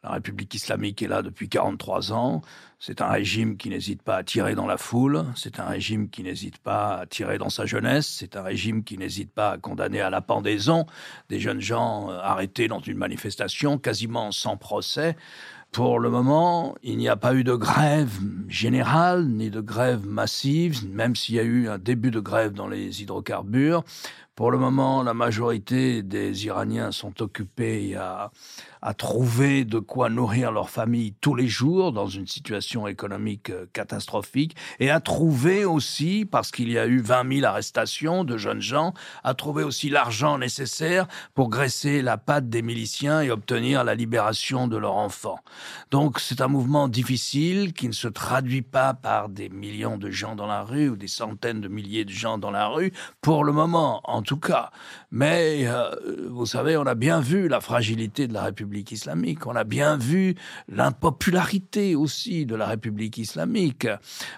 La 0.04 0.10
République 0.10 0.54
islamique 0.54 1.00
est 1.02 1.08
là 1.08 1.22
depuis 1.22 1.48
43 1.48 2.12
ans. 2.12 2.42
C'est 2.78 3.00
un 3.00 3.08
régime 3.08 3.56
qui 3.56 3.70
n'hésite 3.70 4.02
pas 4.02 4.16
à 4.16 4.22
tirer 4.22 4.54
dans 4.54 4.66
la 4.66 4.76
foule. 4.76 5.24
C'est 5.34 5.58
un 5.58 5.64
régime 5.64 6.10
qui 6.10 6.22
n'hésite 6.22 6.58
pas 6.58 6.96
à 6.96 7.06
tirer 7.06 7.38
dans 7.38 7.48
sa 7.48 7.64
jeunesse. 7.64 8.16
C'est 8.18 8.36
un 8.36 8.42
régime 8.42 8.84
qui 8.84 8.98
n'hésite 8.98 9.32
pas 9.32 9.52
à 9.52 9.58
condamner 9.58 10.02
à 10.02 10.10
la 10.10 10.20
pendaison 10.20 10.84
des 11.30 11.40
jeunes 11.40 11.62
gens 11.62 12.10
euh, 12.10 12.18
arrêtés 12.18 12.68
dans 12.68 12.80
une 12.80 12.98
manifestation 12.98 13.78
quasiment 13.78 14.30
sans 14.30 14.58
procès. 14.58 15.16
Pour 15.72 15.98
le 15.98 16.10
moment, 16.10 16.76
il 16.82 16.98
n'y 16.98 17.08
a 17.08 17.16
pas 17.16 17.34
eu 17.34 17.42
de 17.42 17.54
grève 17.54 18.12
générale 18.46 19.26
ni 19.26 19.50
de 19.50 19.60
grève 19.60 20.06
massive, 20.06 20.86
même 20.86 21.16
s'il 21.16 21.34
y 21.36 21.40
a 21.40 21.42
eu 21.42 21.68
un 21.68 21.78
début 21.78 22.10
de 22.10 22.20
grève 22.20 22.52
dans 22.52 22.68
les 22.68 23.00
hydrocarbures. 23.02 23.82
Pour 24.34 24.50
le 24.50 24.58
moment, 24.58 25.04
la 25.04 25.14
majorité 25.14 26.02
des 26.02 26.46
Iraniens 26.46 26.90
sont 26.90 27.22
occupés 27.22 27.94
à, 27.94 28.32
à 28.84 28.92
trouver 28.92 29.64
de 29.64 29.78
quoi 29.78 30.10
nourrir 30.10 30.52
leur 30.52 30.68
famille 30.68 31.14
tous 31.20 31.36
les 31.36 31.46
jours 31.46 31.92
dans 31.92 32.08
une 32.08 32.26
situation 32.26 32.86
économique 32.86 33.50
euh, 33.50 33.66
catastrophique 33.72 34.56
et 34.80 34.90
à 34.90 35.00
trouver 35.00 35.64
aussi, 35.64 36.26
parce 36.30 36.50
qu'il 36.50 36.68
y 36.68 36.78
a 36.78 36.86
eu 36.86 36.98
20 36.98 37.32
000 37.36 37.46
arrestations 37.46 38.24
de 38.24 38.36
jeunes 38.36 38.60
gens, 38.60 38.92
à 39.22 39.34
trouver 39.34 39.62
aussi 39.62 39.88
l'argent 39.88 40.36
nécessaire 40.36 41.06
pour 41.34 41.48
graisser 41.48 42.02
la 42.02 42.18
patte 42.18 42.50
des 42.50 42.60
miliciens 42.60 43.22
et 43.22 43.30
obtenir 43.30 43.84
la 43.84 43.94
libération 43.94 44.68
de 44.68 44.76
leurs 44.76 44.96
enfants. 44.96 45.38
Donc 45.92 46.18
c'est 46.18 46.42
un 46.42 46.48
mouvement 46.48 46.88
difficile 46.88 47.72
qui 47.72 47.86
ne 47.86 47.92
se 47.92 48.08
traduit 48.08 48.62
pas 48.62 48.92
par 48.94 49.28
des 49.28 49.48
millions 49.48 49.96
de 49.96 50.10
gens 50.10 50.34
dans 50.34 50.46
la 50.46 50.62
rue 50.62 50.90
ou 50.90 50.96
des 50.96 51.08
centaines 51.08 51.60
de 51.60 51.68
milliers 51.68 52.04
de 52.04 52.10
gens 52.10 52.36
dans 52.36 52.50
la 52.50 52.66
rue, 52.66 52.92
pour 53.22 53.44
le 53.44 53.52
moment 53.52 54.02
en 54.04 54.23
tout 54.24 54.38
cas. 54.38 54.70
Mais 55.12 55.66
euh, 55.66 55.94
vous 56.28 56.46
savez, 56.46 56.76
on 56.76 56.86
a 56.86 56.96
bien 56.96 57.20
vu 57.20 57.46
la 57.46 57.60
fragilité 57.60 58.26
de 58.26 58.34
la 58.34 58.42
République 58.42 58.90
islamique, 58.90 59.46
on 59.46 59.54
a 59.54 59.62
bien 59.62 59.96
vu 59.96 60.34
l'impopularité 60.68 61.94
aussi 61.94 62.46
de 62.46 62.56
la 62.56 62.66
République 62.66 63.18
islamique. 63.18 63.86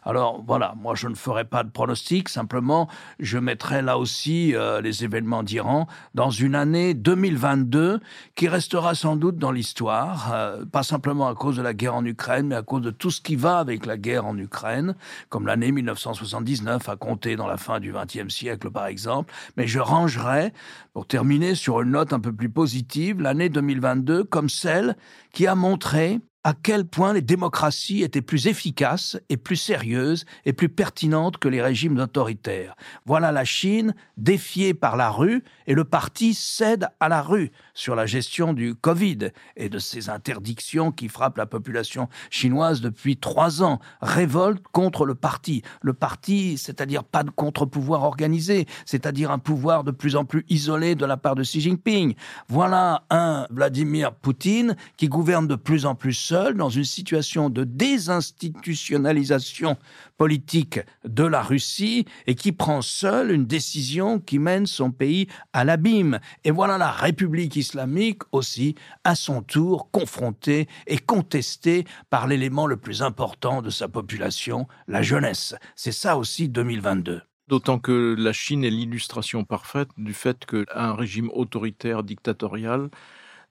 Alors 0.05 0.45
voilà, 0.47 0.75
moi 0.77 0.95
je 0.95 1.09
ne 1.09 1.15
ferai 1.15 1.45
pas 1.45 1.65
de 1.65 1.71
pronostic, 1.71 2.29
simplement 2.29 2.89
je 3.19 3.39
mettrai 3.39 3.81
là 3.81 3.97
aussi 3.97 4.55
euh, 4.55 4.83
les 4.83 5.05
événements 5.05 5.43
d'Iran 5.43 5.87
dans 6.15 6.31
une 6.31 6.55
année 6.55 6.93
2022 6.93 8.01
qui 8.35 8.49
restera 8.49 8.95
sans 8.95 9.17
doute 9.17 9.39
dans 9.39 9.53
l'histoire, 9.53 10.33
euh, 10.35 10.65
pas 10.67 10.83
simplement 10.83 11.29
à 11.29 11.35
cause 11.35 11.57
de 11.57 11.63
la 11.63 11.73
guerre 11.73 11.95
en 11.95 12.05
Ukraine, 12.05 12.49
mais 12.49 12.57
à 12.57 12.63
cause 12.63 12.83
de 12.83 12.91
tout 12.91 13.11
ce 13.11 13.21
qui 13.23 13.37
va 13.37 13.59
avec 13.59 13.87
la 13.87 13.97
guerre 13.97 14.27
en 14.27 14.37
Ukraine, 14.37 14.95
comme 15.29 15.47
l'année 15.47 15.73
1979 15.73 16.89
a 16.89 16.97
compté 16.97 17.37
dans 17.37 17.47
la 17.47 17.57
fin 17.57 17.81
du 17.81 17.93
XXe 17.93 18.33
siècle 18.35 18.71
par 18.71 18.87
exemple. 18.87 19.33
Mais 19.57 19.67
je 19.67 19.76
rangerai, 19.81 20.53
pour 20.93 21.07
terminer 21.07 21.55
sur 21.55 21.83
une 21.83 21.91
note 21.91 22.13
un 22.13 22.21
peu 22.21 22.33
plus 22.33 22.51
positive, 22.51 23.21
l'année 23.21 23.49
2022 23.49 24.25
comme 24.25 24.49
celle 24.49 24.97
qui 25.33 25.47
a 25.47 25.55
montré 25.55 26.21
à 26.47 26.55
quel 26.55 26.85
point 26.85 27.13
les 27.13 27.23
démocraties 27.23 28.05
étaient 28.05 28.23
plus 28.23 28.47
efficaces 28.47 29.19
et 29.29 29.37
plus 29.37 29.57
sérieuses 29.57 30.25
et 30.45 30.53
plus 30.53 30.69
pertinentes 30.69 31.39
que 31.39 31.49
les 31.49 31.61
régimes 31.61 31.99
autoritaires. 31.99 32.77
Voilà 33.05 33.33
la 33.33 33.45
Chine 33.45 33.97
défiée 34.17 34.73
par 34.73 34.97
la 34.97 35.11
rue 35.11 35.43
et 35.67 35.75
le 35.75 35.85
parti 35.85 36.35
cède 36.35 36.89
à 37.01 37.09
la 37.09 37.23
rue 37.23 37.51
sur 37.75 37.95
la 37.95 38.07
gestion 38.07 38.53
du 38.53 38.75
Covid 38.75 39.19
et 39.57 39.69
de 39.69 39.79
ces 39.79 40.09
interdictions 40.09 40.93
qui 40.93 41.09
frappent 41.09 41.39
la 41.39 41.47
population 41.47 42.09
chinoise 42.31 42.81
depuis 42.81 43.17
trois 43.17 43.63
ans. 43.63 43.81
Révolte 44.01 44.65
contre 44.73 45.05
le 45.05 45.15
parti. 45.15 45.63
Le 45.83 45.93
parti, 45.93 46.59
c'est-à-dire 46.59 47.05
pas 47.05 47.23
de 47.23 47.31
contre-pouvoir 47.31 48.03
organisé, 48.03 48.67
c'est-à-dire 48.85 49.31
un 49.31 49.39
pouvoir 49.39 49.85
de 49.85 49.91
plus 49.91 50.17
en 50.17 50.25
plus 50.25 50.45
isolé 50.49 50.95
de 50.95 51.07
la 51.07 51.17
part 51.17 51.35
de 51.35 51.43
Xi 51.43 51.61
Jinping. 51.61 52.15
Voilà 52.49 53.05
un 53.11 53.47
Vladimir 53.51 54.15
Poutine 54.15 54.77
qui 54.97 55.09
gouverne 55.09 55.47
de 55.47 55.57
plus 55.57 55.87
en 55.87 55.95
plus 55.95 56.15
seul 56.15 56.57
dans 56.57 56.71
une 56.71 56.85
situation 56.85 57.51
de 57.51 57.65
désinstitutionnalisation 57.65 59.77
politique 60.17 60.81
de 61.05 61.25
la 61.25 61.43
Russie 61.43 62.07
et 62.27 62.35
qui 62.35 62.53
prend 62.53 62.83
seul 62.83 63.31
une 63.31 63.47
décision 63.47 64.19
qui 64.19 64.39
mène 64.39 64.67
son 64.67 64.91
pays 64.91 65.29
à 65.53 65.65
l'abîme. 65.65 66.21
Et 66.45 66.51
voilà 66.51 66.79
la 66.79 66.91
République 66.91 67.57
islamique 67.57 68.23
aussi, 68.33 68.75
à 69.05 69.15
son 69.15 69.43
tour, 69.43 69.91
confrontée 69.91 70.69
et 70.87 70.99
contestée 70.99 71.85
par 72.11 72.27
l'élément 72.27 72.67
le 72.67 72.77
plus 72.77 73.03
important 73.03 73.63
de 73.63 73.71
sa 73.71 73.89
population, 73.89 74.67
la 74.89 75.03
jeunesse. 75.03 75.55
C'est 75.75 75.93
ça 75.93 76.17
aussi 76.17 76.49
2022. 76.49 77.23
D'autant 77.49 77.79
que 77.79 78.17
la 78.19 78.33
Chine 78.33 78.65
est 78.65 78.71
l'illustration 78.71 79.45
parfaite 79.45 79.89
du 79.97 80.13
fait 80.15 80.45
qu'un 80.47 80.95
régime 80.95 81.31
autoritaire 81.33 82.03
dictatorial 82.03 82.91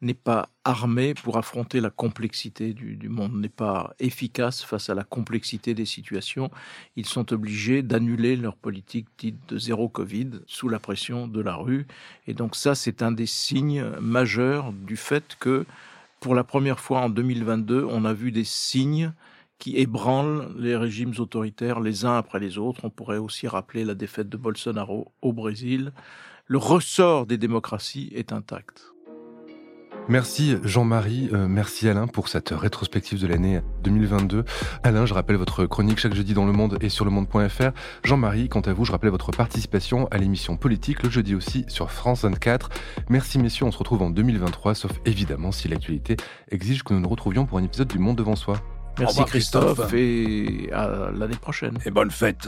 n'est 0.01 0.13
pas 0.13 0.49
armé 0.63 1.13
pour 1.13 1.37
affronter 1.37 1.79
la 1.79 1.89
complexité 1.89 2.73
du, 2.73 3.09
monde, 3.09 3.39
n'est 3.39 3.49
pas 3.49 3.93
efficace 3.99 4.63
face 4.63 4.89
à 4.89 4.95
la 4.95 5.03
complexité 5.03 5.73
des 5.73 5.85
situations. 5.85 6.51
Ils 6.95 7.05
sont 7.05 7.33
obligés 7.33 7.81
d'annuler 7.81 8.35
leur 8.35 8.55
politique 8.55 9.07
dite 9.17 9.39
de 9.47 9.57
zéro 9.57 9.89
Covid 9.89 10.31
sous 10.47 10.69
la 10.69 10.79
pression 10.79 11.27
de 11.27 11.41
la 11.41 11.55
rue. 11.55 11.87
Et 12.27 12.33
donc 12.33 12.55
ça, 12.55 12.75
c'est 12.75 13.01
un 13.01 13.11
des 13.11 13.25
signes 13.25 13.85
majeurs 14.01 14.73
du 14.73 14.97
fait 14.97 15.37
que 15.39 15.65
pour 16.19 16.35
la 16.35 16.43
première 16.43 16.79
fois 16.79 17.01
en 17.01 17.09
2022, 17.09 17.85
on 17.89 18.05
a 18.05 18.13
vu 18.13 18.31
des 18.31 18.43
signes 18.43 19.13
qui 19.59 19.77
ébranlent 19.77 20.53
les 20.57 20.75
régimes 20.75 21.13
autoritaires 21.17 21.79
les 21.79 22.05
uns 22.05 22.17
après 22.17 22.39
les 22.39 22.57
autres. 22.57 22.81
On 22.83 22.89
pourrait 22.89 23.17
aussi 23.17 23.47
rappeler 23.47 23.85
la 23.85 23.95
défaite 23.95 24.29
de 24.29 24.37
Bolsonaro 24.37 25.13
au 25.21 25.33
Brésil. 25.33 25.93
Le 26.47 26.57
ressort 26.57 27.25
des 27.25 27.37
démocraties 27.37 28.11
est 28.13 28.33
intact. 28.33 28.94
Merci 30.07 30.57
Jean-Marie, 30.63 31.29
euh, 31.33 31.47
merci 31.47 31.89
Alain 31.89 32.05
pour 32.05 32.27
cette 32.27 32.49
rétrospective 32.49 33.19
de 33.19 33.25
l'année 33.25 33.61
2022. 33.83 34.45
Alain, 34.83 35.07
je 35.07 35.15
rappelle 35.15 35.35
votre 35.35 35.65
chronique 35.65 35.97
chaque 35.97 36.13
jeudi 36.13 36.35
dans 36.35 36.45
Le 36.45 36.51
Monde 36.51 36.77
et 36.81 36.89
sur 36.89 37.05
le 37.05 37.11
monde.fr. 37.11 37.71
Jean-Marie, 38.03 38.47
quant 38.47 38.61
à 38.61 38.73
vous, 38.73 38.85
je 38.85 38.91
rappelle 38.91 39.09
votre 39.09 39.31
participation 39.31 40.07
à 40.11 40.17
l'émission 40.19 40.57
politique 40.57 41.01
le 41.01 41.09
jeudi 41.09 41.33
aussi 41.33 41.65
sur 41.67 41.91
France 41.91 42.21
24. 42.21 42.69
Merci 43.09 43.39
messieurs, 43.39 43.65
on 43.65 43.71
se 43.71 43.79
retrouve 43.79 44.03
en 44.03 44.11
2023, 44.11 44.75
sauf 44.75 44.91
évidemment 45.05 45.51
si 45.51 45.67
l'actualité 45.67 46.17
exige 46.51 46.83
que 46.83 46.93
nous 46.93 46.99
nous 46.99 47.09
retrouvions 47.09 47.47
pour 47.47 47.57
un 47.57 47.63
épisode 47.63 47.87
du 47.87 47.97
Monde 47.97 48.17
devant 48.17 48.35
soi. 48.35 48.61
Merci 48.99 49.25
Christophe 49.25 49.91
et 49.93 50.69
à 50.71 51.09
l'année 51.11 51.37
prochaine. 51.37 51.79
Et 51.83 51.89
bonne 51.89 52.11
fête. 52.11 52.47